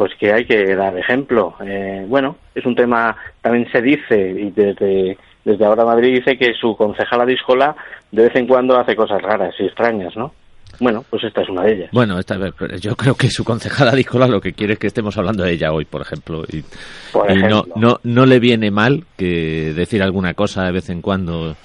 pues 0.00 0.14
que 0.18 0.32
hay 0.32 0.46
que 0.46 0.74
dar 0.74 0.96
ejemplo. 0.96 1.56
Eh, 1.62 2.06
bueno, 2.08 2.36
es 2.54 2.64
un 2.64 2.74
tema, 2.74 3.14
también 3.42 3.70
se 3.70 3.82
dice, 3.82 4.30
y 4.30 4.50
desde, 4.50 5.18
desde 5.44 5.66
ahora 5.66 5.84
Madrid 5.84 6.14
dice 6.14 6.38
que 6.38 6.54
su 6.58 6.74
concejala 6.74 7.26
Discola 7.26 7.76
de 8.10 8.22
vez 8.22 8.34
en 8.34 8.46
cuando 8.46 8.78
hace 8.78 8.96
cosas 8.96 9.20
raras 9.20 9.54
y 9.58 9.66
extrañas, 9.66 10.16
¿no? 10.16 10.32
Bueno, 10.78 11.04
pues 11.10 11.24
esta 11.24 11.42
es 11.42 11.50
una 11.50 11.64
de 11.64 11.74
ellas. 11.74 11.90
Bueno, 11.92 12.18
esta, 12.18 12.38
yo 12.80 12.96
creo 12.96 13.14
que 13.14 13.28
su 13.28 13.44
concejala 13.44 13.92
Díscola 13.94 14.26
lo 14.26 14.40
que 14.40 14.54
quiere 14.54 14.72
es 14.72 14.78
que 14.78 14.86
estemos 14.86 15.18
hablando 15.18 15.44
de 15.44 15.52
ella 15.52 15.70
hoy, 15.70 15.84
por 15.84 16.00
ejemplo. 16.00 16.44
Y, 16.50 16.64
no, 17.46 17.66
no, 17.76 18.00
no 18.02 18.24
le 18.24 18.40
viene 18.40 18.70
mal 18.70 19.04
que 19.18 19.74
decir 19.74 20.02
alguna 20.02 20.32
cosa 20.32 20.64
de 20.64 20.72
vez 20.72 20.88
en 20.88 21.02
cuando 21.02 21.56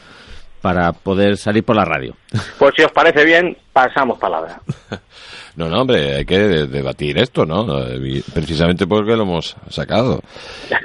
para 0.62 0.92
poder 0.92 1.38
salir 1.38 1.64
por 1.64 1.78
la 1.78 1.86
radio. 1.86 2.18
Pues 2.60 2.74
si 2.76 2.84
os 2.84 2.92
parece 2.92 3.24
bien, 3.24 3.56
pasamos 3.72 4.20
palabra. 4.20 4.60
No, 5.58 5.70
no, 5.70 5.82
hombre, 5.82 6.16
hay 6.16 6.26
que 6.26 6.38
de- 6.38 6.68
debatir 6.68 7.18
esto, 7.18 7.46
¿no? 7.46 7.66
Precisamente 8.34 8.86
porque 8.88 9.16
lo 9.16 9.24
hemos 9.24 9.56
sacado. 9.70 10.22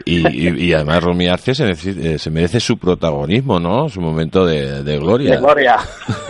Y, 0.04 0.26
y- 0.28 0.64
y 0.66 0.72
además 0.72 1.02
Romy 1.02 1.26
Arce 1.28 1.54
se, 1.54 1.70
eh, 1.70 2.18
se 2.18 2.30
merece 2.30 2.60
su 2.60 2.78
protagonismo, 2.78 3.58
¿no? 3.58 3.88
Su 3.88 4.00
momento 4.00 4.46
de, 4.46 4.82
de 4.84 4.98
gloria. 4.98 5.32
De 5.32 5.36
gloria. 5.38 5.76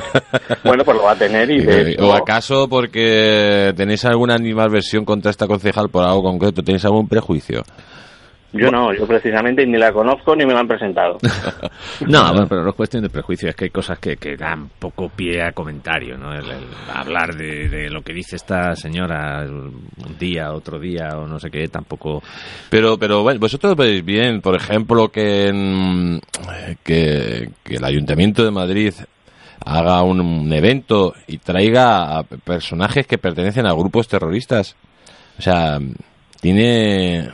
bueno, 0.64 0.84
pues 0.84 0.96
lo 0.96 1.02
va 1.04 1.12
a 1.12 1.16
tener 1.16 1.50
y 1.50 1.60
de 1.60 1.92
Eh, 1.92 1.96
¿O 2.00 2.12
acaso 2.14 2.68
porque 2.68 3.72
tenéis 3.76 4.04
alguna 4.04 4.34
animadversión 4.34 5.04
contra 5.04 5.30
esta 5.30 5.46
concejal 5.46 5.88
por 5.90 6.04
algo 6.04 6.22
concreto? 6.22 6.62
¿Tenéis 6.62 6.84
algún 6.84 7.08
prejuicio? 7.08 7.62
Yo 8.52 8.70
no, 8.70 8.92
yo 8.92 9.06
precisamente 9.06 9.64
ni 9.66 9.78
la 9.78 9.92
conozco 9.92 10.34
ni 10.34 10.44
me 10.44 10.52
la 10.52 10.60
han 10.60 10.68
presentado. 10.68 11.18
No, 12.06 12.32
bueno, 12.32 12.46
pero 12.48 12.62
no 12.62 12.70
es 12.70 12.74
cuestión 12.74 13.02
de 13.02 13.10
prejuicio, 13.10 13.48
es 13.48 13.54
que 13.54 13.64
hay 13.64 13.70
cosas 13.70 13.98
que, 13.98 14.16
que 14.16 14.36
dan 14.36 14.68
poco 14.78 15.08
pie 15.08 15.42
a 15.42 15.52
comentario, 15.52 16.16
¿no? 16.16 16.32
El, 16.32 16.44
el 16.50 16.64
hablar 16.94 17.34
de, 17.36 17.68
de 17.68 17.90
lo 17.90 18.02
que 18.02 18.12
dice 18.12 18.36
esta 18.36 18.74
señora 18.74 19.42
un 19.46 20.18
día, 20.18 20.52
otro 20.52 20.78
día 20.78 21.10
o 21.16 21.26
no 21.26 21.38
sé 21.38 21.50
qué, 21.50 21.68
tampoco... 21.68 22.22
Pero, 22.70 22.98
pero 22.98 23.22
bueno, 23.22 23.38
vosotros 23.40 23.76
veis 23.76 24.04
bien, 24.04 24.40
por 24.40 24.54
ejemplo, 24.56 25.08
que, 25.08 25.48
en- 25.48 26.20
que, 26.82 27.50
que 27.62 27.74
el 27.76 27.84
Ayuntamiento 27.84 28.42
de 28.44 28.50
Madrid 28.50 28.94
haga 29.64 30.02
un, 30.02 30.20
un 30.20 30.52
evento 30.52 31.14
y 31.26 31.38
traiga 31.38 32.18
a 32.18 32.22
personajes 32.24 33.06
que 33.06 33.18
pertenecen 33.18 33.66
a 33.66 33.72
grupos 33.74 34.08
terroristas. 34.08 34.74
O 35.38 35.42
sea, 35.42 35.78
tiene... 36.40 37.30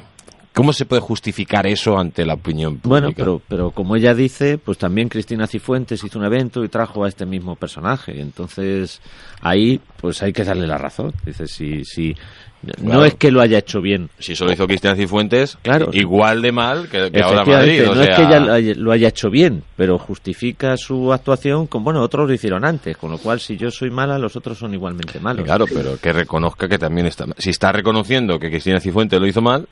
¿Cómo 0.57 0.73
se 0.73 0.87
puede 0.87 1.03
justificar 1.03 1.67
eso 1.67 1.99
ante 1.99 2.25
la 2.25 2.33
opinión 2.33 2.79
pública? 2.79 2.89
Bueno, 2.89 3.13
pero, 3.15 3.43
pero 3.47 3.71
como 3.73 3.95
ella 3.95 4.15
dice, 4.15 4.57
pues 4.57 4.79
también 4.79 5.11
Cristina 5.11 5.47
Cifuentes 5.47 6.03
hizo 6.03 6.19
un 6.19 6.25
evento 6.25 6.65
y 6.65 6.69
trajo 6.71 7.05
a 7.05 7.09
este 7.09 7.27
mismo 7.27 7.57
personaje. 7.57 8.19
Entonces, 8.23 9.03
ahí, 9.43 9.79
pues 10.01 10.23
hay 10.23 10.33
que 10.33 10.45
darle 10.45 10.67
la 10.67 10.79
razón. 10.79 11.13
Dice, 11.27 11.47
si, 11.47 11.85
si, 11.85 12.17
no 12.63 12.73
Claro. 12.87 13.05
es 13.05 13.15
que 13.17 13.31
lo 13.31 13.43
haya 13.43 13.59
hecho 13.59 13.83
bien. 13.83 14.09
Si 14.19 14.33
eso 14.33 14.47
lo 14.47 14.53
hizo 14.55 14.67
Cristian 14.67 14.97
Cifuentes, 14.97 15.59
Claro. 15.61 15.91
igual 15.93 16.41
de 16.41 16.53
mal 16.53 16.89
que, 16.89 17.11
que 17.13 17.21
ahora 17.21 17.45
Madrid. 17.45 17.91
o 17.91 17.95
no 17.95 18.01
es 18.01 18.17
que 18.17 18.23
ella 18.23 18.41
lo 18.41 18.53
haya, 18.55 18.73
lo 18.77 18.93
haya 18.93 19.09
hecho 19.09 19.29
bien, 19.29 19.63
pero 19.77 19.99
justifica 19.99 20.79
su 20.79 21.13
actuación 21.13 21.67
con, 21.67 21.85
bueno, 21.85 22.01
otros 22.01 22.27
lo 22.27 22.33
hicieron 22.33 22.65
antes, 22.65 22.97
con 22.97 23.11
lo 23.11 23.19
cual 23.19 23.41
si 23.41 23.59
yo 23.59 23.71
soy 23.71 23.91
mala, 23.91 24.19
los 24.19 24.37
otros 24.37 24.57
son 24.57 24.73
igualmente 24.73 25.21
malos. 25.21 25.45
Claro, 25.45 25.67
pero 25.67 26.01
que 26.01 26.15
reconozca 26.15 26.67
que 26.67 26.79
también 26.79 27.07
está 27.07 27.27
Si 27.37 27.51
está 27.51 27.73
reconociendo 27.73 28.39
que 28.39 28.49
Cristina 28.49 28.81
Cifuentes 28.81 29.21
lo 29.21 29.27
hizo 29.27 29.43
mal, 29.43 29.69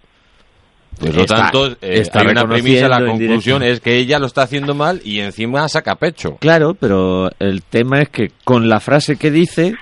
pues 0.99 1.15
lo 1.15 1.23
Está- 1.23 1.37
tanto, 1.37 1.67
eh, 1.69 1.77
está 1.83 2.21
hay 2.21 2.27
una 2.29 2.47
premisa, 2.47 2.89
la 2.89 3.05
conclusión 3.05 3.63
es 3.63 3.81
que 3.81 3.97
ella 3.99 4.19
lo 4.19 4.27
está 4.27 4.43
haciendo 4.43 4.75
mal 4.75 5.01
y 5.05 5.21
encima 5.21 5.69
saca 5.69 5.97
pecho. 5.97 6.37
Claro, 6.41 6.75
pero 6.75 7.31
el 7.39 7.63
tema 7.63 8.01
es 8.01 8.09
que 8.09 8.31
con 8.45 8.69
la 8.69 8.81
frase 8.81 9.17
que 9.17 9.31
dice, 9.31 9.75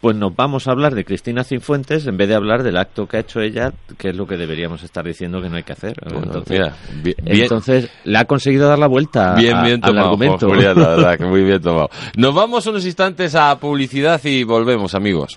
pues 0.00 0.14
nos 0.16 0.36
vamos 0.36 0.68
a 0.68 0.70
hablar 0.70 0.94
de 0.94 1.04
Cristina 1.04 1.42
Cifuentes 1.42 2.06
en 2.06 2.16
vez 2.16 2.28
de 2.28 2.36
hablar 2.36 2.62
del 2.62 2.76
acto 2.76 3.06
que 3.08 3.16
ha 3.16 3.20
hecho 3.20 3.40
ella, 3.40 3.72
que 3.98 4.10
es 4.10 4.16
lo 4.16 4.26
que 4.28 4.36
deberíamos 4.36 4.84
estar 4.84 5.04
diciendo 5.04 5.42
que 5.42 5.48
no 5.48 5.56
hay 5.56 5.64
que 5.64 5.72
hacer. 5.72 5.94
entonces, 6.06 6.50
mira, 6.50 6.76
bien- 7.02 7.16
entonces, 7.26 7.90
le 8.04 8.18
ha 8.18 8.24
conseguido 8.24 8.68
dar 8.68 8.78
la 8.78 8.86
vuelta 8.86 9.34
Bien, 9.34 9.56
a- 9.56 9.62
bien 9.62 9.80
al 9.82 9.90
tomado, 9.90 10.06
argumento. 10.10 10.48
Julián, 10.48 10.78
la 10.80 10.88
verdad, 10.90 11.18
que 11.18 11.24
muy 11.26 11.42
bien 11.42 11.60
tomado. 11.60 11.90
Nos 12.16 12.32
vamos 12.34 12.64
unos 12.66 12.86
instantes 12.86 13.34
a 13.34 13.58
publicidad 13.58 14.20
y 14.24 14.44
volvemos, 14.44 14.94
amigos. 14.94 15.36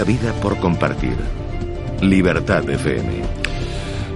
Vida 0.01 0.33
por 0.41 0.59
compartir. 0.59 1.17
Libertad 2.01 2.69
FM. 2.69 3.23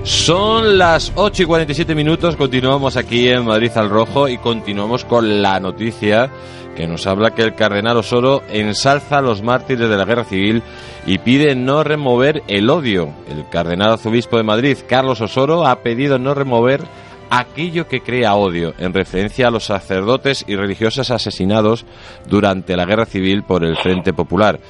Son 0.04 0.78
las 0.78 1.12
8 1.14 1.42
y 1.42 1.46
47 1.46 1.94
minutos, 1.94 2.34
continuamos 2.34 2.96
aquí 2.96 3.28
en 3.28 3.44
Madrid 3.44 3.70
al 3.74 3.90
Rojo 3.90 4.26
y 4.26 4.38
continuamos 4.38 5.04
con 5.04 5.42
la 5.42 5.60
noticia 5.60 6.30
que 6.74 6.86
nos 6.86 7.06
habla 7.06 7.32
que 7.32 7.42
el 7.42 7.54
cardenal 7.54 7.98
Osoro 7.98 8.42
ensalza 8.50 9.18
a 9.18 9.22
los 9.22 9.42
mártires 9.42 9.88
de 9.88 9.96
la 9.96 10.06
guerra 10.06 10.24
civil 10.24 10.62
y 11.06 11.18
pide 11.18 11.54
no 11.54 11.84
remover 11.84 12.42
el 12.48 12.70
odio. 12.70 13.10
El 13.28 13.46
cardenal 13.48 13.92
arzobispo 13.92 14.38
de 14.38 14.44
Madrid, 14.44 14.78
Carlos 14.88 15.20
Osoro, 15.20 15.66
ha 15.66 15.82
pedido 15.82 16.18
no 16.18 16.32
remover 16.34 16.82
aquello 17.30 17.86
que 17.86 18.00
crea 18.00 18.34
odio, 18.34 18.74
en 18.78 18.92
referencia 18.92 19.48
a 19.48 19.50
los 19.50 19.64
sacerdotes 19.64 20.44
y 20.46 20.56
religiosos 20.56 21.10
asesinados 21.10 21.84
durante 22.28 22.76
la 22.76 22.84
guerra 22.84 23.06
civil 23.06 23.42
por 23.42 23.64
el 23.64 23.76
Frente 23.76 24.12
Popular. 24.12 24.60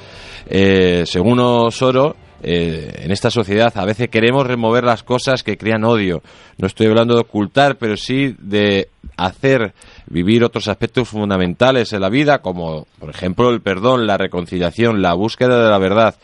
Eh, 0.49 1.03
según 1.05 1.39
Osoro, 1.39 2.15
eh, 2.43 3.01
en 3.03 3.11
esta 3.11 3.31
sociedad 3.31 3.75
a 3.75 3.85
veces 3.85 4.09
queremos 4.09 4.45
remover 4.45 4.83
las 4.83 5.03
cosas 5.03 5.43
que 5.43 5.57
crean 5.57 5.83
odio. 5.83 6.21
No 6.57 6.67
estoy 6.67 6.87
hablando 6.87 7.15
de 7.15 7.21
ocultar, 7.21 7.77
pero 7.77 7.97
sí 7.97 8.35
de 8.37 8.89
hacer 9.17 9.73
vivir 10.05 10.43
otros 10.43 10.67
aspectos 10.67 11.09
fundamentales 11.09 11.91
en 11.93 12.01
la 12.01 12.09
vida, 12.09 12.39
como 12.39 12.85
por 12.99 13.09
ejemplo 13.09 13.49
el 13.49 13.61
perdón, 13.61 14.05
la 14.05 14.17
reconciliación, 14.17 15.01
la 15.01 15.13
búsqueda 15.13 15.63
de 15.63 15.69
la 15.69 15.77
verdad. 15.79 16.15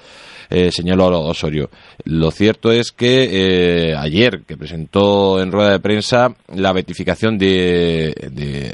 Eh, 0.54 0.72
señaló 0.72 1.08
Osorio. 1.22 1.72
Lo 2.06 2.30
cierto 2.30 2.72
es 2.72 2.92
que 2.92 3.90
eh, 3.90 3.96
ayer, 3.96 4.44
que 4.44 4.56
presentó 4.56 5.42
en 5.42 5.52
rueda 5.52 5.72
de 5.72 5.80
prensa 5.80 6.36
la 6.54 6.72
beatificación 6.72 7.40
de, 7.40 8.14
de, 8.32 8.74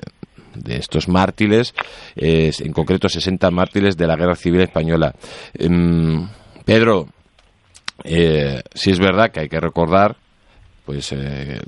estos 0.75 1.07
mártires, 1.07 1.73
en 2.17 2.73
concreto 2.73 3.07
60 3.07 3.49
mártires 3.49 3.95
de 3.95 4.07
la 4.07 4.17
Guerra 4.17 4.35
Civil 4.35 4.59
Española. 4.59 5.15
Em, 5.53 6.27
Pedro, 6.65 7.07
eh, 8.03 8.61
sí 8.73 8.91
es 8.91 8.99
verdad 8.99 9.31
que 9.31 9.39
hay 9.39 9.47
que 9.47 9.61
recordar 9.61 10.17
pues 10.83 11.15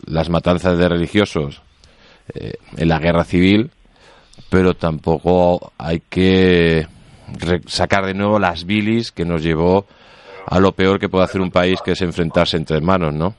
las 0.08 0.30
matanzas 0.30 0.78
de 0.78 0.90
religiosos 0.90 1.62
en 2.34 2.90
la 2.90 3.00
guerra 3.00 3.24
civil 3.24 3.72
pero 4.50 4.74
tampoco 4.74 5.72
hay 5.78 6.02
que 6.10 6.88
sacar 7.68 8.06
de 8.06 8.14
nuevo 8.14 8.40
las 8.40 8.66
bilis 8.66 9.12
que 9.12 9.26
nos 9.26 9.44
llevó 9.44 9.86
a 10.52 10.60
lo 10.60 10.74
peor 10.74 11.00
que 11.00 11.10
puede 11.10 11.24
hacer 11.24 11.42
un 11.42 11.50
país, 11.50 11.82
que 11.82 11.94
es 11.94 12.02
enfrentarse 12.02 12.58
entre 12.58 12.78
hermanos, 12.78 13.14
¿no? 13.14 13.34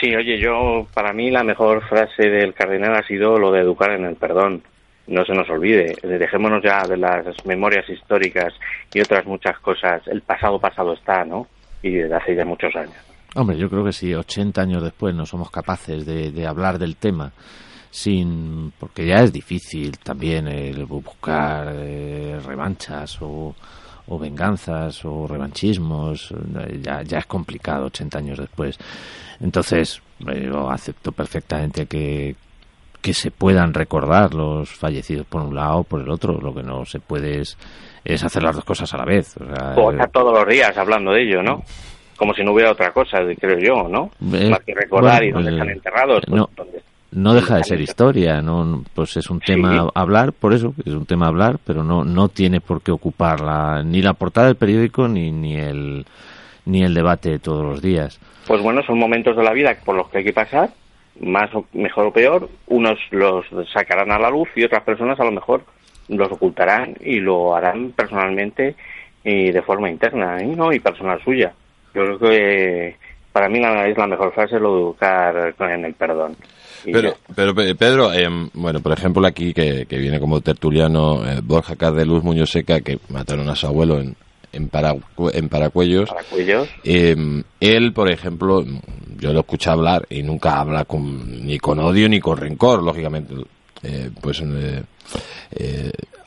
Sí, 0.00 0.14
oye, 0.14 0.38
yo, 0.38 0.86
para 0.94 1.12
mí 1.12 1.30
la 1.30 1.42
mejor 1.42 1.86
frase 1.88 2.30
del 2.30 2.54
cardenal 2.54 2.94
ha 2.94 3.06
sido 3.06 3.38
lo 3.38 3.52
de 3.52 3.60
educar 3.60 3.90
en 3.90 4.04
el 4.04 4.16
perdón. 4.16 4.62
No 5.08 5.24
se 5.24 5.34
nos 5.34 5.50
olvide, 5.50 5.96
dejémonos 6.02 6.62
ya 6.62 6.86
de 6.88 6.96
las 6.96 7.26
memorias 7.44 7.88
históricas 7.90 8.54
y 8.94 9.00
otras 9.00 9.26
muchas 9.26 9.58
cosas. 9.58 10.00
El 10.06 10.22
pasado 10.22 10.60
pasado 10.60 10.94
está, 10.94 11.24
¿no? 11.24 11.48
Y 11.82 11.90
desde 11.90 12.14
hace 12.14 12.36
ya 12.36 12.44
muchos 12.44 12.74
años. 12.76 12.94
Hombre, 13.34 13.58
yo 13.58 13.68
creo 13.68 13.84
que 13.84 13.92
si 13.92 14.14
80 14.14 14.62
años 14.62 14.82
después 14.84 15.14
no 15.14 15.26
somos 15.26 15.50
capaces 15.50 16.06
de 16.06 16.46
hablar 16.46 16.78
del 16.78 16.96
tema, 16.96 17.32
sin 17.92 18.72
porque 18.78 19.06
ya 19.06 19.16
es 19.16 19.32
difícil 19.32 19.98
también 19.98 20.48
el 20.48 20.86
buscar 20.86 21.74
eh, 21.74 22.40
revanchas 22.44 23.18
o, 23.20 23.54
o, 24.08 24.18
venganzas 24.18 25.04
o 25.04 25.26
revanchismos 25.26 26.34
ya, 26.80 27.02
ya 27.02 27.18
es 27.18 27.26
complicado 27.26 27.86
80 27.86 28.18
años 28.18 28.38
después. 28.38 28.78
Entonces 29.40 30.02
eh, 30.28 30.48
yo 30.50 30.70
acepto 30.70 31.12
perfectamente 31.12 31.86
que 31.86 32.36
que 33.02 33.12
se 33.12 33.32
puedan 33.32 33.74
recordar 33.74 34.32
los 34.32 34.70
fallecidos 34.70 35.26
por 35.26 35.42
un 35.42 35.56
lado 35.56 35.78
o 35.78 35.82
por 35.82 36.00
el 36.00 36.08
otro. 36.08 36.40
Lo 36.40 36.54
que 36.54 36.62
no 36.62 36.84
se 36.86 37.00
puede 37.00 37.40
es, 37.40 37.58
es 38.04 38.22
hacer 38.22 38.44
las 38.44 38.54
dos 38.54 38.64
cosas 38.64 38.94
a 38.94 38.98
la 38.98 39.04
vez. 39.04 39.34
O, 39.76 39.90
estar 39.90 40.08
todos 40.10 40.32
los 40.32 40.46
días 40.46 40.76
hablando 40.78 41.12
de 41.12 41.24
ello 41.24 41.42
no 41.42 41.64
como 42.16 42.34
si 42.34 42.44
no 42.44 42.52
hubiera 42.52 42.70
otra 42.70 42.92
cosa 42.92 43.18
creo 43.40 43.58
yo 43.58 43.88
no 43.88 44.10
eh, 44.32 44.48
más 44.48 44.60
que 44.60 44.74
recordar 44.74 45.24
y 45.24 45.32
donde 45.32 45.50
están 45.50 45.70
enterrados 45.70 46.22
pues, 46.24 46.38
no, 46.38 46.48
no 47.12 47.34
deja 47.34 47.56
de 47.56 47.64
ser 47.64 47.80
historia, 47.80 48.40
no 48.40 48.82
pues 48.94 49.16
es 49.16 49.30
un 49.30 49.40
tema 49.40 49.88
hablar, 49.94 50.32
por 50.32 50.52
eso 50.54 50.74
es 50.84 50.94
un 50.94 51.06
tema 51.06 51.28
hablar, 51.28 51.58
pero 51.64 51.84
no 51.84 52.04
no 52.04 52.28
tiene 52.28 52.60
por 52.60 52.82
qué 52.82 52.90
ocupar 52.90 53.84
ni 53.84 54.02
la 54.02 54.14
portada 54.14 54.46
del 54.48 54.56
periódico 54.56 55.08
ni 55.08 55.30
ni 55.30 55.56
el 55.56 56.06
ni 56.64 56.82
el 56.82 56.94
debate 56.94 57.38
todos 57.38 57.64
los 57.64 57.82
días. 57.82 58.18
Pues 58.46 58.62
bueno, 58.62 58.82
son 58.82 58.98
momentos 58.98 59.36
de 59.36 59.42
la 59.42 59.52
vida 59.52 59.76
por 59.84 59.94
los 59.94 60.08
que 60.08 60.18
hay 60.18 60.24
que 60.24 60.32
pasar, 60.32 60.70
más 61.20 61.54
o, 61.54 61.66
mejor 61.72 62.06
o 62.06 62.12
peor, 62.12 62.48
unos 62.66 62.98
los 63.10 63.44
sacarán 63.72 64.10
a 64.10 64.18
la 64.18 64.30
luz 64.30 64.48
y 64.56 64.64
otras 64.64 64.82
personas 64.82 65.18
a 65.20 65.24
lo 65.24 65.32
mejor 65.32 65.64
los 66.08 66.30
ocultarán 66.32 66.96
y 67.00 67.20
lo 67.20 67.54
harán 67.54 67.92
personalmente 67.92 68.74
y 69.24 69.50
de 69.50 69.62
forma 69.62 69.90
interna, 69.90 70.38
¿eh? 70.40 70.46
¿no? 70.46 70.72
Y 70.72 70.80
personal 70.80 71.22
suya. 71.22 71.52
Yo 71.94 72.04
creo 72.04 72.18
que 72.18 72.96
para 73.32 73.48
mí 73.48 73.58
la, 73.58 73.86
es 73.88 73.96
la 73.96 74.06
mejor 74.06 74.32
frase 74.32 74.58
lo 74.58 74.74
de 74.74 74.80
educar 74.82 75.54
en 75.58 75.84
el 75.84 75.94
perdón. 75.94 76.36
Pero, 76.84 77.14
pero 77.34 77.54
Pedro, 77.54 78.12
eh, 78.12 78.28
bueno, 78.54 78.80
por 78.80 78.92
ejemplo 78.92 79.26
aquí 79.26 79.54
que, 79.54 79.86
viene 79.88 80.18
como 80.18 80.40
tertuliano 80.40 81.24
eh, 81.24 81.40
Borja 81.42 81.76
Cardeluz 81.76 82.24
Muñoz 82.24 82.50
Seca, 82.50 82.80
que 82.80 82.98
mataron 83.08 83.48
a 83.48 83.54
su 83.54 83.66
abuelo 83.66 84.00
en, 84.00 84.16
en, 84.52 84.70
en 85.32 85.48
Paracuellos. 85.48 86.10
Eh, 86.84 87.16
él, 87.60 87.92
por 87.92 88.10
ejemplo, 88.10 88.64
yo 89.18 89.32
lo 89.32 89.40
escuché 89.40 89.70
hablar 89.70 90.06
y 90.10 90.22
nunca 90.22 90.58
habla 90.60 90.84
con, 90.84 91.46
ni 91.46 91.58
con 91.58 91.78
odio 91.78 92.08
ni 92.08 92.20
con 92.20 92.36
rencor, 92.36 92.82
lógicamente. 92.82 93.34
pues 94.20 94.42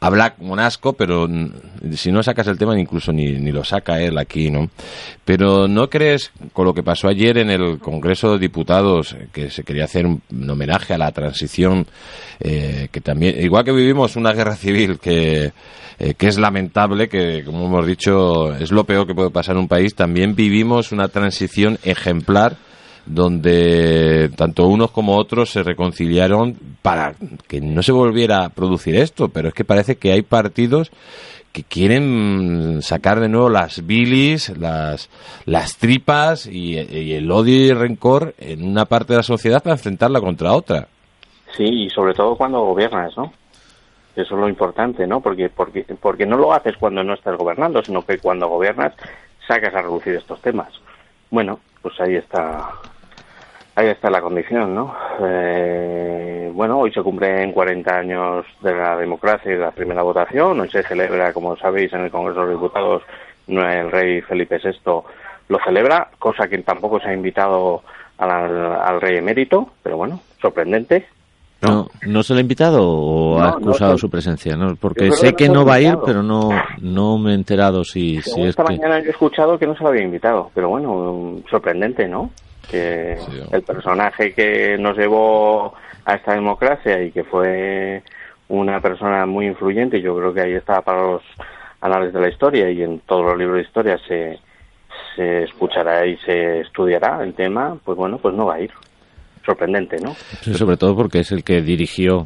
habla 0.06 0.36
con 0.36 0.60
asco, 0.60 0.94
pero 0.94 1.28
si 1.96 2.12
no 2.12 2.22
sacas 2.22 2.48
el 2.48 2.60
tema 2.60 2.80
incluso 2.80 3.12
ni, 3.12 3.32
ni 3.32 3.52
lo 3.52 3.64
saca 3.64 4.00
él 4.00 4.18
aquí, 4.20 4.52
¿no? 4.52 4.70
Pero 5.24 5.68
¿no 5.68 5.90
crees 5.90 6.32
con 6.54 6.66
lo 6.66 6.74
que 6.76 6.84
pasó 6.84 7.08
ayer 7.08 7.40
en 7.40 7.50
el 7.50 7.80
Congreso 7.80 8.34
de 8.34 8.40
Diputados 8.40 9.16
que 9.34 9.50
se 9.50 9.64
quería 9.64 9.86
hacer 9.86 10.06
un, 10.06 10.22
homenaje 10.48 10.94
a 10.94 11.00
la 11.00 11.12
transición, 11.12 11.88
eh, 12.40 12.88
que 12.92 13.02
también, 13.02 13.42
igual 13.42 13.66
que 13.66 13.72
vivimos 13.72 14.16
una 14.16 14.32
guerra 14.32 14.56
civil 14.56 15.00
que, 15.00 15.52
eh, 15.98 16.14
que 16.14 16.28
es 16.28 16.38
lamentable, 16.38 17.10
que 17.10 17.44
como 17.44 17.66
hemos 17.66 17.88
dicho 17.88 18.54
es 18.54 18.72
lo 18.72 18.84
peor 18.84 19.08
que 19.08 19.16
puede 19.16 19.32
pasar 19.32 19.56
en 19.56 19.62
un 19.62 19.68
país, 19.68 19.96
también 19.96 20.36
vivimos 20.36 20.92
una 20.92 21.08
transición 21.08 21.80
ejemplar 21.84 22.58
donde 23.06 24.30
tanto 24.36 24.68
unos 24.68 24.92
como 24.92 25.18
otros 25.18 25.52
se 25.52 25.64
reconciliaron 25.64 26.58
para 26.82 27.14
que 27.48 27.62
no 27.62 27.84
se 27.84 27.92
volviera 27.92 28.46
a 28.46 28.50
producir 28.50 28.96
esto, 28.96 29.30
pero 29.30 29.50
es 29.50 29.54
que 29.54 29.64
parece 29.64 29.98
que 29.98 30.12
hay 30.12 30.22
partidos 30.22 30.92
que 31.56 31.64
quieren 31.64 32.82
sacar 32.82 33.22
de 33.22 33.30
nuevo 33.30 33.50
las 33.50 33.86
bilis, 33.86 34.50
las, 34.58 35.10
las 35.46 35.78
tripas 35.78 36.48
y, 36.48 36.78
el 36.78 37.32
odio 37.32 37.56
y 37.56 37.70
el 37.70 37.80
rencor 37.80 38.36
en 38.38 38.68
una 38.68 38.86
parte 38.86 39.14
de 39.14 39.18
la 39.18 39.24
sociedad 39.24 39.64
para 39.64 39.76
enfrentarla 39.76 40.20
contra 40.20 40.52
otra. 40.52 40.90
Sí, 41.56 41.64
y 41.64 41.90
sobre 41.90 42.14
todo 42.14 42.36
cuando 42.36 42.60
gobiernas, 42.60 43.16
¿no? 43.16 43.32
Eso 44.18 44.36
es 44.36 44.42
lo 44.42 44.50
importante, 44.50 45.08
¿no? 45.08 45.22
Porque, 45.22 45.50
porque, 45.50 45.86
porque 46.02 46.26
no 46.26 46.38
lo 46.38 46.52
haces 46.52 46.76
cuando 46.78 47.04
no 47.04 47.14
estás 47.14 47.38
gobernando, 47.38 47.82
sino 47.82 48.06
que 48.06 48.18
cuando 48.18 48.50
gobiernas 48.50 48.94
sacas 49.48 49.74
a 49.76 49.82
reducir 49.82 50.16
estos 50.16 50.42
temas. 50.42 50.74
Bueno, 51.32 51.62
pues 51.82 52.00
ahí 52.02 52.16
está 52.16 52.70
Ahí 53.78 53.88
está 53.88 54.10
la 54.10 54.22
condición, 54.22 54.74
¿no? 54.74 54.96
Eh, 55.22 56.50
bueno, 56.54 56.80
hoy 56.80 56.94
se 56.94 57.02
cumplen 57.02 57.52
40 57.52 57.98
años 57.98 58.46
de 58.62 58.74
la 58.74 58.96
democracia 58.96 59.52
y 59.52 59.56
de 59.56 59.62
la 59.62 59.72
primera 59.72 60.02
votación. 60.02 60.62
Hoy 60.62 60.70
se 60.70 60.82
celebra, 60.84 61.34
como 61.34 61.58
sabéis, 61.58 61.92
en 61.92 62.06
el 62.06 62.12
Congreso 62.12 62.40
de 62.40 62.46
los 62.48 62.56
Diputados, 62.56 63.04
el 63.48 63.92
rey 63.92 64.22
Felipe 64.22 64.60
VI 64.64 64.72
lo 65.50 65.60
celebra, 65.60 66.10
cosa 66.18 66.48
que 66.48 66.58
tampoco 66.60 67.02
se 67.02 67.10
ha 67.10 67.14
invitado 67.14 67.84
al, 68.18 69.02
rey 69.02 69.18
emérito, 69.18 69.70
pero 69.84 69.98
bueno, 69.98 70.22
sorprendente. 70.42 71.08
¿No? 71.62 71.88
¿No, 72.06 72.24
se 72.24 72.34
le 72.34 72.40
ha 72.40 72.42
invitado 72.42 72.82
o 72.82 73.42
ha 73.42 73.50
excusado 73.50 73.98
su 73.98 74.10
presencia? 74.10 74.56
¿no? 74.56 74.76
Porque 74.76 75.12
sé 75.12 75.34
que, 75.34 75.50
no 75.50 75.66
va 75.66 75.76
a 75.76 75.82
ir, 75.82 75.98
pero 76.06 76.24
no, 76.24 76.50
no 76.80 77.18
me 77.18 77.32
he 77.32 77.36
enterado 77.36 77.84
si, 77.84 78.22
si 78.22 78.42
es 78.42 78.50
esta 78.50 78.64
mañana 78.64 79.00
he 79.00 79.10
escuchado 79.10 79.60
que 79.60 79.68
no 79.68 79.76
se 79.76 79.84
lo 79.84 79.90
había 79.90 80.04
invitado, 80.04 80.50
pero 80.54 80.70
bueno, 80.70 81.42
sorprendente, 81.50 82.08
¿no? 82.08 82.30
Que 82.70 83.18
el 83.52 83.64
personaje 83.64 84.34
que 84.34 84.78
nos 84.78 84.98
llevó 84.98 85.74
a 86.06 86.16
esta 86.16 86.34
democracia 86.34 87.02
y 87.02 87.12
que 87.12 87.24
fue 87.24 88.04
una 88.48 88.80
persona 88.80 89.26
muy 89.26 89.48
influyente, 89.48 90.02
yo 90.02 90.16
creo 90.16 90.34
que 90.34 90.42
ahí 90.42 90.54
está 90.54 90.82
para 90.82 91.02
los 91.02 91.22
anales 91.82 92.14
de 92.14 92.22
la 92.22 92.30
historia 92.30 92.70
y 92.70 92.82
en 92.84 93.00
todos 93.02 93.26
los 93.26 93.38
libros 93.38 93.58
de 93.58 93.64
historia 93.64 93.98
se, 94.08 94.40
se 95.16 95.44
escuchará 95.44 96.06
y 96.06 96.18
se 96.18 96.62
estudiará 96.62 97.24
el 97.24 97.34
tema, 97.34 97.78
pues 97.84 97.98
bueno, 97.98 98.18
pues 98.18 98.36
no 98.36 98.46
va 98.46 98.56
a 98.56 98.62
ir. 98.62 98.72
Sorprendente, 99.46 99.98
¿no? 100.02 100.16
sobre 100.58 100.76
todo 100.76 100.96
porque 100.96 101.20
es 101.20 101.32
el 101.32 101.44
que 101.44 101.62
dirigió 101.62 102.26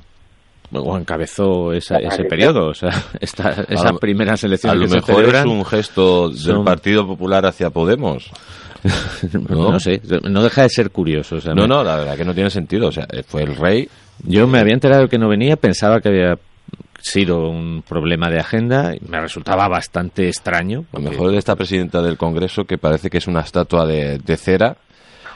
o 0.71 0.97
encabezó 0.97 1.73
ese 1.73 2.23
periodo, 2.29 2.67
o 2.67 2.73
sea, 2.73 2.91
esta, 3.19 3.65
esa 3.67 3.93
primera 3.93 4.37
selección. 4.37 4.71
A 4.71 4.75
lo 4.75 4.87
mejor 4.87 5.35
es 5.35 5.45
un 5.45 5.65
gesto 5.65 6.29
del 6.29 6.63
Partido 6.63 7.07
Popular 7.07 7.45
hacia 7.45 7.69
Podemos. 7.69 8.31
¿No? 9.49 9.79
sé, 9.79 10.01
no 10.23 10.43
deja 10.43 10.63
de 10.63 10.69
ser 10.69 10.91
curioso. 10.91 11.37
no, 11.53 11.67
no, 11.67 11.83
la 11.83 11.95
verdad 11.97 12.17
que 12.17 12.25
no 12.25 12.33
tiene 12.33 12.49
sentido. 12.49 12.87
O 12.87 12.91
sea, 12.91 13.07
fue 13.27 13.43
el 13.43 13.55
rey. 13.55 13.89
Yo 14.23 14.47
me 14.47 14.59
había 14.59 14.73
enterado 14.73 15.07
que 15.07 15.17
no 15.17 15.29
venía, 15.29 15.55
pensaba 15.55 16.01
que 16.01 16.09
había 16.09 16.37
sido 17.01 17.49
un 17.49 17.83
problema 17.87 18.29
de 18.29 18.39
agenda 18.39 18.93
y 18.95 18.99
me 19.07 19.21
resultaba 19.21 19.67
bastante 19.67 20.27
extraño. 20.27 20.85
Lo 20.91 20.99
mejor 20.99 21.31
de 21.31 21.37
esta 21.37 21.55
presidenta 21.55 22.01
del 22.01 22.17
Congreso 22.17 22.65
que 22.65 22.77
parece 22.77 23.09
que 23.09 23.19
es 23.19 23.27
una 23.27 23.41
estatua 23.41 23.85
de, 23.85 24.19
de 24.19 24.37
cera 24.37 24.75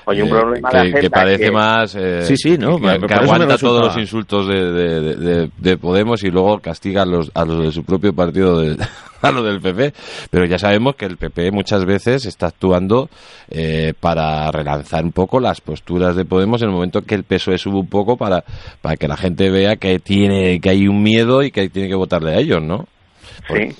Oye, 0.05 0.23
un 0.23 0.29
eh, 0.29 0.31
problema 0.31 0.69
que, 0.69 1.09
parece 1.09 1.51
más 1.51 1.95
eh, 1.95 2.23
sí 2.23 2.35
sí 2.35 2.57
no 2.57 2.79
que, 2.79 3.13
aguanta 3.13 3.57
todos 3.57 3.87
los 3.87 3.97
insultos 3.97 4.47
de, 4.47 5.49
de, 5.57 5.77
Podemos 5.77 6.23
y 6.23 6.29
luego 6.29 6.59
castiga 6.59 7.03
a 7.03 7.05
los, 7.05 7.31
a 7.33 7.45
los 7.45 7.63
de 7.63 7.71
su 7.71 7.83
propio 7.83 8.13
partido 8.13 8.61
a 9.21 9.31
lo 9.31 9.43
del 9.43 9.61
PP 9.61 9.93
pero 10.29 10.45
ya 10.45 10.57
sabemos 10.57 10.95
que 10.95 11.05
el 11.05 11.17
PP 11.17 11.51
muchas 11.51 11.85
veces 11.85 12.25
está 12.25 12.47
actuando 12.47 13.09
eh, 13.49 13.93
para 13.99 14.51
relanzar 14.51 15.03
un 15.03 15.11
poco 15.11 15.39
las 15.39 15.61
posturas 15.61 16.15
de 16.15 16.25
Podemos 16.25 16.61
en 16.61 16.69
el 16.69 16.73
momento 16.73 17.01
que 17.01 17.15
el 17.15 17.23
PSOE 17.23 17.57
sube 17.57 17.79
un 17.79 17.87
poco 17.87 18.17
para, 18.17 18.43
para 18.81 18.97
que 18.97 19.07
la 19.07 19.17
gente 19.17 19.49
vea 19.49 19.77
que 19.77 19.99
tiene 19.99 20.59
que 20.59 20.69
hay 20.69 20.87
un 20.87 21.01
miedo 21.01 21.43
y 21.43 21.51
que 21.51 21.69
tiene 21.69 21.89
que 21.89 21.95
votarle 21.95 22.31
a 22.31 22.39
ellos 22.39 22.61
¿no? 22.61 22.87
sí 23.47 23.75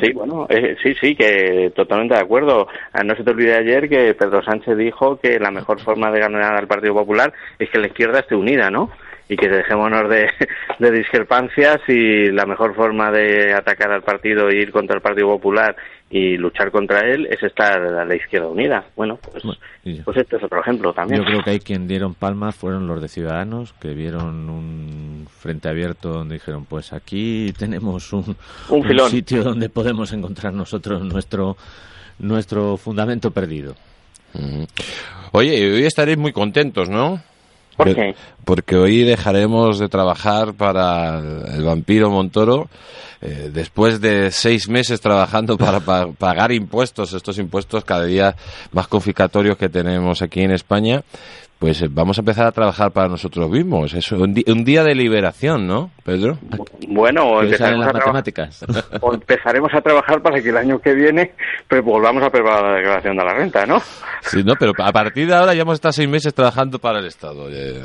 Sí, 0.00 0.12
bueno, 0.12 0.46
eh, 0.48 0.76
sí, 0.82 0.94
sí, 1.00 1.14
que 1.14 1.72
totalmente 1.74 2.14
de 2.14 2.20
acuerdo. 2.20 2.68
Ah, 2.92 3.02
no 3.02 3.14
se 3.16 3.24
te 3.24 3.30
olvide 3.30 3.54
ayer 3.54 3.88
que 3.88 4.14
Pedro 4.14 4.42
Sánchez 4.42 4.76
dijo 4.76 5.18
que 5.18 5.38
la 5.38 5.50
mejor 5.50 5.80
forma 5.80 6.10
de 6.10 6.20
ganar 6.20 6.54
al 6.54 6.66
Partido 6.66 6.94
Popular 6.94 7.32
es 7.58 7.70
que 7.70 7.78
la 7.78 7.86
izquierda 7.86 8.20
esté 8.20 8.34
unida, 8.34 8.70
¿no? 8.70 8.90
y 9.28 9.36
que 9.36 9.48
dejémonos 9.48 10.10
de, 10.10 10.28
de 10.78 10.90
discrepancias 10.90 11.80
y 11.88 12.30
la 12.30 12.44
mejor 12.44 12.74
forma 12.74 13.10
de 13.10 13.54
atacar 13.54 13.90
al 13.90 14.02
partido 14.02 14.48
e 14.48 14.56
ir 14.56 14.70
contra 14.70 14.96
el 14.96 15.02
Partido 15.02 15.28
Popular 15.28 15.74
y 16.10 16.36
luchar 16.36 16.70
contra 16.70 17.00
él 17.00 17.26
es 17.30 17.42
estar 17.42 17.80
a 17.80 18.04
la 18.04 18.14
izquierda 18.14 18.48
unida. 18.48 18.84
Bueno, 18.94 19.18
pues, 19.30 19.42
pues 20.04 20.16
este 20.18 20.36
es 20.36 20.42
otro 20.42 20.60
ejemplo 20.60 20.92
también. 20.92 21.22
Yo 21.22 21.26
creo 21.26 21.42
que 21.42 21.50
hay 21.50 21.60
quien 21.60 21.88
dieron 21.88 22.14
palmas 22.14 22.54
fueron 22.54 22.86
los 22.86 23.00
de 23.00 23.08
Ciudadanos, 23.08 23.72
que 23.80 23.94
vieron 23.94 24.50
un 24.50 25.01
frente 25.26 25.68
abierto 25.68 26.10
donde 26.12 26.34
dijeron, 26.34 26.64
pues 26.64 26.92
aquí 26.92 27.52
tenemos 27.58 28.12
un, 28.12 28.36
Un 28.68 28.84
filón. 28.84 29.10
sitio 29.10 29.42
donde 29.42 29.68
podemos 29.68 30.12
encontrar 30.12 30.52
nosotros 30.52 31.02
nuestro, 31.02 31.56
nuestro 32.18 32.76
fundamento 32.76 33.30
perdido. 33.30 33.74
Mm. 34.34 34.64
Oye, 35.32 35.72
hoy 35.72 35.84
estaréis 35.84 36.18
muy 36.18 36.32
contentos, 36.32 36.88
¿no? 36.88 37.22
¿Por 37.76 37.94
qué? 37.94 38.14
Porque 38.44 38.76
hoy 38.76 39.04
dejaremos 39.04 39.78
de 39.78 39.88
trabajar 39.88 40.54
para 40.54 41.18
el 41.54 41.62
vampiro 41.64 42.10
Montoro. 42.10 42.68
eh, 43.24 43.50
después 43.52 44.00
de 44.00 44.32
seis 44.32 44.68
meses 44.68 45.00
trabajando 45.00 45.56
para 45.56 45.78
pa- 45.78 46.08
pagar 46.18 46.50
impuestos, 46.50 47.12
estos 47.12 47.38
impuestos 47.38 47.84
cada 47.84 48.04
día 48.04 48.34
más 48.72 48.88
confiscatorios 48.88 49.56
que 49.56 49.68
tenemos 49.68 50.22
aquí 50.22 50.40
en 50.40 50.50
España, 50.50 51.02
pues 51.60 51.80
eh, 51.82 51.86
vamos 51.88 52.18
a 52.18 52.22
empezar 52.22 52.46
a 52.48 52.50
trabajar 52.50 52.90
para 52.90 53.06
nosotros 53.06 53.48
mismos. 53.48 53.94
Es 53.94 54.10
un, 54.10 54.34
un 54.44 54.64
día 54.64 54.82
de 54.82 54.96
liberación, 54.96 55.68
¿no, 55.68 55.92
Pedro? 56.02 56.36
Bueno, 56.88 57.40
empezaremos, 57.40 57.86
las 57.86 57.94
a 57.94 57.98
matemáticas. 57.98 58.64
o 59.00 59.14
empezaremos 59.14 59.70
a 59.72 59.80
trabaar 59.80 60.20
para 60.20 60.42
que 60.42 60.48
el 60.48 60.56
año 60.56 60.80
que 60.80 60.92
viene 60.92 61.30
pues, 61.68 61.80
volvamos 61.84 62.24
a 62.24 62.30
preparar 62.30 62.64
la 62.64 62.76
declaración 62.78 63.16
de 63.16 63.24
la 63.24 63.34
renta, 63.34 63.64
¿no? 63.66 63.80
Sí, 64.22 64.42
no, 64.42 64.54
pero 64.58 64.72
a 64.76 64.90
partir 64.92 65.28
de 65.28 65.34
ahora 65.36 65.54
ya 65.54 65.62
hemos 65.62 65.74
estado 65.74 65.92
seis 65.92 66.08
meses 66.08 66.34
trabajando 66.34 66.80
para 66.80 66.98
el 66.98 67.06
Estado. 67.06 67.48
eh, 67.48 67.84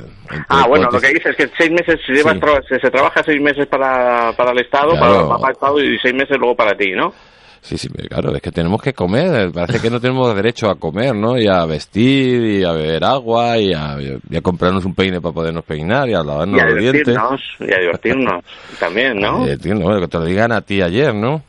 Ah, 0.49 0.65
bueno, 0.67 0.85
lo 0.85 0.91
cuotas- 0.91 1.01
que 1.09 1.13
dices 1.15 1.31
es 1.31 1.35
que 1.37 1.51
seis 1.57 1.71
meses 1.71 1.99
se, 2.05 2.13
lleva 2.13 2.33
Sí. 2.33 2.39
tra- 2.39 2.67
se, 2.67 2.79
se 2.79 2.89
trabaja 2.89 3.21
seis 3.23 3.41
meses 3.41 3.65
para, 3.67 4.31
para 4.33 4.51
el 4.51 4.59
Estado, 4.59 4.91
Claro. 4.91 5.27
para, 5.29 5.47
el 5.49 5.51
Estado 5.53 5.79
y 5.83 5.97
seis 5.99 6.13
meses 6.13 6.37
luego 6.39 6.55
para 6.55 6.75
ti, 6.77 6.91
¿no? 6.91 7.13
Sí, 7.59 7.77
sí, 7.77 7.89
claro, 7.89 8.33
es 8.33 8.41
que 8.41 8.51
tenemos 8.51 8.81
que 8.81 8.93
comer. 8.93 9.51
Parece 9.51 9.81
que 9.81 9.89
no 9.89 9.99
tenemos 9.99 10.33
derecho 10.33 10.69
a 10.69 10.75
comer, 10.75 11.13
¿no? 11.13 11.37
Y 11.37 11.47
a 11.47 11.65
vestir, 11.65 12.41
y 12.59 12.63
a 12.63 12.71
beber 12.71 13.03
agua, 13.03 13.57
y 13.57 13.73
a, 13.73 13.97
y 14.29 14.37
a 14.37 14.41
comprarnos 14.41 14.85
un 14.85 14.95
peine 14.95 15.19
para 15.19 15.33
podernos 15.33 15.65
peinar, 15.65 16.07
y 16.07 16.13
a 16.13 16.23
lavarnos 16.23 16.57
y 16.57 16.61
a 16.61 16.65
los 16.65 16.79
dientes. 16.79 17.17
y 17.59 17.73
a 17.73 17.77
divertirnos 17.79 18.43
también, 18.79 19.19
¿no? 19.19 19.45
Eh, 19.45 19.57
tío, 19.57 19.75
no, 19.75 19.99
que 19.99 20.07
te 20.07 20.17
lo 20.17 20.23
digan 20.25 20.53
a 20.53 20.61
ti 20.61 20.81
ayer, 20.81 21.13
¿no? 21.13 21.41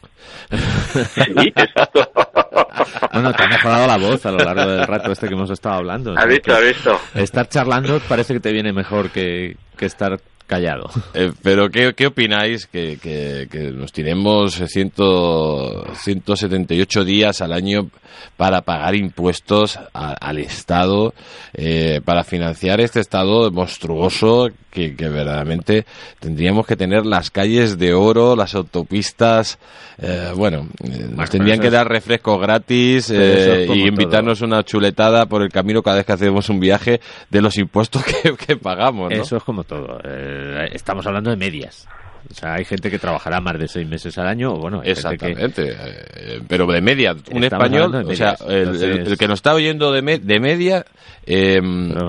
Sí, 0.51 1.53
exacto. 1.55 2.01
Bueno, 3.13 3.33
te 3.33 3.43
ha 3.43 3.49
mejorado 3.49 3.87
la 3.87 3.97
voz 3.97 4.25
a 4.27 4.31
lo 4.31 4.39
largo 4.39 4.67
del 4.71 4.87
rato 4.87 5.13
este 5.13 5.29
que 5.29 5.35
hemos 5.35 5.51
estado 5.51 5.77
hablando. 5.77 6.15
Sea, 6.15 6.27
visto, 6.27 6.55
has 6.55 6.63
visto. 6.63 7.01
Estar 7.15 7.49
charlando 7.49 8.01
parece 8.09 8.35
que 8.35 8.41
te 8.41 8.53
viene 8.53 8.73
mejor 8.73 9.11
que, 9.11 9.57
que 9.77 9.87
estar 9.87 10.19
callado. 10.49 10.91
Eh, 11.15 11.33
pero, 11.43 11.71
¿qué, 11.71 11.95
qué 11.95 12.07
opináis? 12.09 12.67
Que, 12.67 12.99
que, 13.01 13.47
que 13.51 13.71
nos 13.73 13.93
tiremos 13.93 14.55
ciento, 14.67 15.85
178 15.95 17.05
días 17.05 17.41
al 17.41 17.53
año 17.53 17.89
para 18.37 18.63
pagar 18.63 18.95
impuestos 18.95 19.79
a- 19.95 20.13
al 20.15 20.39
Estado, 20.39 21.15
eh, 21.55 22.01
para 22.05 22.25
financiar 22.25 22.81
este 22.81 23.01
Estado 23.01 23.51
monstruoso 23.51 24.49
que, 24.71 24.95
que 24.97 25.09
verdaderamente 25.09 25.87
tendríamos 26.21 26.67
que 26.67 26.77
tener 26.77 27.07
las 27.07 27.31
calles 27.31 27.79
de 27.79 27.95
oro, 27.95 28.37
las 28.37 28.55
autopistas, 28.55 29.59
eh, 29.99 30.33
bueno, 30.37 30.69
eh, 30.85 31.07
nos 31.11 31.31
tendrían 31.31 31.59
que 31.59 31.71
dar 31.71 31.89
refrescos 31.89 32.41
gratis 32.41 33.11
eh, 33.11 33.67
y 33.75 33.89
invitarnos 33.89 34.41
una 34.43 34.63
chuletada 34.63 35.27
por 35.27 35.43
el 35.43 35.49
camino 35.51 35.83
cada 35.83 35.97
vez 35.99 36.07
que 36.07 36.13
hacemos 36.13 36.49
un 36.49 36.61
viaje 36.61 37.01
de 37.31 37.41
los 37.41 37.57
impuestos 37.59 38.05
que, 38.23 38.35
que 38.37 38.57
pagamos, 38.57 39.11
¿no? 39.11 39.23
Eso 39.23 39.37
es 39.37 39.43
como 39.43 39.65
todo. 39.65 39.99
Eh, 40.05 40.38
estamos 40.73 41.07
hablando 41.07 41.31
de 41.31 41.37
medias. 41.37 41.87
O 42.31 42.35
sea, 42.35 42.55
hay 42.55 42.65
gente 42.65 42.91
que 42.91 42.99
trabajará 42.99 43.41
más 43.41 43.59
de 43.59 43.69
seis 43.69 43.89
meses 43.89 44.19
al 44.19 44.27
año, 44.27 44.53
o 44.53 44.59
bueno, 44.59 44.83
que- 44.83 44.91
Exactamente, 44.91 45.73
eh, 45.73 46.41
pero 46.47 46.67
de 46.67 46.81
media. 46.83 47.13
Un 47.13 47.45
Estamos 47.45 47.67
español, 47.67 47.95
o 48.07 48.15
sea, 48.15 48.37
el, 48.47 48.53
el- 48.53 48.59
entonces- 48.65 49.07
el 49.13 49.17
que 49.19 49.29
nos 49.29 49.39
está 49.39 49.55
oyendo 49.55 49.93
de, 49.93 50.03
me- 50.03 50.19
de 50.19 50.41
media, 50.41 50.85
eh, 51.25 51.59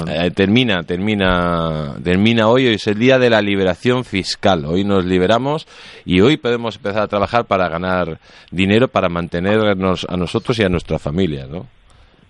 eh, 0.07 0.31
termina, 0.31 0.81
termina, 0.83 1.95
termina 2.03 2.47
hoy, 2.49 2.67
hoy 2.67 2.73
es 2.73 2.87
el 2.87 2.97
día 2.97 3.19
de 3.19 3.29
la 3.29 3.41
liberación 3.41 4.03
fiscal. 4.03 4.65
Hoy 4.65 4.83
nos 4.83 5.05
liberamos 5.05 5.67
y 6.05 6.19
hoy 6.21 6.37
podemos 6.37 6.75
empezar 6.77 7.03
a 7.03 7.07
trabajar 7.07 7.45
para 7.45 7.69
ganar 7.69 8.19
dinero, 8.51 8.87
para 8.87 9.09
mantenernos 9.09 10.05
a 10.09 10.17
nosotros 10.17 10.57
y 10.59 10.63
a 10.63 10.69
nuestra 10.69 10.97
familia, 10.99 11.45
¿no? 11.47 11.59
O 11.59 11.67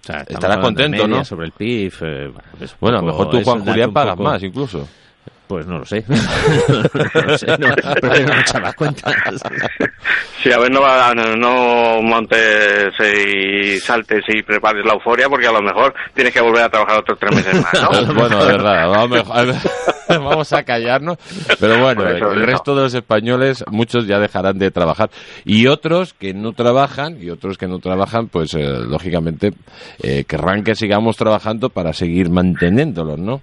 sea, 0.02 0.26
Estará 0.28 0.60
contento, 0.60 1.04
media 1.04 1.18
¿no? 1.20 1.26
Sobre 1.26 1.46
el 1.48 1.54
PIB. 1.54 1.94
eh, 2.02 2.32
Bueno, 2.80 2.98
a 3.00 3.02
lo 3.02 3.08
mejor 3.08 3.30
tú, 3.30 3.42
Juan 3.44 3.60
Julián, 3.66 3.94
pagas 3.94 4.16
poco- 4.16 4.30
más 4.30 4.44
incluso. 4.44 4.88
Pues 5.50 5.66
no 5.66 5.80
lo 5.80 5.86
sé. 5.86 6.06
no 6.08 7.22
lo 7.24 7.36
sé, 7.36 7.48
no, 7.58 7.74
prefiero 8.00 8.36
no 8.36 8.40
echar 8.40 8.62
las 8.62 8.76
cuentas. 8.76 9.16
Sí, 10.44 10.52
a 10.52 10.60
ver, 10.60 10.70
no, 10.70 10.80
no, 11.38 12.04
montes 12.04 12.94
y 13.00 13.80
saltes 13.80 14.24
y 14.28 14.44
prepares 14.44 14.86
la 14.86 14.94
euforia 14.94 15.28
porque 15.28 15.48
a 15.48 15.52
lo 15.52 15.64
mejor 15.64 15.96
tienes 16.14 16.32
que 16.32 16.40
volver 16.40 16.62
a 16.62 16.70
trabajar 16.70 17.00
otros 17.00 17.18
tres 17.18 17.36
meses 17.36 17.64
más, 17.64 17.74
¿no? 17.82 18.14
bueno, 18.14 18.46
de 18.46 18.52
verdad, 18.52 18.90
vamos, 20.10 20.54
a 20.54 20.62
callarnos. 20.62 21.18
Pero 21.60 21.82
bueno, 21.82 22.08
eso, 22.08 22.32
el 22.32 22.46
resto 22.46 22.76
de 22.76 22.84
los 22.84 22.94
españoles, 22.94 23.66
muchos 23.72 24.06
ya 24.06 24.20
dejarán 24.20 24.60
de 24.60 24.70
trabajar. 24.70 25.10
Y 25.46 25.66
otros 25.66 26.14
que 26.14 26.32
no 26.36 26.54
trabajan, 26.54 27.18
y 27.20 27.32
otros 27.32 27.58
que 27.58 27.66
no 27.66 27.80
trabajan, 27.80 28.28
pues 28.28 28.54
eh, 28.54 28.68
lógicamente 28.88 29.54
eh, 30.04 30.26
querrán 30.26 30.64
que 30.64 30.76
sigamos 30.76 31.18
trabajando 31.18 31.70
para 31.70 31.92
seguir 31.92 32.30
manteniéndolos, 32.30 33.18
¿no? 33.18 33.42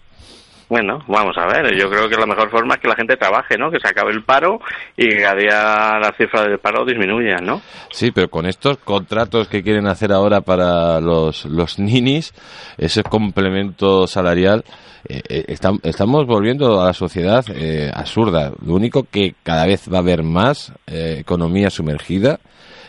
Bueno, 0.68 0.98
vamos 1.06 1.36
a 1.38 1.46
ver, 1.46 1.76
yo 1.80 1.88
creo 1.88 2.08
que 2.08 2.16
la 2.16 2.26
mejor 2.26 2.50
forma 2.50 2.74
es 2.74 2.80
que 2.80 2.88
la 2.88 2.96
gente 2.96 3.16
trabaje, 3.16 3.56
¿no? 3.56 3.70
Que 3.70 3.78
se 3.78 3.86
acabe 3.88 4.10
el 4.10 4.24
paro 4.24 4.58
y 4.96 5.08
que 5.08 5.22
cada 5.22 5.36
día 5.36 5.98
las 6.00 6.16
cifras 6.16 6.44
del 6.46 6.58
paro 6.58 6.84
disminuyan, 6.84 7.44
¿no? 7.46 7.62
Sí, 7.92 8.10
pero 8.10 8.28
con 8.28 8.46
estos 8.46 8.78
contratos 8.78 9.46
que 9.46 9.62
quieren 9.62 9.86
hacer 9.86 10.10
ahora 10.12 10.40
para 10.40 11.00
los, 11.00 11.44
los 11.44 11.78
ninis, 11.78 12.34
ese 12.78 13.04
complemento 13.04 14.08
salarial, 14.08 14.64
eh, 15.08 15.22
eh, 15.28 15.44
estam- 15.54 15.78
estamos 15.84 16.26
volviendo 16.26 16.80
a 16.80 16.86
la 16.86 16.92
sociedad 16.94 17.44
eh, 17.54 17.88
absurda. 17.94 18.50
Lo 18.66 18.74
único 18.74 19.04
que 19.08 19.34
cada 19.44 19.66
vez 19.66 19.88
va 19.88 19.98
a 19.98 20.00
haber 20.00 20.24
más 20.24 20.72
eh, 20.88 21.18
economía 21.20 21.70
sumergida. 21.70 22.40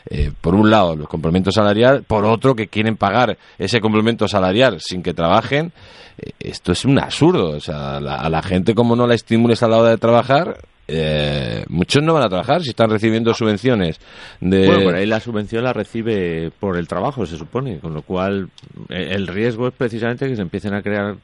Eh, 0.10 0.32
por 0.42 0.56
un 0.56 0.70
lado, 0.70 0.96
los 0.96 1.08
complementos 1.08 1.54
salarial, 1.56 2.04
por 2.04 2.26
otro, 2.26 2.56
que 2.56 2.68
quieren 2.68 2.96
pagar 2.98 3.38
ese 3.58 3.80
complemento 3.82 4.28
salarial 4.28 4.78
sin 4.80 5.04
que 5.04 5.14
trabajen. 5.14 5.72
Eh, 6.18 6.32
esto 6.40 6.72
es 6.72 6.86
un 6.86 7.00
absurdo. 7.00 7.50
O 7.52 7.60
sea, 7.60 8.00
la- 8.00 8.16
a 8.16 8.30
la 8.30 8.42
gente, 8.42 8.74
como 8.74 8.96
no 8.96 9.06
la 9.08 9.16
estimules 9.16 9.62
a 9.64 9.68
la 9.68 9.78
hora 9.78 9.90
de 9.90 9.98
trabajar, 9.98 10.58
eh, 10.90 11.66
muchos 11.68 12.02
no 12.02 12.14
van 12.14 12.24
a 12.24 12.30
trabajar 12.30 12.62
si 12.64 12.70
están 12.70 12.90
recibiendo 12.90 13.34
subvenciones 13.34 14.00
de 14.40 14.66
Bueno, 14.68 14.84
por 14.84 14.96
ahí 14.96 15.06
la 15.06 15.20
subvención 15.20 15.66
la 15.66 15.74
recibe 15.74 16.50
por 16.62 16.78
el 16.78 16.88
trabajo, 16.88 17.26
se 17.26 17.36
supone, 17.38 17.80
con 17.80 17.94
lo 17.94 18.02
cual 18.04 18.50
eh, 18.88 19.10
el 19.12 19.28
riesgo 19.28 19.68
es 19.68 19.74
precisamente 19.74 20.28
que 20.30 20.38
se 20.38 20.42
empiecen 20.42 20.74
a 20.74 20.82
crear 20.82 21.18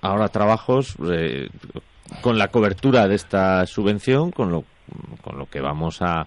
ahora 0.00 0.28
trabajos 0.28 0.96
eh, 1.12 1.50
con 2.22 2.38
la 2.38 2.48
cobertura 2.48 3.06
de 3.06 3.14
esta 3.16 3.66
subvención, 3.66 4.30
con 4.30 4.50
lo, 4.50 4.64
con 5.22 5.38
lo 5.38 5.44
que 5.44 5.60
vamos 5.60 6.00
a, 6.00 6.26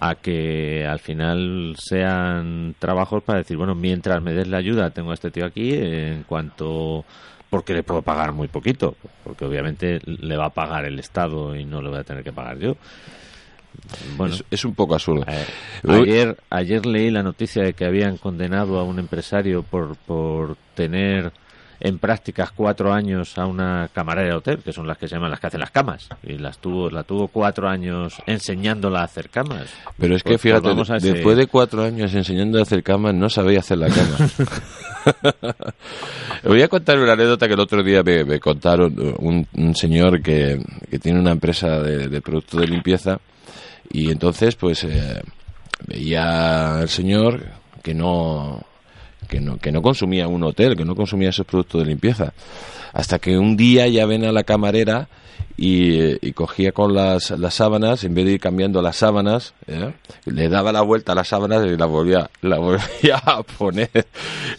a 0.00 0.14
que 0.14 0.86
al 0.86 0.98
final 0.98 1.74
sean 1.78 2.74
trabajos 2.78 3.22
para 3.22 3.38
decir, 3.40 3.56
bueno, 3.56 3.74
mientras 3.74 4.22
me 4.22 4.32
des 4.32 4.48
la 4.48 4.58
ayuda, 4.58 4.90
tengo 4.90 5.10
a 5.10 5.14
este 5.14 5.30
tío 5.30 5.46
aquí, 5.46 5.74
en 5.74 6.24
cuanto 6.24 7.04
porque 7.50 7.74
le 7.74 7.82
puedo 7.82 8.02
pagar 8.02 8.32
muy 8.32 8.48
poquito, 8.48 8.96
porque 9.24 9.44
obviamente 9.44 10.00
le 10.04 10.36
va 10.36 10.46
a 10.46 10.50
pagar 10.50 10.84
el 10.84 10.98
Estado 10.98 11.54
y 11.54 11.64
no 11.64 11.80
le 11.80 11.88
voy 11.88 11.98
a 11.98 12.04
tener 12.04 12.24
que 12.24 12.32
pagar 12.32 12.58
yo. 12.58 12.76
Bueno, 14.16 14.34
es, 14.34 14.44
es 14.50 14.64
un 14.64 14.74
poco 14.74 14.94
absurdo. 14.94 15.24
eh, 15.28 15.46
ayer, 15.88 16.36
ayer 16.50 16.86
leí 16.86 17.10
la 17.10 17.22
noticia 17.22 17.62
de 17.62 17.74
que 17.74 17.84
habían 17.84 18.16
condenado 18.16 18.78
a 18.78 18.84
un 18.84 18.98
empresario 18.98 19.62
por, 19.62 19.96
por 19.96 20.56
tener 20.74 21.32
en 21.80 21.98
prácticas 21.98 22.50
cuatro 22.52 22.92
años 22.92 23.36
a 23.38 23.46
una 23.46 23.88
camarera 23.92 24.30
de 24.30 24.36
hotel, 24.36 24.58
que 24.64 24.72
son 24.72 24.86
las 24.86 24.98
que 24.98 25.08
se 25.08 25.14
llaman 25.16 25.30
las 25.30 25.40
que 25.40 25.46
hacen 25.48 25.60
las 25.60 25.70
camas, 25.70 26.08
y 26.22 26.38
las 26.38 26.58
tuvo, 26.58 26.90
la 26.90 27.02
tuvo 27.02 27.28
cuatro 27.28 27.68
años 27.68 28.14
enseñándola 28.26 29.00
a 29.00 29.04
hacer 29.04 29.28
camas. 29.30 29.68
Pero 29.98 30.16
es 30.16 30.22
que 30.22 30.30
Pues- 30.38 30.42
pues 30.42 30.62
fíjate, 30.62 30.96
ese- 30.96 31.12
después 31.12 31.36
de 31.36 31.46
cuatro 31.46 31.82
años 31.84 32.14
enseñando 32.14 32.58
a 32.58 32.62
hacer 32.62 32.82
cama, 32.82 33.12
no 33.12 33.28
sabía 33.28 33.60
hacer 33.60 33.78
la 33.78 33.88
cama. 33.88 34.16
Voy 36.44 36.62
a 36.62 36.68
contar 36.68 36.98
una 36.98 37.12
anécdota 37.12 37.46
que 37.46 37.54
el 37.54 37.60
otro 37.60 37.82
día 37.82 38.02
me, 38.02 38.24
me 38.24 38.40
contaron 38.40 38.94
un, 39.18 39.46
un 39.54 39.74
señor 39.74 40.22
que, 40.22 40.60
que 40.90 40.98
tiene 40.98 41.20
una 41.20 41.32
empresa 41.32 41.80
de, 41.80 42.08
de 42.08 42.20
productos 42.20 42.60
de 42.60 42.66
limpieza 42.66 43.18
y 43.90 44.10
entonces 44.10 44.56
pues 44.56 44.84
eh, 44.84 45.22
veía 45.86 46.78
al 46.78 46.88
señor 46.88 47.42
que 47.82 47.94
no 47.94 48.62
que 49.26 49.40
no 49.40 49.58
que 49.58 49.72
no 49.72 49.82
consumía 49.82 50.28
un 50.28 50.42
hotel, 50.44 50.76
que 50.76 50.84
no 50.84 50.94
consumía 50.94 51.30
esos 51.30 51.46
productos 51.46 51.82
de 51.82 51.88
limpieza. 51.88 52.32
hasta 52.92 53.18
que 53.18 53.36
un 53.36 53.56
día 53.56 53.86
ya 53.88 54.06
ven 54.06 54.24
a 54.24 54.32
la 54.32 54.44
camarera 54.44 55.08
y, 55.56 56.26
y 56.26 56.32
cogía 56.32 56.72
con 56.72 56.94
las, 56.94 57.30
las 57.30 57.54
sábanas, 57.54 58.04
en 58.04 58.14
vez 58.14 58.26
de 58.26 58.32
ir 58.32 58.40
cambiando 58.40 58.82
las 58.82 58.96
sábanas, 58.96 59.54
¿eh? 59.66 59.92
le 60.26 60.48
daba 60.48 60.72
la 60.72 60.82
vuelta 60.82 61.12
a 61.12 61.14
las 61.14 61.28
sábanas 61.28 61.64
y 61.66 61.76
la 61.76 61.86
volvía, 61.86 62.30
la 62.42 62.58
volvía 62.60 63.16
a 63.24 63.42
poner. 63.42 64.06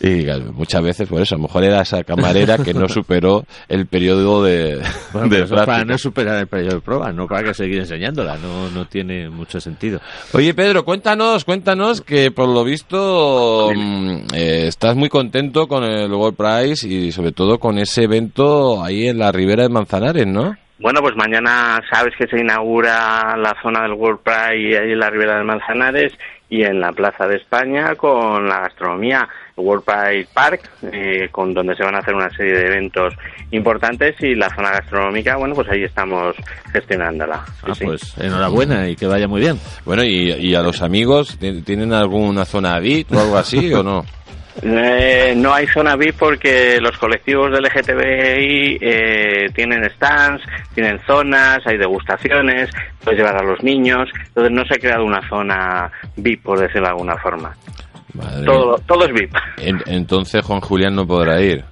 Y 0.01 0.25
muchas 0.53 0.81
veces, 0.81 1.07
por 1.07 1.21
eso, 1.21 1.35
a 1.35 1.37
lo 1.37 1.43
mejor 1.43 1.63
era 1.63 1.81
esa 1.81 2.03
camarera 2.03 2.57
que 2.57 2.73
no 2.73 2.87
superó 2.87 3.45
el 3.67 3.85
periodo 3.85 4.43
de, 4.43 4.81
Bueno, 5.13 5.29
de 5.29 5.45
para 5.45 5.85
no 5.85 5.97
superar 5.97 6.39
el 6.39 6.47
periodo 6.47 6.75
de 6.75 6.81
prueba, 6.81 7.11
no 7.11 7.27
para 7.27 7.43
que 7.43 7.53
seguir 7.53 7.79
enseñándola, 7.79 8.37
no, 8.37 8.69
no 8.71 8.85
tiene 8.85 9.29
mucho 9.29 9.59
sentido. 9.59 9.99
Oye, 10.33 10.53
Pedro, 10.53 10.83
cuéntanos, 10.83 11.45
cuéntanos 11.45 12.01
que 12.01 12.31
por 12.31 12.49
lo 12.49 12.63
visto 12.63 13.71
mm, 13.75 14.17
eh, 14.33 14.67
estás 14.67 14.95
muy 14.95 15.09
contento 15.09 15.67
con 15.67 15.83
el 15.83 16.11
World 16.11 16.37
Prize 16.37 16.87
y 16.87 17.11
sobre 17.11 17.31
todo 17.31 17.59
con 17.59 17.77
ese 17.77 18.03
evento 18.03 18.83
ahí 18.83 19.07
en 19.07 19.19
la 19.19 19.31
Ribera 19.31 19.63
de 19.63 19.69
Manzanares, 19.69 20.27
¿no? 20.27 20.55
Bueno, 20.79 21.01
pues 21.01 21.15
mañana 21.15 21.81
sabes 21.91 22.13
que 22.17 22.27
se 22.27 22.39
inaugura 22.39 23.35
la 23.35 23.55
zona 23.63 23.81
del 23.81 23.93
World 23.93 24.19
Pride 24.23 24.77
ahí 24.79 24.91
en 24.91 24.99
la 24.99 25.09
Ribera 25.09 25.37
de 25.37 25.43
Manzanares 25.43 26.13
y 26.49 26.63
en 26.63 26.79
la 26.79 26.91
Plaza 26.91 27.27
de 27.27 27.37
España 27.37 27.95
con 27.95 28.47
la 28.47 28.59
gastronomía 28.61 29.27
World 29.57 29.83
Pride 29.83 30.27
Park, 30.33 30.69
eh, 30.93 31.29
con 31.31 31.53
donde 31.53 31.75
se 31.75 31.83
van 31.83 31.95
a 31.95 31.99
hacer 31.99 32.13
una 32.13 32.29
serie 32.29 32.53
de 32.53 32.67
eventos 32.67 33.13
importantes 33.51 34.15
y 34.21 34.35
la 34.35 34.49
zona 34.53 34.69
gastronómica, 34.71 35.35
bueno, 35.37 35.55
pues 35.55 35.67
ahí 35.69 35.83
estamos 35.83 36.35
gestionándola. 36.71 37.43
Sí, 37.47 37.51
Ah, 37.71 37.73
sí. 37.75 37.85
pues 37.85 38.17
enhorabuena 38.19 38.87
y 38.87 38.95
que 38.95 39.07
vaya 39.07 39.27
muy 39.27 39.41
bien. 39.41 39.59
Bueno, 39.83 40.03
y, 40.03 40.31
y 40.33 40.53
a 40.55 40.61
los 40.61 40.81
amigos, 40.83 41.39
¿tien- 41.39 41.63
¿tienen 41.65 41.91
alguna 41.91 42.45
zona 42.45 42.79
VIP 42.79 43.11
o 43.13 43.19
algo 43.19 43.37
así 43.37 43.73
o 43.73 43.81
no? 43.81 44.05
Eh, 44.63 45.33
no 45.37 45.53
hay 45.53 45.67
zona 45.67 45.95
VIP 45.95 46.15
porque 46.17 46.79
los 46.81 46.97
colectivos 46.97 47.51
del 47.51 47.63
LGTBI 47.63 48.77
eh, 48.81 49.45
tienen 49.53 49.83
stands, 49.91 50.43
tienen 50.73 50.99
zonas, 51.05 51.59
hay 51.65 51.77
degustaciones, 51.77 52.69
puedes 53.03 53.19
llevar 53.19 53.37
a 53.37 53.43
los 53.45 53.61
niños, 53.63 54.09
entonces 54.27 54.51
no 54.51 54.65
se 54.65 54.75
ha 54.75 54.79
creado 54.79 55.05
una 55.05 55.27
zona 55.29 55.91
VIP, 56.15 56.41
por 56.43 56.59
decirlo 56.59 56.83
de 56.87 56.89
alguna 56.93 57.17
forma. 57.17 57.55
Madre 58.13 58.45
Todo, 58.45 58.77
todo 58.87 59.05
es 59.05 59.13
VIP. 59.13 59.35
En- 59.57 59.83
entonces 59.85 60.43
Juan 60.43 60.59
Julián 60.61 60.95
no 60.95 61.05
podrá 61.05 61.39
ir. 61.39 61.63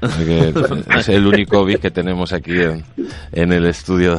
Porque 0.00 0.52
es 0.98 1.08
el 1.08 1.26
único 1.26 1.64
VIP 1.64 1.80
que 1.80 1.90
tenemos 1.90 2.32
aquí 2.32 2.60
en, 2.60 2.84
en 3.32 3.52
el 3.52 3.66
estudio. 3.66 4.18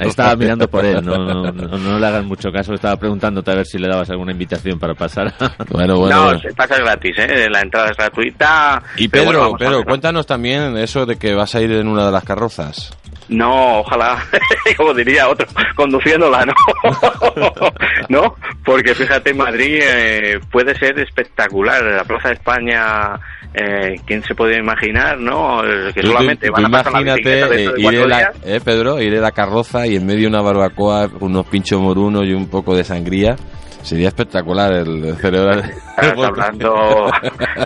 Estaba 0.00 0.34
mirando 0.36 0.68
por 0.68 0.84
él, 0.84 1.04
no, 1.04 1.16
no, 1.18 1.52
no, 1.52 1.78
no 1.78 1.98
le 1.98 2.06
hagan 2.06 2.26
mucho 2.26 2.50
caso, 2.50 2.74
estaba 2.74 2.96
preguntándote 2.96 3.50
a 3.50 3.54
ver 3.56 3.66
si 3.66 3.78
le 3.78 3.88
dabas 3.88 4.10
alguna 4.10 4.32
invitación 4.32 4.78
para 4.78 4.94
pasar. 4.94 5.34
Bueno, 5.70 5.98
bueno, 5.98 6.16
no, 6.16 6.24
bueno. 6.24 6.40
se 6.40 6.54
pasa 6.54 6.76
gratis, 6.78 7.18
¿eh? 7.18 7.48
la 7.50 7.60
entrada 7.60 7.90
es 7.90 7.96
gratuita. 7.96 8.82
Y 8.96 9.08
Pedro, 9.08 9.50
bueno, 9.50 9.56
Pedro, 9.58 9.84
cuéntanos 9.84 10.26
también 10.26 10.76
eso 10.76 11.04
de 11.06 11.16
que 11.16 11.34
vas 11.34 11.54
a 11.54 11.60
ir 11.60 11.72
en 11.72 11.88
una 11.88 12.06
de 12.06 12.12
las 12.12 12.24
carrozas. 12.24 12.96
No, 13.28 13.80
ojalá, 13.80 14.24
como 14.76 14.94
diría 14.94 15.28
otro, 15.28 15.46
conduciéndola, 15.74 16.46
¿no? 16.46 16.54
¿No? 18.08 18.34
Porque 18.64 18.94
fíjate, 18.94 19.34
Madrid 19.34 19.80
eh, 19.82 20.40
puede 20.50 20.74
ser 20.74 20.98
espectacular. 20.98 21.82
La 21.84 22.04
Plaza 22.04 22.28
de 22.28 22.34
España, 22.34 23.20
eh, 23.54 23.96
¿quién 24.06 24.22
se 24.22 24.34
puede 24.34 24.58
imaginar, 24.58 25.18
no? 25.18 25.64
Eh, 25.64 25.92
Que 25.94 26.00
Tú- 26.02 26.08
solamente 26.08 26.46
tú- 26.48 26.52
van 26.52 26.66
a 26.66 26.70
pasar 26.70 26.92
la 26.92 27.00
imagínate 27.00 27.40
eh, 27.40 27.72
de 27.72 27.80
ir 27.82 28.06
la, 28.06 28.32
eh, 28.44 28.60
Pedro, 28.64 29.00
ir 29.00 29.14
en 29.14 29.22
la 29.22 29.32
carroza 29.32 29.86
y 29.86 29.96
en 29.96 30.06
medio 30.06 30.28
una 30.28 30.40
barbacoa, 30.42 31.08
unos 31.20 31.46
pinchos 31.46 31.80
morunos 31.80 32.24
y 32.26 32.32
un 32.32 32.48
poco 32.48 32.76
de 32.76 32.84
sangría. 32.84 33.36
Sería 33.82 34.08
espectacular 34.08 34.72
el 34.72 35.16
celebrar. 35.16 35.60
Estás 35.96 36.18
hablando, 36.18 37.10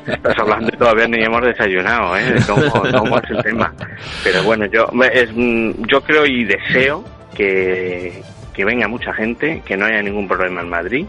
estás 0.07 0.39
hablando 0.39 0.69
y 0.73 0.77
todavía 0.77 1.07
ni 1.09 1.25
hemos 1.25 1.41
desayunado, 1.43 2.17
¿eh? 2.17 2.33
De 2.35 2.41
cómo, 2.47 2.63
cómo 2.99 3.17
es 3.19 3.31
el 3.31 3.43
tema. 3.43 3.73
Pero 4.23 4.43
bueno, 4.45 4.67
yo, 4.67 4.87
es, 5.13 5.31
mm, 5.35 5.71
yo 5.91 6.01
creo 6.03 6.25
y 6.27 6.45
deseo 6.45 7.03
que, 7.35 8.23
que 8.55 8.65
venga 8.65 8.87
mucha 8.89 9.13
gente, 9.15 9.63
que 9.65 9.77
no 9.77 9.87
haya 9.87 10.03
ningún 10.03 10.29
problema 10.29 10.61
en 10.61 10.69
Madrid 10.69 11.07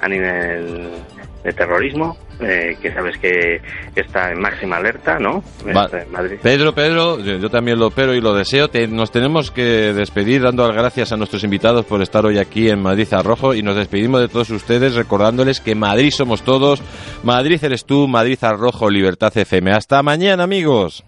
a 0.00 0.08
nivel 0.08 0.88
de 1.46 1.52
terrorismo, 1.52 2.16
eh, 2.40 2.76
que 2.82 2.92
sabes 2.92 3.16
que 3.18 3.60
está 3.94 4.32
en 4.32 4.40
máxima 4.40 4.76
alerta, 4.78 5.18
¿no? 5.20 5.42
Va- 5.74 5.84
Este, 5.84 6.04
Madrid. 6.10 6.38
Pedro, 6.42 6.74
Pedro, 6.74 7.20
yo, 7.20 7.48
también 7.48 7.78
lo 7.78 7.86
espero 7.88 8.14
y 8.14 8.20
lo 8.20 8.34
deseo. 8.34 8.68
Te- 8.68 8.88
nos 8.88 9.12
tenemos 9.12 9.52
que 9.52 9.62
despedir 9.94 10.42
dando 10.42 10.66
las 10.66 10.76
gracias 10.76 11.12
a 11.12 11.16
nuestros 11.16 11.44
invitados 11.44 11.86
por 11.86 12.02
estar 12.02 12.26
hoy 12.26 12.38
aquí 12.38 12.68
en 12.68 12.82
Madrid 12.82 13.06
Arrojo 13.12 13.54
y 13.54 13.62
nos 13.62 13.76
despedimos 13.76 14.20
de 14.20 14.28
todos 14.28 14.50
ustedes 14.50 14.94
recordándoles 14.96 15.60
que 15.60 15.74
Madrid 15.76 16.10
somos 16.10 16.42
todos, 16.42 16.82
Madrid 17.22 17.62
eres 17.62 17.84
tú, 17.84 18.08
Madrid 18.08 18.38
Arrojo, 18.42 18.90
Libertad 18.90 19.32
FM. 19.36 19.70
Hasta 19.70 20.02
mañana, 20.02 20.42
amigos. 20.42 21.04